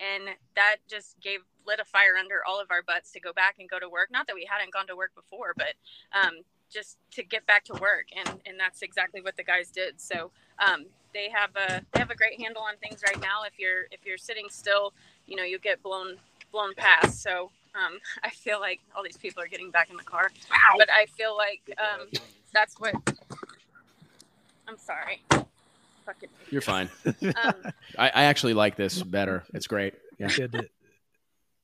[0.00, 3.56] and that just gave lit a fire under all of our butts to go back
[3.58, 4.08] and go to work.
[4.10, 5.74] Not that we hadn't gone to work before but
[6.12, 10.00] um, just to get back to work and and that's exactly what the guys did.
[10.00, 13.44] So um, they have a they have a great handle on things right now.
[13.46, 14.92] If you're if you're sitting still
[15.26, 16.16] you know you get blown
[16.52, 17.22] blown past.
[17.22, 20.30] So um, i feel like all these people are getting back in the car.
[20.76, 22.08] But i feel like um,
[22.52, 22.94] that's what
[24.68, 25.22] i'm sorry
[26.04, 26.28] fucking.
[26.50, 26.90] You're fine.
[27.22, 27.54] Um,
[27.98, 29.44] I, I, actually like this better.
[29.54, 29.94] It's great.
[30.18, 30.28] Yeah.
[30.28, 30.68] Good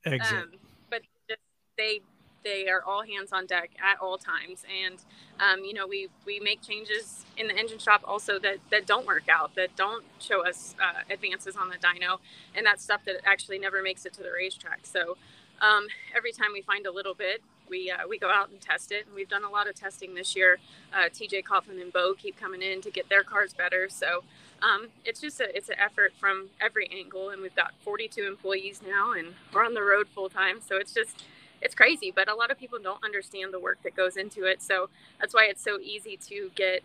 [0.05, 0.37] exit.
[0.37, 0.51] Um,
[0.89, 1.41] but just,
[1.77, 2.01] they
[2.43, 4.97] they are all hands on deck at all times, and
[5.39, 9.05] um, you know we we make changes in the engine shop also that that don't
[9.05, 12.19] work out, that don't show us uh, advances on the dyno,
[12.55, 14.81] and that stuff that actually never makes it to the racetrack.
[14.83, 15.17] So
[15.61, 18.91] um, every time we find a little bit, we uh, we go out and test
[18.91, 19.05] it.
[19.05, 20.57] And we've done a lot of testing this year.
[20.93, 23.89] Uh, TJ Coughlin and Bo keep coming in to get their cars better.
[23.89, 24.23] So
[24.61, 27.29] um, it's just a it's an effort from every angle.
[27.29, 30.59] And we've got 42 employees now, and we're on the road full time.
[30.61, 31.23] So it's just
[31.61, 32.11] it's crazy.
[32.13, 34.61] But a lot of people don't understand the work that goes into it.
[34.61, 34.89] So
[35.19, 36.83] that's why it's so easy to get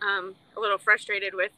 [0.00, 1.52] um, a little frustrated with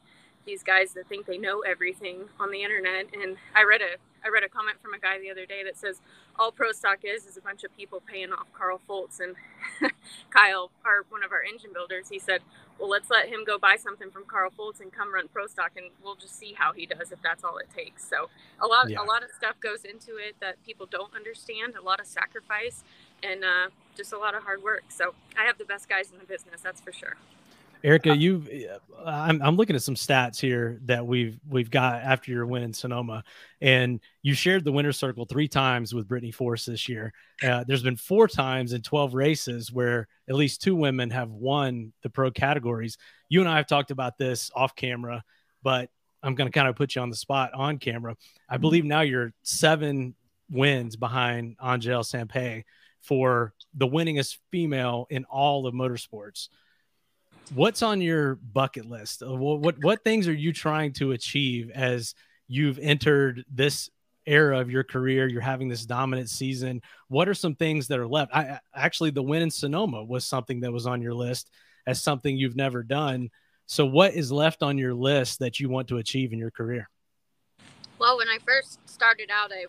[0.44, 3.06] these guys that think they know everything on the internet.
[3.14, 5.76] And I read a I read a comment from a guy the other day that
[5.76, 6.01] says
[6.38, 9.36] all pro stock is is a bunch of people paying off Carl Foltz and
[10.30, 12.09] Kyle, our one of our engine builders.
[12.09, 12.40] He said,
[12.78, 15.72] "Well, let's let him go buy something from Carl Foltz and come run pro stock,
[15.76, 18.30] and we'll just see how he does if that's all it takes." So
[18.60, 19.02] a lot yeah.
[19.02, 21.74] a lot of stuff goes into it that people don't understand.
[21.76, 22.82] A lot of sacrifice
[23.22, 24.84] and uh, just a lot of hard work.
[24.88, 27.16] So I have the best guys in the business, that's for sure.
[27.85, 28.43] Erica, you,
[29.05, 32.73] I'm, I'm looking at some stats here that we've we've got after your win in
[32.73, 33.23] Sonoma,
[33.61, 37.12] and you shared the winner's circle three times with Brittany Force this year.
[37.43, 41.93] Uh, there's been four times in 12 races where at least two women have won
[42.02, 42.97] the pro categories.
[43.28, 45.23] You and I have talked about this off camera,
[45.62, 45.90] but
[46.23, 48.16] I'm going to kind of put you on the spot on camera.
[48.48, 50.15] I believe now you're seven
[50.51, 52.65] wins behind Angelle Sampey
[53.02, 56.48] for the winningest female in all of motorsports
[57.52, 59.22] what's on your bucket list?
[59.22, 62.14] Uh, what, what what things are you trying to achieve as
[62.48, 63.90] you've entered this
[64.26, 65.28] era of your career?
[65.28, 66.82] You're having this dominant season.
[67.08, 68.34] What are some things that are left?
[68.34, 71.50] I actually the win in Sonoma was something that was on your list
[71.86, 73.30] as something you've never done.
[73.66, 76.88] So what is left on your list that you want to achieve in your career?
[77.98, 79.66] Well, when I first started out, I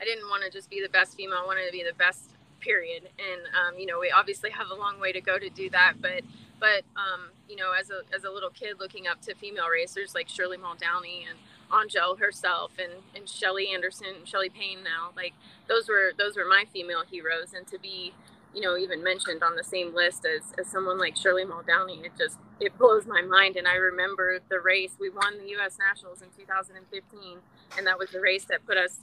[0.00, 1.38] I didn't want to just be the best female.
[1.42, 2.30] I wanted to be the best
[2.60, 3.08] period.
[3.18, 5.94] And um, you know, we obviously have a long way to go to do that,
[6.00, 6.22] but
[6.60, 10.14] but um, you know, as a as a little kid looking up to female racers
[10.14, 11.38] like Shirley Muldowney and
[11.72, 15.32] Angelle herself and, and Shelly Anderson and Shelly Payne now, like
[15.68, 17.54] those were those were my female heroes.
[17.54, 18.12] And to be,
[18.54, 22.12] you know, even mentioned on the same list as, as someone like Shirley Muldowney, it
[22.18, 23.56] just it blows my mind.
[23.56, 24.92] And I remember the race.
[25.00, 27.38] We won the US Nationals in 2015,
[27.78, 28.98] and that was the race that put us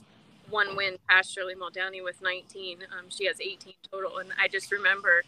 [0.50, 2.78] one win past Shirley Muldowney with 19.
[2.96, 4.18] Um, she has 18 total.
[4.18, 5.22] And I just remember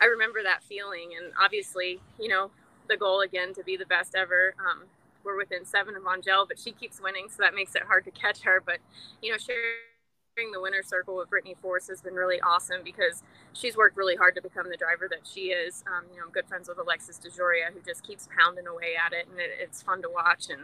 [0.00, 1.10] I remember that feeling.
[1.16, 2.50] And obviously, you know,
[2.88, 4.54] the goal again to be the best ever.
[4.58, 4.84] Um,
[5.24, 8.10] we're within seven of Angelle, but she keeps winning, so that makes it hard to
[8.10, 8.62] catch her.
[8.64, 8.78] But
[9.20, 13.22] you know, sharing the winner circle with Brittany Force has been really awesome because
[13.52, 15.84] she's worked really hard to become the driver that she is.
[15.86, 19.12] Um, you know, I'm good friends with Alexis DeJoria, who just keeps pounding away at
[19.12, 20.46] it, and it, it's fun to watch.
[20.48, 20.62] And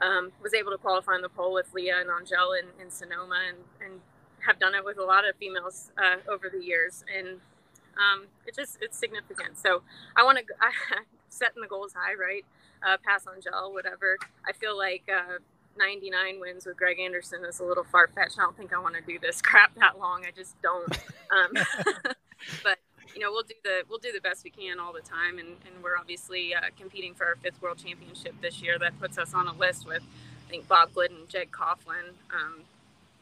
[0.00, 3.40] um, was able to qualify on the pole with Leah and Angelle in, in Sonoma,
[3.48, 4.00] and, and
[4.46, 7.04] have done it with a lot of females uh, over the years.
[7.14, 7.40] And
[7.98, 9.58] Um, it's just it's significant.
[9.58, 9.82] So
[10.16, 10.44] I want to
[11.28, 12.44] setting the goals high, right?
[12.86, 14.16] Uh, pass Angelle, whatever.
[14.46, 15.38] I feel like uh,
[15.76, 18.38] 99 wins with Greg Anderson is a little far fetched.
[18.38, 20.24] I don't think I want to do this crap that long.
[20.26, 20.98] I just don't.
[21.30, 21.52] Um,
[22.62, 22.78] but
[23.14, 25.48] you know, we'll do the we'll do the best we can all the time, and,
[25.48, 28.78] and we're obviously uh, competing for our fifth world championship this year.
[28.78, 30.02] That puts us on a list with,
[30.46, 32.62] I think Bob Glidden, Jeg Coughlin, um,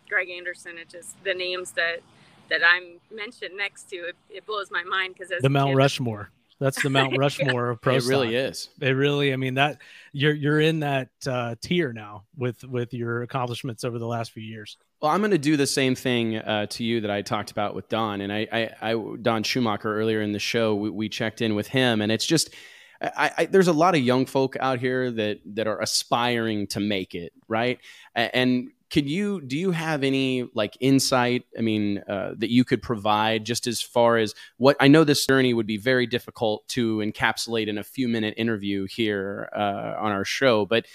[0.09, 0.79] Greg Anderson.
[0.79, 2.01] It just the names that
[2.49, 3.97] that I'm mentioned next to.
[3.97, 6.31] It, it blows my mind because as the Mount kid, Rushmore.
[6.59, 7.97] That's the Mount Rushmore of pro.
[7.97, 8.71] It really is.
[8.81, 9.33] It really.
[9.33, 9.79] I mean that
[10.13, 14.43] you're you're in that uh, tier now with with your accomplishments over the last few
[14.43, 14.77] years.
[15.01, 17.75] Well, I'm going to do the same thing uh, to you that I talked about
[17.75, 20.75] with Don, and I, I, I Don Schumacher earlier in the show.
[20.75, 22.51] We, we checked in with him, and it's just.
[22.99, 26.81] I, I, there's a lot of young folk out here that that are aspiring to
[26.81, 27.79] make it right
[28.15, 32.83] and can you do you have any like insight i mean uh, that you could
[32.83, 36.99] provide just as far as what i know this journey would be very difficult to
[36.99, 40.87] encapsulate in a few minute interview here uh, on our show but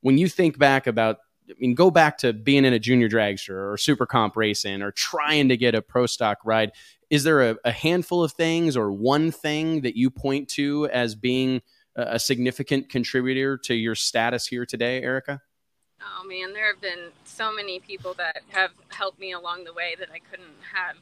[0.00, 1.18] when you think back about
[1.50, 4.90] I mean, go back to being in a junior dragster or super comp racing or
[4.92, 6.72] trying to get a pro stock ride.
[7.10, 11.14] Is there a, a handful of things or one thing that you point to as
[11.14, 11.60] being
[11.96, 15.40] a significant contributor to your status here today, Erica?
[16.04, 19.94] Oh man, there have been so many people that have helped me along the way
[19.98, 20.96] that I couldn't have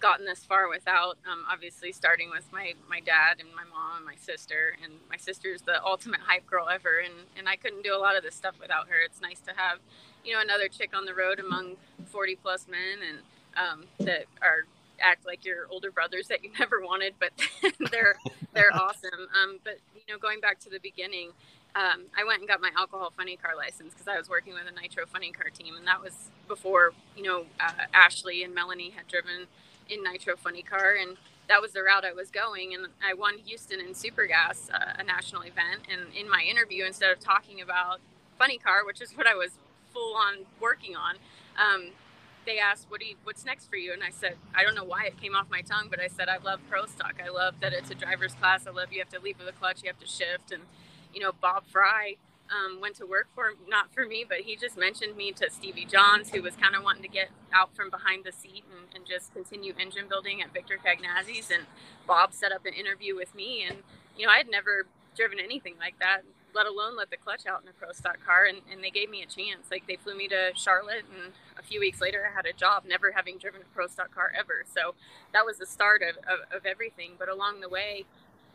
[0.00, 1.16] gotten this far without.
[1.30, 5.16] Um, obviously, starting with my my dad and my mom and my sister, and my
[5.16, 8.34] sister's the ultimate hype girl ever, and and I couldn't do a lot of this
[8.34, 8.96] stuff without her.
[9.04, 9.78] It's nice to have,
[10.24, 11.76] you know, another chick on the road among
[12.06, 13.18] 40 plus men, and
[13.56, 14.66] um, that are
[15.00, 17.32] act like your older brothers that you never wanted, but
[17.90, 18.16] they're
[18.52, 19.28] they're awesome.
[19.42, 21.30] Um, but you know, going back to the beginning,
[21.76, 24.62] um, I went and got my alcohol funny car license because I was working with
[24.68, 28.90] a nitro funny car team, and that was before you know uh, Ashley and Melanie
[28.90, 29.46] had driven
[29.88, 31.16] in nitro funny car, and
[31.48, 32.74] that was the route I was going.
[32.74, 35.82] And I won Houston in Super Gas, uh, a national event.
[35.90, 38.00] And in my interview, instead of talking about
[38.38, 39.58] funny car, which is what I was
[39.92, 41.16] full on working on,
[41.58, 41.90] um,
[42.46, 43.16] they asked, "What do you?
[43.24, 45.62] What's next for you?" And I said, "I don't know why it came off my
[45.62, 47.14] tongue, but I said I love pro stock.
[47.24, 48.66] I love that it's a driver's class.
[48.68, 50.62] I love you have to leave with a clutch, you have to shift, and
[51.14, 52.16] you know, Bob Fry
[52.50, 55.86] um, went to work for not for me, but he just mentioned me to Stevie
[55.86, 59.06] Johns, who was kind of wanting to get out from behind the seat and, and
[59.06, 61.50] just continue engine building at Victor Cagnazzi's.
[61.50, 61.64] And
[62.06, 63.78] Bob set up an interview with me, and
[64.16, 64.86] you know, I had never
[65.16, 66.22] driven anything like that,
[66.54, 68.44] let alone let the clutch out in a pro stock car.
[68.44, 69.70] And, and they gave me a chance.
[69.70, 72.84] Like they flew me to Charlotte, and a few weeks later, I had a job,
[72.86, 74.64] never having driven a pro stock car ever.
[74.74, 74.94] So
[75.32, 77.12] that was the start of, of, of everything.
[77.18, 78.04] But along the way,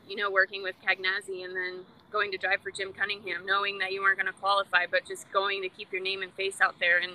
[0.08, 3.92] you know, working with Cagnazzi and then going to drive for Jim Cunningham, knowing that
[3.92, 6.76] you weren't going to qualify, but just going to keep your name and face out
[6.80, 7.14] there and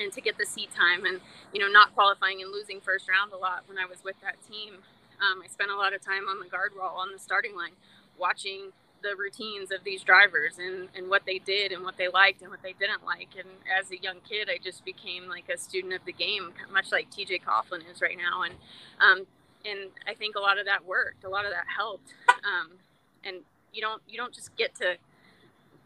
[0.00, 1.20] and to get the seat time and
[1.52, 4.36] you know not qualifying and losing first round a lot when I was with that
[4.48, 4.74] team.
[5.20, 7.72] Um, I spent a lot of time on the guard wall on the starting line,
[8.16, 8.70] watching
[9.02, 12.50] the routines of these drivers and, and what they did and what they liked and
[12.50, 13.28] what they didn't like.
[13.38, 16.90] And as a young kid, I just became like a student of the game, much
[16.90, 18.42] like TJ Coughlin is right now.
[18.42, 18.54] And
[19.00, 19.26] um,
[19.64, 21.24] and I think a lot of that worked.
[21.24, 22.14] A lot of that helped.
[22.28, 22.78] Um,
[23.24, 23.42] and
[23.78, 24.96] you don't you don't just get to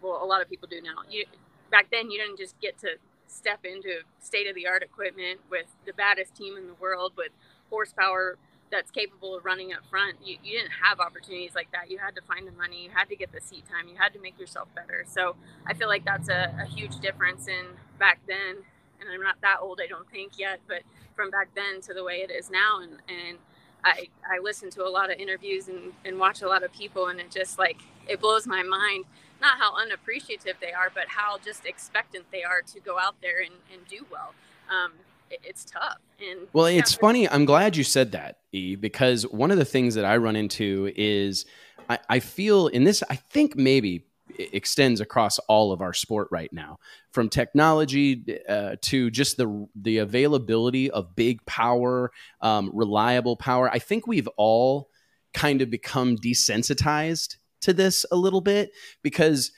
[0.00, 1.04] well a lot of people do now.
[1.10, 1.26] You
[1.70, 2.96] back then you didn't just get to
[3.26, 7.32] step into state of the art equipment with the baddest team in the world with
[7.68, 8.38] horsepower
[8.70, 10.16] that's capable of running up front.
[10.24, 11.90] You, you didn't have opportunities like that.
[11.90, 12.84] You had to find the money.
[12.84, 13.86] You had to get the seat time.
[13.86, 15.04] You had to make yourself better.
[15.06, 15.36] So
[15.66, 18.64] i feel like that's a, a huge difference in back then.
[19.00, 20.60] And i'm not that old i don't think yet.
[20.66, 20.82] But
[21.14, 23.36] from back then to the way it is now and and
[23.84, 27.08] I, I listen to a lot of interviews and, and watch a lot of people
[27.08, 29.04] and it just like it blows my mind
[29.40, 33.40] not how unappreciative they are but how just expectant they are to go out there
[33.40, 34.34] and, and do well.
[34.70, 34.92] Um,
[35.30, 39.50] it, it's tough and well it's funny i'm glad you said that e because one
[39.50, 41.46] of the things that i run into is
[41.88, 44.04] I, I feel in this i think maybe
[44.38, 46.78] extends across all of our sport right now.
[47.10, 52.10] From technology uh, to just the the availability of big power
[52.40, 54.88] um, reliable power i think we've all
[55.34, 58.70] kind of become desensitized to this a little bit
[59.02, 59.52] because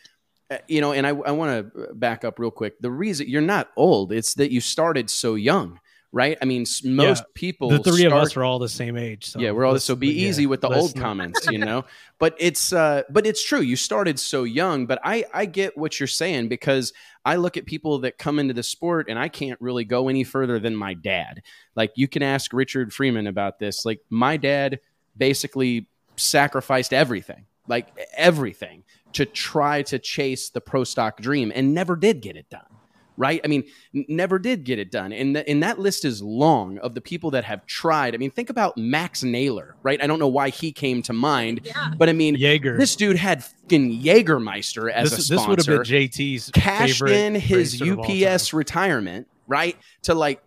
[0.50, 2.80] uh, you know and i, I want to back up real quick.
[2.80, 4.12] The reason you're not old.
[4.12, 5.80] It's that you started so young
[6.14, 6.38] right?
[6.40, 7.70] I mean, most yeah, people.
[7.70, 9.26] The three start, of us are all the same age.
[9.26, 11.84] So yeah, we're all so be easy yeah, with the old comments, you know.
[12.20, 13.60] but it's uh, but it's true.
[13.60, 16.92] You started so young, but I I get what you're saying because
[17.24, 20.22] I look at people that come into the sport and I can't really go any
[20.22, 21.42] further than my dad.
[21.74, 23.84] Like you can ask Richard Freeman about this.
[23.84, 24.78] Like my dad
[25.16, 28.84] basically sacrificed everything, like everything,
[29.14, 32.62] to try to chase the pro stock dream and never did get it done
[33.16, 33.40] right?
[33.44, 33.64] I mean,
[33.94, 35.12] n- never did get it done.
[35.12, 38.14] And, th- and that list is long of the people that have tried.
[38.14, 40.02] I mean, think about Max Naylor, right?
[40.02, 41.92] I don't know why he came to mind, Yeah.
[41.96, 42.76] but I mean, Jaeger.
[42.76, 47.34] this dude had fucking Jägermeister as this, a this would have been JT's cashed in
[47.34, 48.04] his racer of all
[48.34, 49.76] UPS retirement, right?
[50.02, 50.42] To like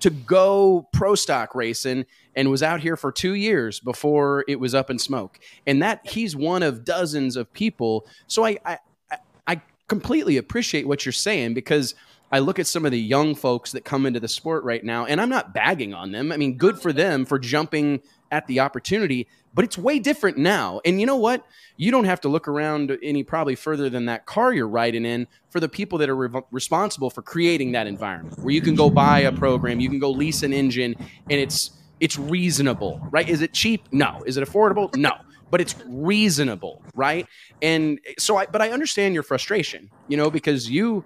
[0.00, 2.04] to go pro stock racing
[2.36, 5.38] and was out here for 2 years before it was up in smoke.
[5.66, 8.06] And that he's one of dozens of people.
[8.26, 8.78] So I I I- I
[9.88, 11.94] completely appreciate what you're saying because
[12.30, 15.06] I look at some of the young folks that come into the sport right now
[15.06, 16.30] and I'm not bagging on them.
[16.30, 20.82] I mean, good for them for jumping at the opportunity, but it's way different now.
[20.84, 21.46] And you know what?
[21.78, 25.26] You don't have to look around any probably further than that car you're riding in
[25.48, 28.90] for the people that are re- responsible for creating that environment where you can go
[28.90, 30.94] buy a program, you can go lease an engine,
[31.30, 31.70] and it's
[32.00, 33.28] it's reasonable, right?
[33.28, 33.88] Is it cheap?
[33.90, 34.22] No.
[34.24, 34.94] Is it affordable?
[34.96, 35.14] No.
[35.50, 37.26] But it's reasonable, right?
[37.62, 41.04] And so I but I understand your frustration, you know, because you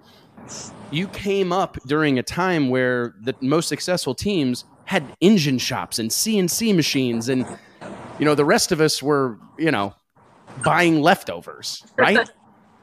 [0.91, 6.09] you came up during a time where the most successful teams had engine shops and
[6.09, 7.47] CNC machines and
[8.19, 9.93] you know the rest of us were, you know,
[10.63, 12.29] buying leftovers, right?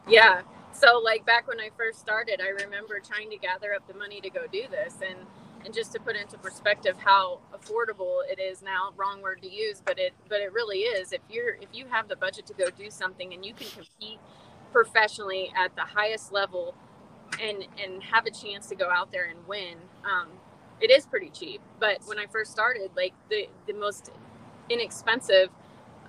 [0.08, 0.42] Yeah.
[0.72, 4.20] So like back when I first started, I remember trying to gather up the money
[4.22, 5.18] to go do this and
[5.64, 9.82] and just to put into perspective how affordable it is now, wrong word to use,
[9.84, 11.12] but it but it really is.
[11.12, 14.20] If you're if you have the budget to go do something and you can compete
[14.72, 16.74] professionally at the highest level
[17.42, 20.28] and and have a chance to go out there and win, um,
[20.80, 21.60] it is pretty cheap.
[21.80, 24.10] But when I first started, like the the most
[24.70, 25.50] inexpensive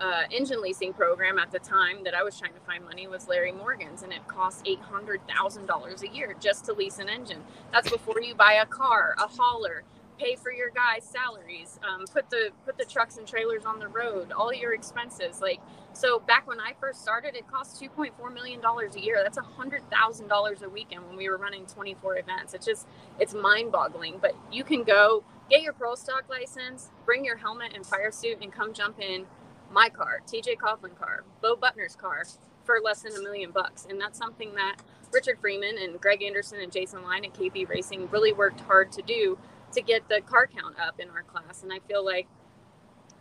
[0.02, 3.30] uh, engine leasing program at the time that I was trying to find money was
[3.30, 7.10] Larry Morgan's, and it cost eight hundred thousand dollars a year just to lease an
[7.10, 7.44] engine.
[7.74, 9.84] That's before you buy a car, a hauler,
[10.20, 13.88] pay for your guys' salaries, um, put the put the trucks and trailers on the
[13.90, 15.42] road, all your expenses.
[15.42, 15.62] Like
[15.94, 19.22] so, back when I first started, it cost two point four million dollars a year.
[19.24, 22.56] That's a hundred thousand dollars a weekend when we were running twenty four events.
[22.56, 22.88] It's just
[23.20, 24.18] it's mind boggling.
[24.22, 28.40] But you can go get your pro stock license, bring your helmet and fire suit,
[28.42, 29.26] and come jump in
[29.72, 32.24] my car, TJ Coughlin car, Bo Butner's car
[32.66, 33.88] for less than a million bucks.
[33.90, 34.78] And that's something that
[35.12, 39.02] Richard Freeman and Greg Anderson and Jason Line at KB Racing really worked hard to
[39.02, 39.38] do
[39.74, 41.64] to get the car count up in our class.
[41.64, 42.28] And I feel like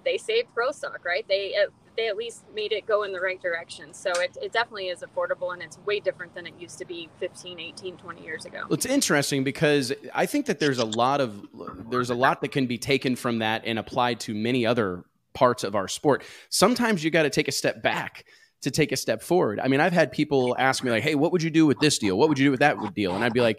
[0.05, 1.27] they saved pro stock, right?
[1.29, 3.93] They uh, they at least made it go in the right direction.
[3.93, 7.09] So it, it definitely is affordable and it's way different than it used to be
[7.19, 8.61] 15, 18, 20 years ago.
[8.63, 11.47] Well, it's interesting because I think that there's a lot of
[11.91, 15.65] there's a lot that can be taken from that and applied to many other parts
[15.65, 16.23] of our sport.
[16.49, 18.25] Sometimes you got to take a step back
[18.63, 19.59] to take a step forward.
[19.59, 21.99] I mean, I've had people ask me like, "Hey, what would you do with this
[21.99, 22.19] deal?
[22.19, 23.59] What would you do with that deal?" And I'd be like,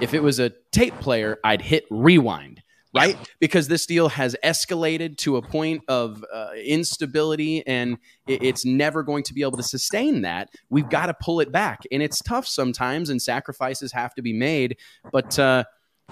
[0.00, 2.60] "If it was a tape player, I'd hit rewind."
[2.94, 3.16] Right?
[3.40, 9.02] Because this deal has escalated to a point of uh, instability and it- it's never
[9.02, 10.50] going to be able to sustain that.
[10.68, 11.84] We've got to pull it back.
[11.90, 14.76] And it's tough sometimes and sacrifices have to be made.
[15.10, 15.64] But, uh,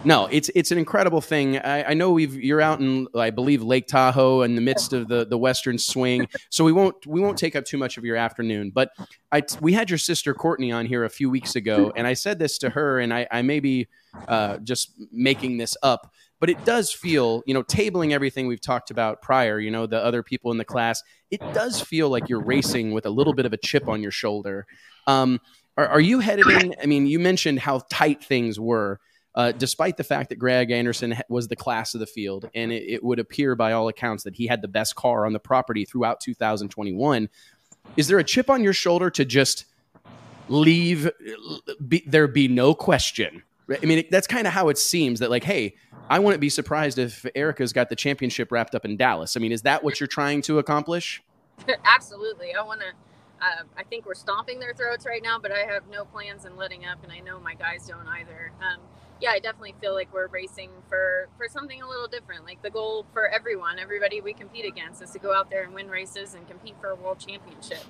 [0.04, 1.58] no, it's it's an incredible thing.
[1.58, 5.08] I, I know we've you're out in I believe Lake Tahoe in the midst of
[5.08, 8.16] the the Western Swing, so we won't we won't take up too much of your
[8.16, 8.70] afternoon.
[8.70, 8.92] But
[9.30, 12.38] I we had your sister Courtney on here a few weeks ago, and I said
[12.38, 13.88] this to her, and I, I may be
[14.26, 18.90] uh, just making this up, but it does feel you know tabling everything we've talked
[18.90, 19.60] about prior.
[19.60, 23.04] You know the other people in the class, it does feel like you're racing with
[23.04, 24.66] a little bit of a chip on your shoulder.
[25.06, 25.40] Um,
[25.76, 26.74] are, are you headed in?
[26.82, 28.98] I mean, you mentioned how tight things were
[29.34, 32.82] uh, despite the fact that Greg Anderson was the class of the field, and it,
[32.88, 35.84] it would appear by all accounts that he had the best car on the property
[35.84, 37.28] throughout 2021.
[37.96, 39.66] Is there a chip on your shoulder to just
[40.48, 41.10] leave?
[41.86, 43.42] Be, there be no question.
[43.70, 45.20] I mean, it, that's kind of how it seems.
[45.20, 45.76] That like, hey,
[46.08, 49.36] I wouldn't be surprised if Erica's got the championship wrapped up in Dallas.
[49.36, 51.22] I mean, is that what you're trying to accomplish?
[51.84, 52.54] Absolutely.
[52.54, 52.86] I want to.
[53.42, 56.56] Uh, I think we're stomping their throats right now, but I have no plans in
[56.56, 58.52] letting up, and I know my guys don't either.
[58.60, 58.80] Um,
[59.20, 62.44] yeah, I definitely feel like we're racing for for something a little different.
[62.44, 65.74] Like the goal for everyone, everybody we compete against, is to go out there and
[65.74, 67.84] win races and compete for a world championship.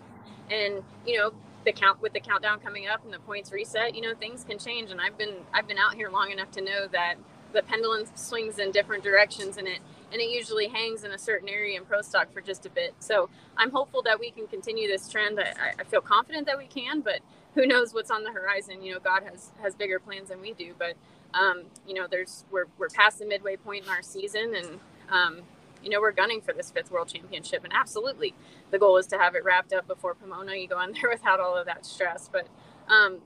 [0.51, 1.33] And you know,
[1.65, 4.59] the count with the countdown coming up and the points reset, you know, things can
[4.59, 4.91] change.
[4.91, 7.15] And I've been I've been out here long enough to know that
[7.53, 9.81] the pendulum swings in different directions, and it
[10.13, 12.95] and it usually hangs in a certain area in pro stock for just a bit.
[12.99, 15.39] So I'm hopeful that we can continue this trend.
[15.41, 17.21] I, I feel confident that we can, but
[17.55, 18.83] who knows what's on the horizon?
[18.83, 20.75] You know, God has has bigger plans than we do.
[20.79, 20.95] But
[21.35, 24.81] um, you know, there's we're we're past the midway point in our season, and
[25.11, 25.41] um,
[25.83, 27.65] you know, we're gunning for this fifth world championship.
[27.65, 28.35] And absolutely,
[28.71, 30.55] the goal is to have it wrapped up before Pomona.
[30.57, 32.49] You go on there without all of that stress, but
[32.89, 33.19] um,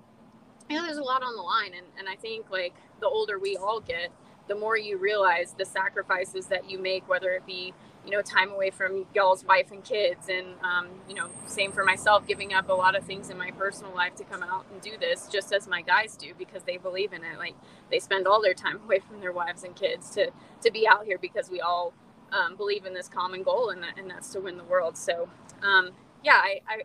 [0.68, 3.38] you know, there's a lot on the line, and and I think like the older
[3.38, 4.10] we all get,
[4.48, 7.74] the more you realize the sacrifices that you make, whether it be
[8.04, 11.84] you know time away from y'all's wife and kids and um, you know same for
[11.84, 14.80] myself giving up a lot of things in my personal life to come out and
[14.82, 17.54] do this just as my guys do because they believe in it like
[17.90, 20.30] they spend all their time away from their wives and kids to
[20.62, 21.92] to be out here because we all
[22.32, 25.28] um, believe in this common goal and, that, and that's to win the world so
[25.62, 25.90] um,
[26.22, 26.82] yeah I, I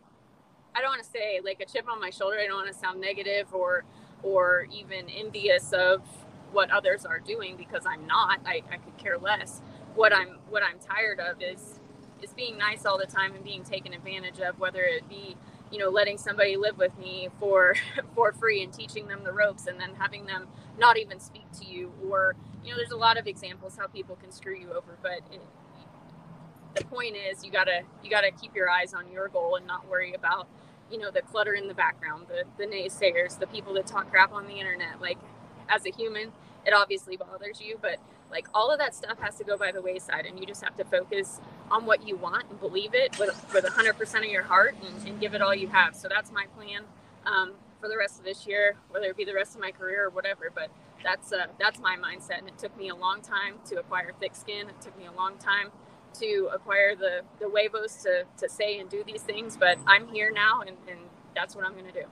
[0.76, 2.38] I don't want to say like a chip on my shoulder.
[2.40, 3.84] I don't want to sound negative or
[4.24, 6.02] or even envious of
[6.52, 8.40] what others are doing because I'm not.
[8.46, 9.62] I, I could care less
[10.00, 11.82] what I'm what I'm tired of is
[12.24, 15.36] is being nice all the time and being taken advantage of, whether it be
[15.74, 17.76] you know letting somebody live with me for
[18.16, 20.48] for free and teaching them the ropes and then having them
[20.80, 24.16] not even speak to you or you know there's a lot of examples how people
[24.16, 25.42] can screw you over but it,
[26.76, 29.86] the point is you gotta you gotta keep your eyes on your goal and not
[29.90, 30.48] worry about
[30.90, 34.32] you know the clutter in the background the the naysayers the people that talk crap
[34.32, 35.02] on the internet.
[35.02, 35.18] Like
[35.68, 36.32] as a human
[36.66, 37.98] it obviously bothers you but
[38.32, 40.76] like all of that stuff has to go by the wayside and you just have
[40.78, 41.40] to focus
[41.72, 45.20] on what you want and believe it with, with 100% of your heart and, and
[45.20, 45.96] give it all you have.
[45.96, 46.84] So that's my plan
[47.26, 50.06] um, for the rest of this year whether it be the rest of my career
[50.06, 50.70] or whatever but
[51.04, 52.40] that's uh, that's my mindset.
[52.40, 54.68] And it took me a long time to acquire thick skin.
[54.68, 55.72] It took me a long time
[56.16, 60.32] to acquire the the huevos to to say and do these things but i'm here
[60.32, 61.00] now and, and
[61.36, 62.06] that's what i'm going to do.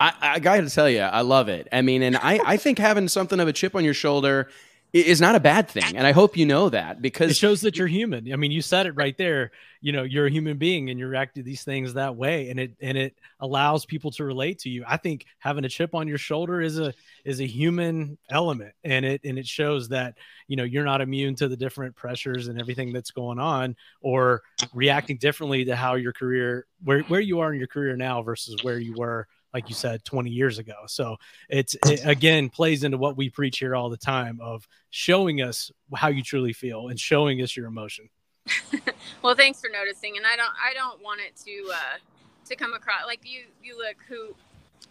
[0.00, 1.68] I, I got to tell you, I love it.
[1.70, 4.48] I mean, and I, I think having something of a chip on your shoulder
[4.92, 7.76] is not a bad thing and i hope you know that because it shows that
[7.76, 8.32] you're human.
[8.32, 9.50] I mean you said it right there
[9.80, 12.60] you know you're a human being and you react to these things that way and
[12.60, 14.84] it and it allows people to relate to you.
[14.86, 16.92] I think having a chip on your shoulder is a
[17.24, 21.34] is a human element and it and it shows that you know you're not immune
[21.36, 24.42] to the different pressures and everything that's going on or
[24.74, 28.62] reacting differently to how your career where where you are in your career now versus
[28.62, 30.74] where you were like you said 20 years ago.
[30.86, 31.16] So
[31.48, 35.70] it's it again plays into what we preach here all the time of showing us
[35.94, 38.08] how you truly feel and showing us your emotion.
[39.22, 41.98] Well thanks for noticing and i don't i don't want it to uh
[42.46, 44.34] to come across like you you look who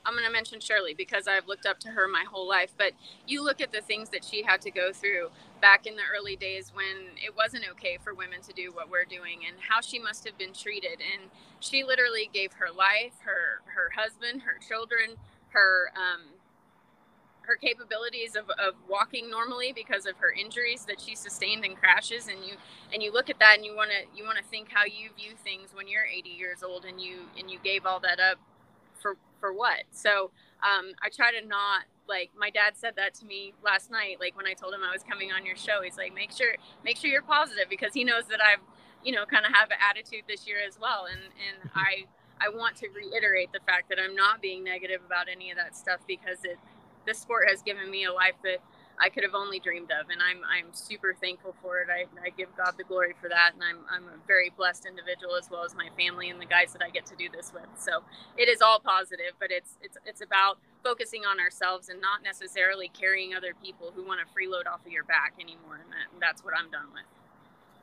[0.05, 2.71] I'm going to mention Shirley because I've looked up to her my whole life.
[2.77, 2.93] But
[3.27, 5.29] you look at the things that she had to go through
[5.61, 9.05] back in the early days when it wasn't okay for women to do what we're
[9.05, 10.99] doing and how she must have been treated.
[11.01, 11.29] And
[11.59, 15.17] she literally gave her life, her her husband, her children,
[15.49, 16.33] her um,
[17.41, 22.27] her capabilities of, of walking normally because of her injuries that she sustained in crashes
[22.27, 22.53] and you
[22.93, 25.09] and you look at that and you want to you want to think how you
[25.17, 28.37] view things when you're 80 years old and you and you gave all that up
[29.01, 29.83] for for what?
[29.91, 30.31] So
[30.63, 34.17] um, I try to not like my dad said that to me last night.
[34.19, 36.55] Like when I told him I was coming on your show, he's like, make sure
[36.83, 38.63] make sure you're positive because he knows that I've
[39.03, 41.05] you know kind of have an attitude this year as well.
[41.09, 42.05] And and I
[42.41, 45.75] I want to reiterate the fact that I'm not being negative about any of that
[45.75, 46.57] stuff because it
[47.05, 48.59] this sport has given me a life that
[48.99, 51.87] I could have only dreamed of, and I'm I'm super thankful for it.
[51.89, 55.35] I, I give God the glory for that, and I'm I'm a very blessed individual
[55.35, 57.67] as well as my family and the guys that I get to do this with.
[57.77, 58.03] So
[58.37, 62.89] it is all positive, but it's it's it's about focusing on ourselves and not necessarily
[62.89, 66.43] carrying other people who want to freeload off of your back anymore, and that, that's
[66.43, 67.18] what I'm done with.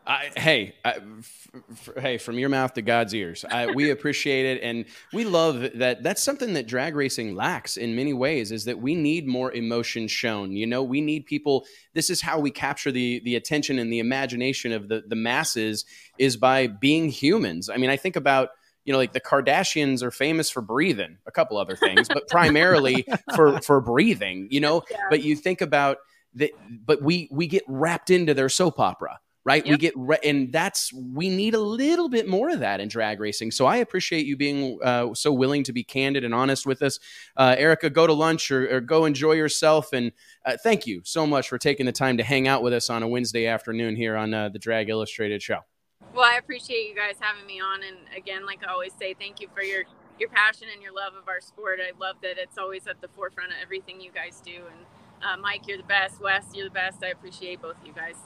[0.06, 3.44] I, hey, I, f- f- hey, from your mouth to God's ears.
[3.50, 6.02] I, we appreciate it, and we love that.
[6.02, 8.52] That's something that drag racing lacks in many ways.
[8.52, 10.52] Is that we need more emotion shown.
[10.52, 11.66] You know, we need people.
[11.94, 15.84] This is how we capture the the attention and the imagination of the the masses
[16.18, 17.68] is by being humans.
[17.68, 18.50] I mean, I think about
[18.84, 23.04] you know, like the Kardashians are famous for breathing, a couple other things, but primarily
[23.34, 24.46] for for breathing.
[24.50, 24.98] You know, yeah.
[25.10, 25.98] but you think about
[26.34, 29.64] that, but we we get wrapped into their soap opera right?
[29.64, 29.70] Yep.
[29.70, 33.20] We get, re- and that's, we need a little bit more of that in drag
[33.20, 33.52] racing.
[33.52, 36.98] So I appreciate you being uh, so willing to be candid and honest with us.
[37.36, 39.92] Uh, Erica, go to lunch or, or go enjoy yourself.
[39.92, 40.10] And
[40.44, 43.04] uh, thank you so much for taking the time to hang out with us on
[43.04, 45.60] a Wednesday afternoon here on uh, the Drag Illustrated show.
[46.12, 47.84] Well, I appreciate you guys having me on.
[47.84, 49.84] And again, like I always say, thank you for your,
[50.18, 51.78] your passion and your love of our sport.
[51.80, 54.56] I love that it's always at the forefront of everything you guys do.
[54.56, 54.86] And
[55.22, 56.20] uh, Mike, you're the best.
[56.20, 57.04] Wes, you're the best.
[57.04, 58.16] I appreciate both of you guys.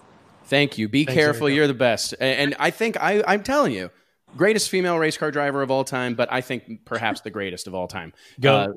[0.44, 0.88] Thank you.
[0.88, 1.48] Be Thanks, careful.
[1.48, 2.14] You're the best.
[2.20, 3.90] And I think I, I'm telling you,
[4.36, 7.74] greatest female race car driver of all time, but I think perhaps the greatest of
[7.74, 8.12] all time.
[8.40, 8.68] Go, uh,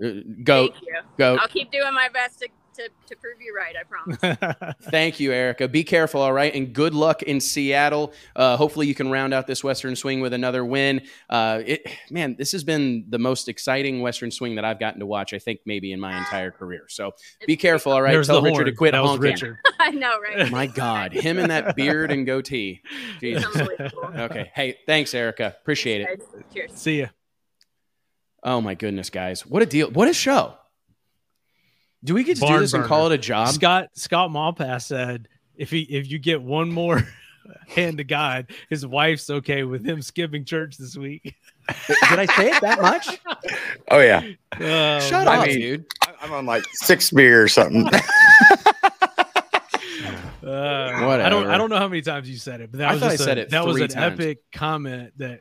[0.44, 0.70] go,
[1.18, 1.38] go.
[1.38, 3.76] I'll keep doing my best to to, to prove you right.
[3.76, 4.76] I promise.
[4.90, 5.68] Thank you, Erica.
[5.68, 8.14] Be careful, all right, and good luck in Seattle.
[8.36, 11.02] Uh, hopefully, you can round out this Western Swing with another win.
[11.30, 15.06] Uh, it, man, this has been the most exciting Western Swing that I've gotten to
[15.06, 15.34] watch.
[15.34, 16.86] I think maybe in my entire career.
[16.90, 18.12] So it's be careful, all right.
[18.12, 18.66] There's Tell the Richard horn.
[18.66, 19.22] to quit that honking.
[19.22, 19.58] Richard.
[19.80, 20.52] I know, right?
[20.52, 22.82] My God, him and that beard and goatee.
[23.20, 23.46] Jesus.
[23.56, 24.52] Okay.
[24.54, 25.56] Hey, thanks, Erica.
[25.62, 26.24] Appreciate it.
[26.54, 26.72] Cheers.
[26.74, 27.08] See ya.
[28.46, 29.46] Oh my goodness, guys!
[29.46, 29.90] What a deal!
[29.90, 30.56] What a show!
[32.04, 33.50] Do we get to do Barn this and call it a job?
[33.50, 37.02] Scott Scott Malpass said if he if you get one more
[37.68, 41.36] hand to God, his wife's okay with him skipping church this week.
[41.88, 43.20] Did I say it that much?
[43.90, 44.22] Oh yeah,
[44.60, 45.86] Oh, Shut I up, mean- dude.
[46.06, 47.86] I- I'm on like six beer or something.
[50.46, 50.92] Uh,
[51.24, 51.48] I don't.
[51.48, 53.16] I don't know how many times you said it, but that I was thought I
[53.16, 54.20] just a- it that was an times.
[54.20, 55.40] epic comment that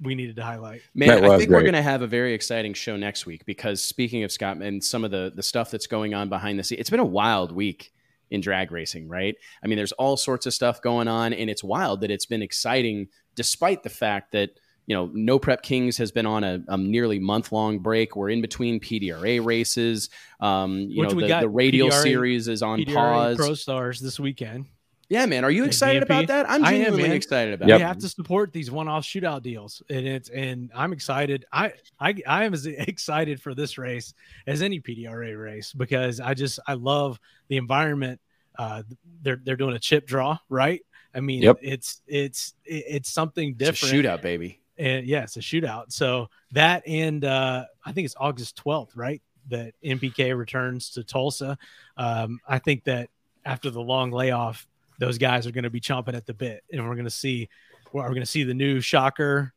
[0.00, 0.82] we needed to highlight.
[0.94, 3.44] Man, That I was think we're going to have a very exciting show next week
[3.44, 6.64] because speaking of Scott and some of the the stuff that's going on behind the
[6.64, 7.92] scenes, it's been a wild week
[8.30, 9.36] in drag racing, right?
[9.62, 12.42] I mean, there's all sorts of stuff going on, and it's wild that it's been
[12.42, 14.50] exciting despite the fact that
[14.86, 18.16] you know No Prep Kings has been on a, a nearly month long break.
[18.16, 20.10] We're in between PDRA races.
[20.40, 23.36] Um, you Which know, we the, got the radial PDRA series is on PDRA pause.
[23.36, 24.66] Pro Stars this weekend.
[25.08, 26.48] Yeah, man, are you excited about that?
[26.50, 27.80] I'm I am, genuinely excited about We it.
[27.80, 31.46] have to support these one-off shootout deals, and it's and I'm excited.
[31.52, 34.12] I I I am as excited for this race
[34.46, 37.18] as any PDRA race because I just I love
[37.48, 38.20] the environment.
[38.58, 38.82] Uh,
[39.22, 40.82] they're they're doing a chip draw, right?
[41.14, 41.58] I mean, Yep.
[41.62, 43.94] it's it's it's something It's a different.
[43.94, 44.60] shootout, baby.
[44.76, 45.90] and yeah, it's a shootout.
[45.90, 49.22] So that and uh, I think it's August 12th, right?
[49.48, 51.56] That MPK returns to Tulsa.
[51.96, 53.08] Um, I think that
[53.46, 54.66] after the long layoff,
[54.98, 57.48] those guys are going to be chomping at the bit, and we're going to see
[57.92, 59.52] well, we're going to see the new Shocker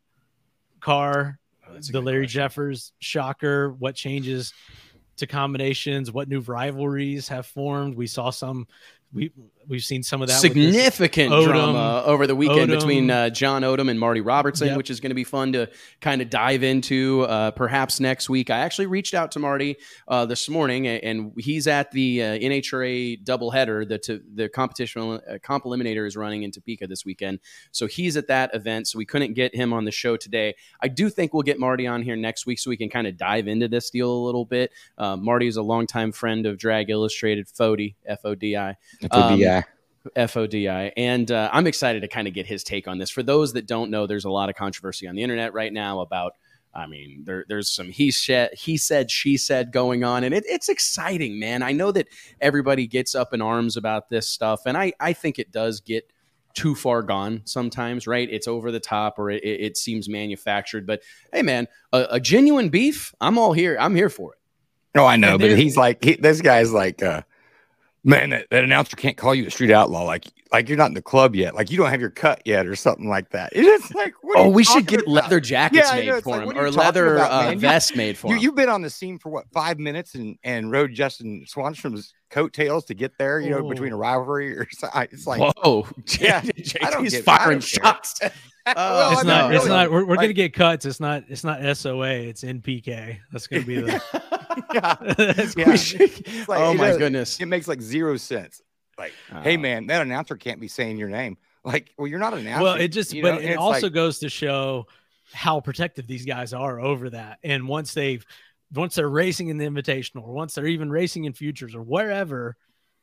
[0.80, 1.38] car,
[1.68, 2.40] Oh, the Larry question.
[2.40, 3.72] Jeffers Shocker.
[3.72, 4.52] What changes
[5.16, 6.10] to combinations?
[6.10, 7.94] What new rivalries have formed?
[7.94, 8.66] We saw some.
[9.12, 9.30] We
[9.68, 10.40] we've seen some of that.
[10.40, 12.78] significant Odom- drama over the weekend Odom.
[12.78, 14.76] between uh, John Odom and Marty Robertson, Yep.
[14.76, 15.68] which is going to be fun to
[16.00, 18.50] kind of dive into uh, perhaps next week.
[18.50, 19.76] I actually reached out to Marty
[20.08, 23.88] uh, this morning, and he's at the uh, NHRA doubleheader.
[23.88, 27.40] The to, the competition uh, comp eliminator is running in Topeka this weekend,
[27.70, 28.88] so he's at that event.
[28.88, 30.54] So we couldn't get him on the show today.
[30.80, 33.16] I do think we'll get Marty on here next week so we can kind of
[33.16, 34.72] dive into this deal a little bit.
[34.98, 38.76] Uh, Marty is a longtime friend of Drag Illustrated, Fodi, F O D I.
[39.10, 39.51] Um, DI.
[40.16, 40.92] FODI.
[40.96, 43.10] And uh, I'm excited to kind of get his take on this.
[43.10, 46.00] For those that don't know, there's a lot of controversy on the internet right now
[46.00, 46.34] about.
[46.74, 50.44] I mean, there, there's some he said, he said, she said going on, and it,
[50.46, 51.62] it's exciting, man.
[51.62, 52.08] I know that
[52.40, 56.10] everybody gets up in arms about this stuff, and I, I think it does get
[56.54, 58.28] too far gone sometimes, right?
[58.30, 60.86] It's over the top or it, it seems manufactured.
[60.86, 61.02] But
[61.32, 63.76] hey, man, a, a genuine beef, I'm all here.
[63.78, 64.38] I'm here for it.
[64.98, 67.22] Oh, I know, but he's like, he, this guy's like, uh,
[68.04, 70.02] man, that, that announcer can't call you a street outlaw.
[70.04, 71.54] Like, like you're not in the club yet.
[71.54, 73.52] Like you don't have your cut yet, or something like that.
[73.54, 75.12] It's just like, what Oh, we should get about?
[75.12, 78.28] leather jackets Yeah, made know, for like, him or leather about, uh, vest made for
[78.28, 78.42] You, him.
[78.42, 82.84] you've been on the scene for what five minutes and and rode Justin Swanstrom's coattails
[82.86, 83.40] to get there.
[83.40, 85.08] You know, between a rivalry or something.
[85.10, 85.86] It's like, Whoa,
[86.20, 86.42] Yeah,
[86.82, 87.82] I don't JT's firing don't care.
[87.84, 88.20] shots.
[88.22, 88.30] well,
[88.76, 89.54] Oh, it's I mean, not.
[89.54, 89.90] It's not.
[89.90, 90.84] We're, we're like- gonna get cuts.
[90.86, 91.24] It's not.
[91.28, 92.10] It's not SOA.
[92.10, 93.18] It's NPK.
[93.32, 94.02] That's gonna be the.
[94.74, 95.74] yeah, Yeah.
[95.76, 97.40] Should- like, oh my does- goodness.
[97.40, 98.60] it makes like zero sense.
[98.98, 99.12] Like,
[99.42, 101.36] hey Uh, man, that announcer can't be saying your name.
[101.64, 102.62] Like, well, you're not an announcer.
[102.64, 103.12] well, it just.
[103.14, 104.86] you but know, it also like- goes to show
[105.32, 107.38] how protective these guys are over that.
[107.44, 108.26] And once they've,
[108.74, 112.56] once they're racing in the Invitational, or once they're even racing in futures or wherever,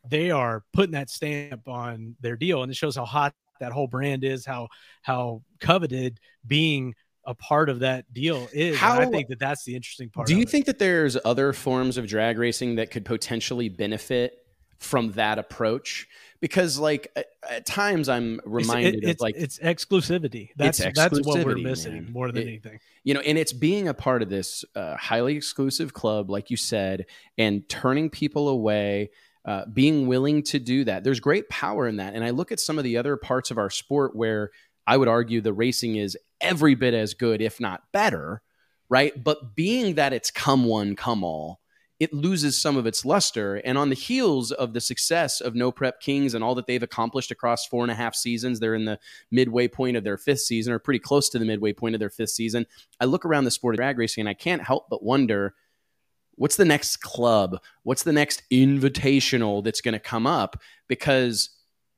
[0.05, 3.87] they are putting that stamp on their deal, and it shows how hot that whole
[3.87, 4.67] brand is, how
[5.03, 6.95] how coveted being
[7.25, 8.75] a part of that deal is.
[8.81, 10.27] And I think that that's the interesting part.
[10.27, 10.49] Do you it.
[10.49, 14.33] think that there's other forms of drag racing that could potentially benefit
[14.77, 16.07] from that approach?
[16.41, 20.51] Because, like, at, at times I'm It's- reminded it- of it's, like it's exclusivity.
[20.55, 22.11] That's that's what we're missing man.
[22.13, 22.79] more than It- anything.
[23.03, 26.55] you know and it's being a part of this uh, highly exclusive club like you
[26.57, 27.05] said
[27.37, 29.09] and turning people away
[29.45, 32.59] uh, being willing to do that there's great power in that and i look at
[32.59, 34.51] some of the other parts of our sport where
[34.89, 38.41] i would argue the racing is every bit as good if not better
[38.89, 41.59] right but being that it's come one come all
[41.99, 45.69] it loses some of its luster and on the heels of the success of no
[45.69, 48.85] prep kings and all that they've accomplished across four and a half seasons they're in
[48.85, 48.99] the
[49.31, 52.09] midway point of their fifth season or pretty close to the midway point of their
[52.09, 52.65] fifth season
[52.99, 55.53] I look around the sport of drag racing and I can't help but wonder
[56.39, 57.61] what's the next club?
[57.83, 60.59] What's the next invitational that's going to come up?
[60.87, 61.49] Because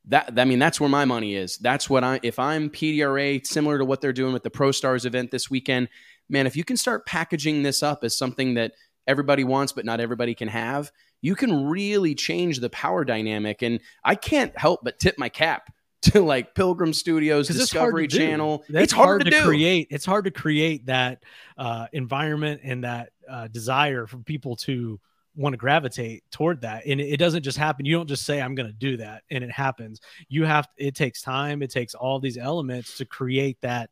[0.06, 1.58] that, I mean, that's where my money is.
[1.58, 5.06] That's what I, if I'm PDRA, similar to what they're doing with the Pro Stars
[5.06, 5.90] event this weekend,
[6.30, 8.74] man, if you can start packaging this up as something that
[9.08, 10.92] everybody wants, but not everybody can have,
[11.22, 13.62] you can really change the power dynamic.
[13.62, 15.72] And I can't help but tip my cap
[16.02, 18.18] to like Pilgrim Studios, it's hard to Discovery do.
[18.18, 18.64] Channel.
[18.70, 19.44] That's it's hard, to, do.
[19.44, 19.88] create.
[19.92, 21.24] It's hard to create that
[21.60, 25.00] uh, environment and that uh, desire for people to
[25.36, 26.86] want to gravitate toward that.
[26.86, 27.86] And it, doesn't just happen.
[27.86, 30.02] You don't just say, "I'm going to do that," and it happens.
[30.30, 30.68] You have.
[30.78, 31.62] It takes time.
[31.62, 33.90] It takes all these elements to create that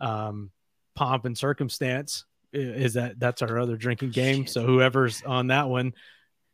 [0.00, 0.50] um,
[0.94, 2.24] pomp and circumstance.
[2.52, 4.46] Is that that's our other drinking game?
[4.46, 5.92] So whoever's on that one,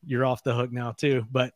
[0.04, 1.24] you're off the hook now too.
[1.30, 1.52] But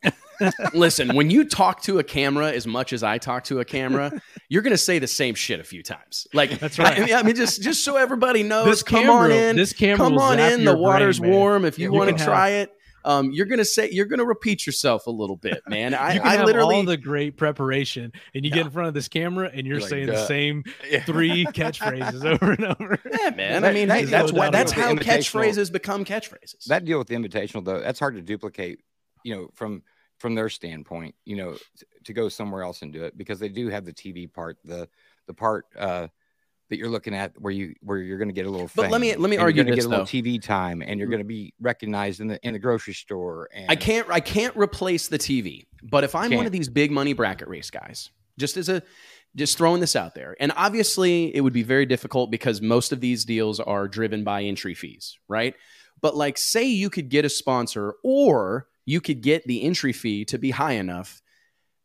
[0.73, 4.21] Listen, when you talk to a camera as much as I talk to a camera,
[4.49, 6.27] you're going to say the same shit a few times.
[6.33, 6.99] Like That's right.
[6.99, 9.55] I, mean- I mean, just just so everybody knows, This come camera, on in.
[9.55, 10.65] this camera come on in.
[10.65, 11.39] The water's brain, man.
[11.39, 11.65] warm.
[11.65, 12.71] If you you want can to have- try it,
[13.03, 15.95] um, you're gonna say you're gonna repeat yourself a little bit, man.
[15.95, 18.57] I, you can I have literally all the great preparation, and you Yeah.
[18.57, 21.03] get in front of this camera, and you're, You're like, saying "Duh." the same Yeah.
[21.03, 22.99] three catchphrases over and over.
[23.19, 23.65] yeah, man.
[23.65, 26.65] I mean, that that's with what the that's how catchphrases become catchphrases.
[26.67, 28.81] that deal with the invitational though that's hard to duplicate
[29.23, 29.81] you know from
[30.21, 31.57] from their standpoint you know
[32.05, 34.87] to go somewhere else and do it because they do have the tv part the
[35.27, 36.07] the part uh
[36.69, 39.01] that you're looking at where you where you're going to get a little But let
[39.01, 40.09] me- let me argue you're this, get a little though.
[40.21, 43.69] tv time and you're going to be recognized in the in the grocery store and
[43.69, 45.65] I can't I can't replace the TV.
[45.83, 46.45] But if I'm one Can't.
[46.45, 48.83] of these big money bracket race guys, just as a
[49.35, 53.01] just throwing this out there, and obviously it would be very difficult because most of
[53.01, 55.55] these deals are driven by entry fees, right?
[56.01, 60.25] But like say you could get a sponsor or you could get the entry fee
[60.25, 61.21] to be high enough.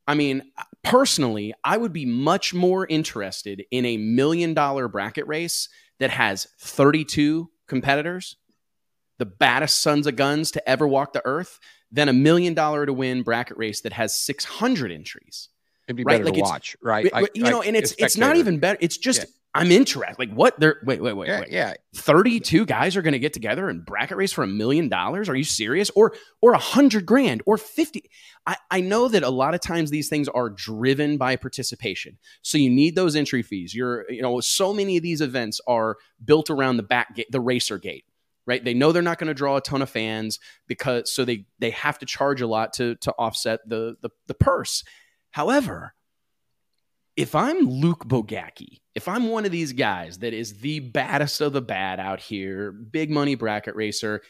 [0.07, 0.43] I mean,
[0.83, 5.69] personally, I would be much more interested in a million dollar bracket race
[5.99, 8.37] that has 32 competitors,
[9.19, 11.59] the baddest sons of guns to ever walk the earth,
[11.91, 15.49] than a million dollar to win bracket race that has 600 entries.
[15.89, 18.37] it'd be right, better like to watch right but, you know, and it's it's not
[18.37, 18.79] even better.
[18.81, 19.27] It's just Yeah.
[19.57, 20.19] I'm interested.
[20.19, 21.51] Like what they're wait, wait, wait, yeah, wait.
[21.51, 25.29] yeah 32 guys are going to get together and bracket race for a million dollars.
[25.29, 25.91] Are you serious?
[25.91, 28.09] Or or a hundred grand or 50.
[28.47, 32.19] I, I know that a lot of times these things are driven by participation.
[32.43, 33.75] So you need those entry fees.
[33.75, 37.41] You're, you know, so many of these events are built around the back gate, the
[37.41, 38.05] racer gate.
[38.47, 38.65] Right.
[38.65, 40.39] They know they're not going to draw a ton of fans
[40.69, 44.35] because so they they have to charge a lot to to offset the the, the
[44.35, 44.85] purse.
[45.33, 45.95] However,
[47.17, 51.53] if I'm Luke Bogacki, if I'm one of these guys that is the baddest of
[51.53, 54.23] the bad out here, big money bracket racer,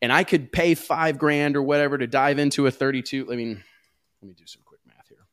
[0.00, 3.30] and I could pay five grand or whatever to dive into a 32.
[3.30, 3.62] I mean,
[4.22, 5.26] let me do some quick math here.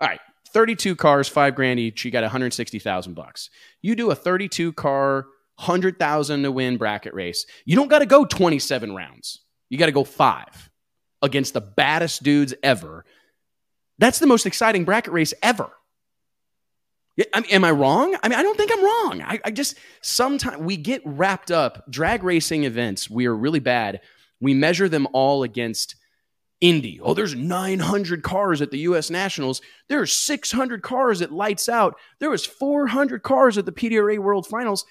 [0.00, 2.04] All right, 32 cars, five grand each.
[2.06, 3.50] You got 160,000 bucks.
[3.82, 5.26] You do a 32 car,
[5.56, 7.44] 100,000 to win bracket race.
[7.66, 9.40] You don't got to go 27 rounds.
[9.68, 10.70] You got to go five
[11.20, 13.04] against the baddest dudes ever.
[14.00, 15.70] That's the most exciting bracket race ever.
[17.34, 18.16] I mean, am I wrong?
[18.22, 19.22] I mean, I don't think I'm wrong.
[19.22, 21.84] I, I just sometimes we get wrapped up.
[21.90, 24.00] Drag racing events, we are really bad.
[24.40, 25.96] We measure them all against
[26.62, 26.98] Indy.
[27.02, 29.10] Oh, there's 900 cars at the U.S.
[29.10, 29.60] Nationals.
[29.88, 31.96] There are 600 cars at Lights Out.
[32.20, 34.86] There was 400 cars at the PDRA World Finals.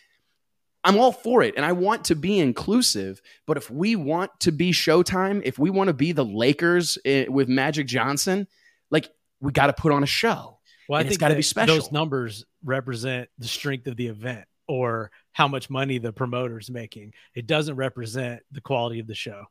[0.84, 3.24] I'm all for it, and I want to be inclusive.
[3.48, 7.26] But if we want to be Showtime, if we want to be the Lakers eh,
[7.28, 8.48] with Magic Johnson,
[8.92, 9.10] like
[9.40, 10.60] we got to put on a show.
[10.88, 11.76] Well, I And it's think gotta be special.
[11.76, 17.14] Those numbers represent the strength of the event or how much money the promoter's making.
[17.36, 19.46] It doesn't represent the quality of the show.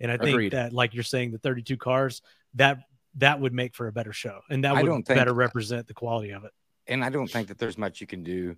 [0.00, 0.52] And I think Agreed.
[0.52, 2.20] that, like you're saying, the 32 cars
[2.54, 2.78] that
[3.16, 5.86] that would make for a better show, and that I would don't think- better represent
[5.86, 6.52] the quality of it.
[6.88, 8.56] and I don't think that there's much you can do.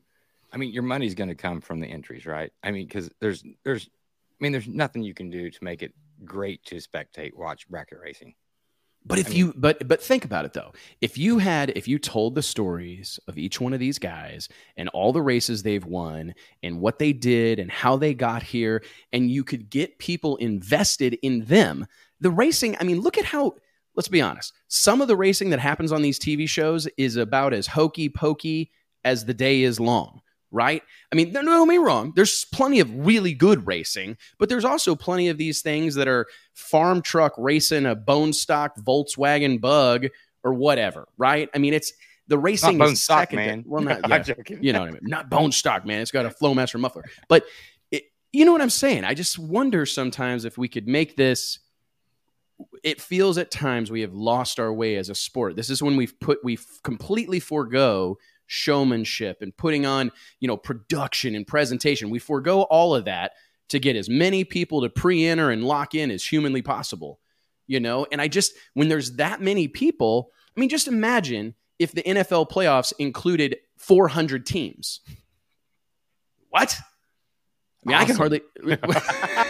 [0.53, 2.53] I mean, your money's going to come from the entries, right?
[2.63, 5.93] I mean, because there's there's, I mean, there's nothing you can do to make it
[6.25, 8.35] great to spectate, watch bracket racing.
[9.07, 10.73] But if I mean- you but but think about it though.
[11.01, 14.89] If you had if you told the stories of each one of these guys and
[14.91, 18.83] all the races they've won and what they did and how they got here
[19.13, 21.87] and you could get people invested in them.
[22.21, 23.55] The racing, I mean, look at how
[23.95, 24.53] let's be honest.
[24.69, 28.71] Some of the racing that happens on these TV shows is about as hokey pokey
[29.05, 30.21] as the day is long,
[30.55, 30.83] right?
[31.13, 32.13] I mean, don't get me wrong.
[32.15, 36.27] There's plenty of really good racing, but there's also plenty of these things that are
[36.55, 40.07] farm truck racing a bone stock Volkswagen Bug
[40.45, 41.51] or whatever, right?
[41.55, 41.93] I mean, it's
[42.29, 43.49] the racing Not bone is stock, secondary.
[43.49, 43.65] man.
[43.67, 44.63] Well, not I'm yeah, joking.
[44.63, 45.01] you know what I mean.
[45.03, 46.01] Not bone stock, man.
[46.01, 47.45] It's got a Flowmaster muffler, but
[47.91, 49.05] it, you know what I'm saying.
[49.05, 51.59] I just wonder sometimes if we could make this.
[52.85, 55.57] It feels at times we have lost our way as a sport.
[55.57, 58.17] This is when we've put we completely forego
[58.47, 62.11] showmanship and putting on you know production and presentation.
[62.11, 63.33] We forego all of that
[63.69, 67.21] to get as many people to pre-enter and lock in as humanly possible.
[67.67, 71.93] You know, and I just when there's that many people, I mean, just imagine if
[71.93, 75.01] the NFL playoffs included 400 teams.
[76.51, 76.77] What?
[77.87, 78.43] I mean, I can hardly.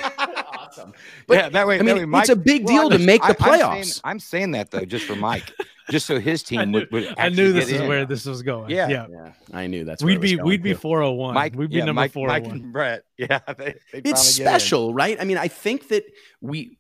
[0.79, 0.93] awesome.
[1.27, 1.77] But, yeah, that way.
[1.77, 3.31] I mean, that way Mike, it's a big well, deal to I'm- make the I-
[3.31, 4.01] I'm saying- playoffs.
[4.05, 5.53] I'm saying, that though, just for Mike,
[5.91, 6.91] just so his team I knew, would.
[6.93, 7.89] would I knew this get is in.
[7.89, 8.71] where this was going.
[8.71, 8.89] Yeah.
[8.89, 9.07] yeah.
[9.11, 10.03] yeah, I knew that's.
[10.03, 11.35] We'd it was be going, we'd be 401.
[11.35, 12.43] Mike, We'd be yeah, number Mike, 401.
[12.43, 13.05] Mike oh and Brett.
[13.17, 15.17] Yeah, they, they it's special, right?
[15.21, 16.05] I mean, I think that
[16.41, 16.79] we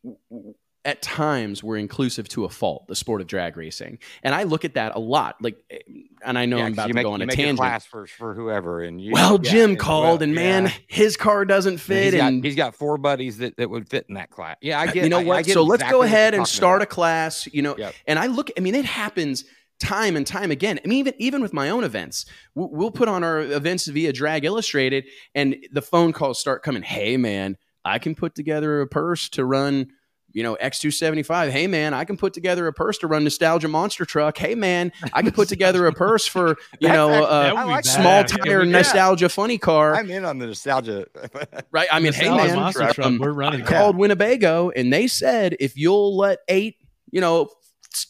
[0.84, 3.98] at times we're inclusive to a fault, the sport of drag racing.
[4.22, 5.36] And I look at that a lot.
[5.40, 5.78] Like, eh,
[6.24, 7.58] and I know Yeah, I'm about to make, go on a make tangent.
[7.58, 10.70] class for for whoever, and you, well, yeah, Jim and- called, well, and man, yeah.
[10.86, 12.12] his car doesn't fit.
[12.12, 14.56] he's got, and he's got four buddies that, that would fit in that class.
[14.60, 15.04] Yeah, I get.
[15.04, 15.44] you know I- I what?
[15.46, 17.46] get so let's go ahead and start a class.
[17.52, 17.94] You know, Yep.
[18.06, 18.50] and I look.
[18.56, 19.44] I mean, it happens
[19.80, 20.78] time and time again.
[20.84, 24.44] I mean, even even with my own events, we'll put on our events via Drag
[24.44, 25.04] Illustrated,
[25.34, 26.82] and the phone calls start coming.
[26.82, 29.88] Hey, man, I can put together a purse to run.
[30.34, 31.50] You know, X275.
[31.50, 34.36] Hey, man, I can put together a purse to run Nostalgia Monster Truck.
[34.36, 37.60] Hey, man, I can put together a purse for, you know, actually- uh, that would
[37.60, 38.42] I be like small badass.
[38.44, 38.70] tire Yeah.
[38.72, 39.94] Nostalgia Funny Car.
[39.94, 41.06] I'm in on the nostalgia.
[41.70, 41.86] right?
[41.90, 43.62] I mean, hey, man, Monster Truck, um, we're running.
[43.62, 43.70] I that.
[43.78, 46.76] called Winnebago and they said if you'll let eight,
[47.12, 47.48] you know,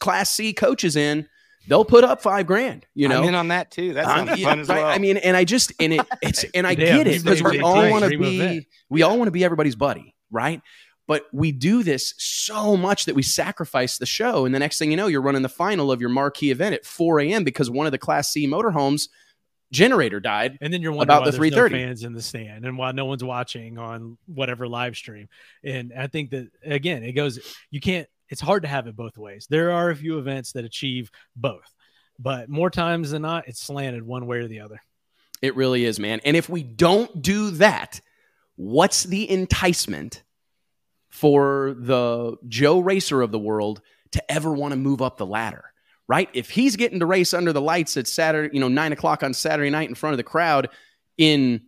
[0.00, 1.28] class C coaches in,
[1.68, 2.86] they'll put up five grand.
[2.94, 3.92] You know, I'm in on that too.
[3.94, 4.86] That I'm- yeah, fun as well.
[4.86, 7.60] I mean, and I just and it it's and I Yeah, get it because we
[7.60, 8.66] all want to be event.
[8.88, 10.62] we all want to be everybody's buddy, right?
[11.06, 14.90] But we do this so much that we sacrifice the show, and the next thing
[14.90, 17.44] you know, you're running the final of your marquee event at 4 a.m.
[17.44, 19.08] because one of the Class C motorhomes
[19.70, 20.56] generator died.
[20.60, 21.74] And then you're wondering about the there's no 330.
[21.84, 25.28] fans in the stand and why no one's watching on whatever live stream.
[25.62, 27.38] And I think that again, it goes.
[27.70, 28.08] You can't.
[28.30, 29.46] It's hard to have it both ways.
[29.50, 31.70] There are a few events that achieve both,
[32.18, 34.80] but more times than not, it's slanted one way or the other.
[35.42, 36.20] It really is, man.
[36.24, 38.00] And if we don't do that,
[38.56, 40.22] what's the enticement
[41.14, 43.80] for the Joe Racer of the world
[44.10, 45.64] to ever want to move up the ladder?
[46.08, 46.28] Right?
[46.34, 49.32] If he's getting to race under the lights at Saturday, you know, nine o'clock on
[49.32, 50.68] Saturday night in front of the crowd
[51.16, 51.62] in,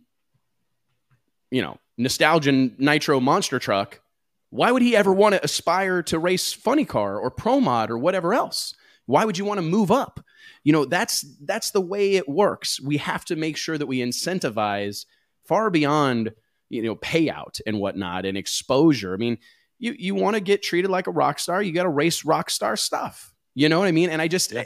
[1.49, 4.01] you know, nostalgia nitro monster truck,
[4.49, 7.97] why would he ever want to aspire to race funny car or pro mod or
[7.97, 8.75] whatever else?
[9.05, 10.19] Why would you want to move up?
[10.65, 12.81] You know, that's that's the way it works.
[12.81, 15.05] We have to make sure that we incentivize
[15.45, 16.33] far beyond,
[16.69, 19.13] you know, payout and whatnot and exposure.
[19.13, 19.37] I mean,
[19.79, 22.49] you you want to get treated like a rock star, you got to race rock
[22.49, 23.33] star stuff.
[23.55, 24.09] You know what I mean?
[24.09, 24.63] And I just Yeah.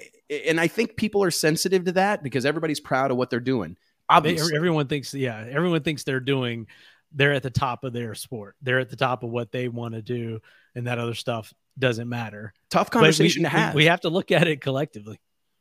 [0.47, 3.77] and I think people are sensitive to that because everybody's proud of what they're doing.
[4.09, 4.55] Obviously.
[4.57, 6.67] everyone thinks, yeah, everyone thinks they're doing.
[7.13, 8.55] They're at the top of their sport.
[8.61, 10.39] They're at the top of what they want to do,
[10.75, 12.53] and that other stuff doesn't matter.
[12.69, 13.73] Tough But we- conversation to have.
[13.75, 15.19] We have to look at it collectively.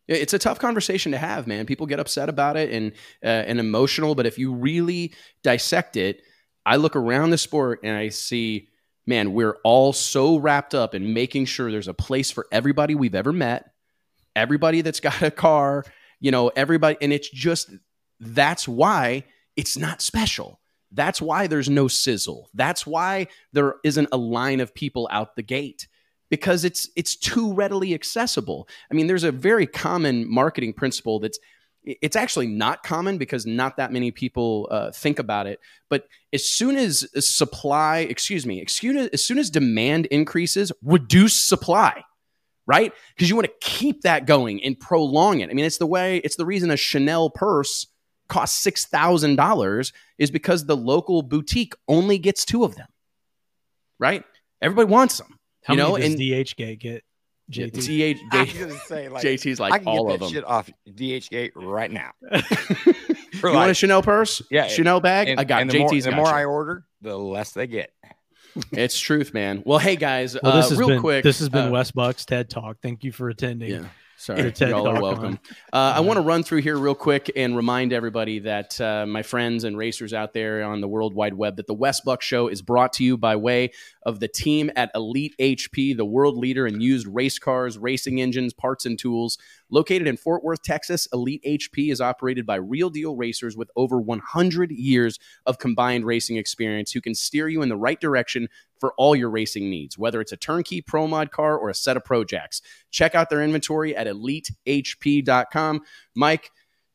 [0.09, 2.91] it's a tough conversation to have man people get upset about it and
[3.23, 5.15] uh, and emotional but if you really
[5.45, 6.23] dissect it
[6.65, 8.69] i look around the sport and i see
[9.07, 13.15] man we're all so wrapped up in making sure there's a place for everybody we've
[13.15, 13.73] ever met
[14.37, 15.85] everybody that's got a car
[16.21, 17.71] you know everybody and it's just
[18.21, 19.25] that's why
[19.57, 20.61] it's not special
[20.93, 25.43] that's why there's no sizzle that's why there isn't a line of people out the
[25.43, 25.87] gate
[26.31, 28.69] because it's it's too readily accessible.
[28.91, 31.39] I mean, there's a very common marketing principle that's
[31.85, 35.61] it's actually not common because not that many people uh, think about it.
[35.89, 42.05] But as soon as supply, excuse me, excuse as soon as demand increases, reduce supply,
[42.67, 42.93] right?
[43.15, 45.51] Because you want to keep that going and prolong it.
[45.51, 47.87] I mean, it's the way, it's the reason a Chanel purse
[48.29, 52.89] costs six thousand dollars is because the local boutique only gets two of them,
[53.99, 54.25] right?
[54.63, 55.39] Everybody wants them.
[55.65, 57.05] How you know, many and does DHgate get?
[57.51, 57.73] JT.
[57.73, 60.35] DH, I was gonna say like JT's I can all get of that them.
[60.35, 62.13] shit off DHgate right now.
[62.33, 62.43] you
[63.41, 64.41] For want a Chanel purse?
[64.51, 65.29] Yeah, Chanel bag.
[65.29, 66.05] and, I got and the more, JT's.
[66.05, 66.33] the got more you.
[66.33, 67.93] I order, the less they get.
[68.73, 69.63] it's truth, man.
[69.65, 71.23] Well, hey guys, Well, this uh, has real been quick.
[71.25, 72.79] this has been uh, Wes Bucks TED Talk.
[72.83, 73.71] Thank you for attending.
[73.71, 73.85] Yeah.
[74.21, 75.39] Sorry, y'all are welcome.
[75.73, 79.23] Uh, I want to run through here real quick and remind everybody that uh, my
[79.23, 82.47] friends and racers out there on the World Wide Web that the Wes Buck Show
[82.47, 83.71] is brought to you by way
[84.03, 88.53] of the team at Elite HP, the world leader in used race cars, racing engines,
[88.53, 89.39] parts, and tools.
[89.71, 93.99] Located in Fort Worth, Texas, Elite HP is operated by real deal racers with over
[93.99, 98.49] 100 years of combined racing experience who can steer you in the right direction
[98.81, 101.97] for all your racing needs, whether it's a turnkey Pro Mod car or a set
[101.97, 102.63] of Pro Jacks.
[102.91, 105.83] Check out their inventory at elitehp.com.
[106.17, 106.51] Mike,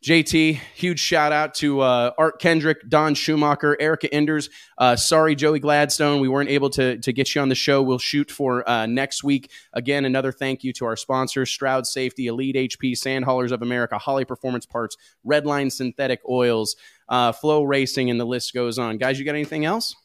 [0.05, 4.51] JT, huge shout out to uh, Art Kendrick, Don Schumacher, Erica Enders.
[4.77, 7.81] Uh, sorry, Joey Gladstone, we weren't able to, to get you on the show.
[7.81, 9.49] We'll shoot for uh, next week.
[9.73, 13.97] Again, another thank you to our sponsors Stroud Safety, Elite HP, Sand Haulers of America,
[13.97, 14.95] Holley Performance Parts,
[15.25, 16.75] Redline Synthetic Oils,
[17.09, 18.99] uh, FloRacing, and the list goes on.
[18.99, 19.95] Guys, you got anything else?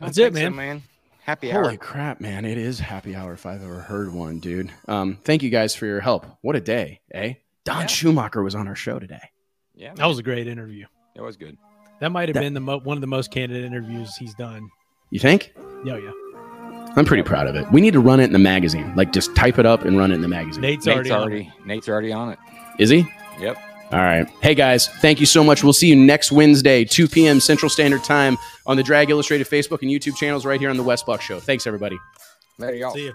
[0.00, 0.56] I That's it, think so, man.
[0.56, 0.82] man.
[1.22, 1.62] Happy hour.
[1.64, 2.44] Holy crap, man.
[2.44, 4.70] It is happy hour if I've ever heard one, dude.
[4.88, 6.26] Um, thank you guys for your help.
[6.42, 7.34] What a day, eh?
[7.64, 7.86] Don Yeah.
[7.86, 9.30] Schumacher was on our show today.
[9.74, 10.86] Yeah, That was a great interview.
[11.14, 11.56] it was good.
[12.00, 14.68] That might have That- been the mo- one of the most candid interviews he's done.
[15.10, 15.54] You think?
[15.84, 16.10] Yeah, yeah.
[16.96, 17.70] I'm pretty proud of it.
[17.72, 18.92] We need to run it in the magazine.
[18.94, 20.60] Like just type it up and run it in the magazine.
[20.60, 22.38] Nate's, Nate's already, on already, Nate's already on it.
[22.78, 23.06] Is he?
[23.40, 23.56] Yep.
[23.92, 24.28] All right.
[24.42, 25.62] Hey guys, thank you so much.
[25.62, 27.38] We'll see you next Wednesday, 2 p.m.
[27.38, 28.36] Central Standard Time
[28.66, 31.38] on the Drag Illustrated Facebook and YouTube channels right here on the Wes Buck Show.
[31.38, 31.98] Thanks everybody.
[32.58, 32.92] There y'all.
[32.92, 33.14] See you.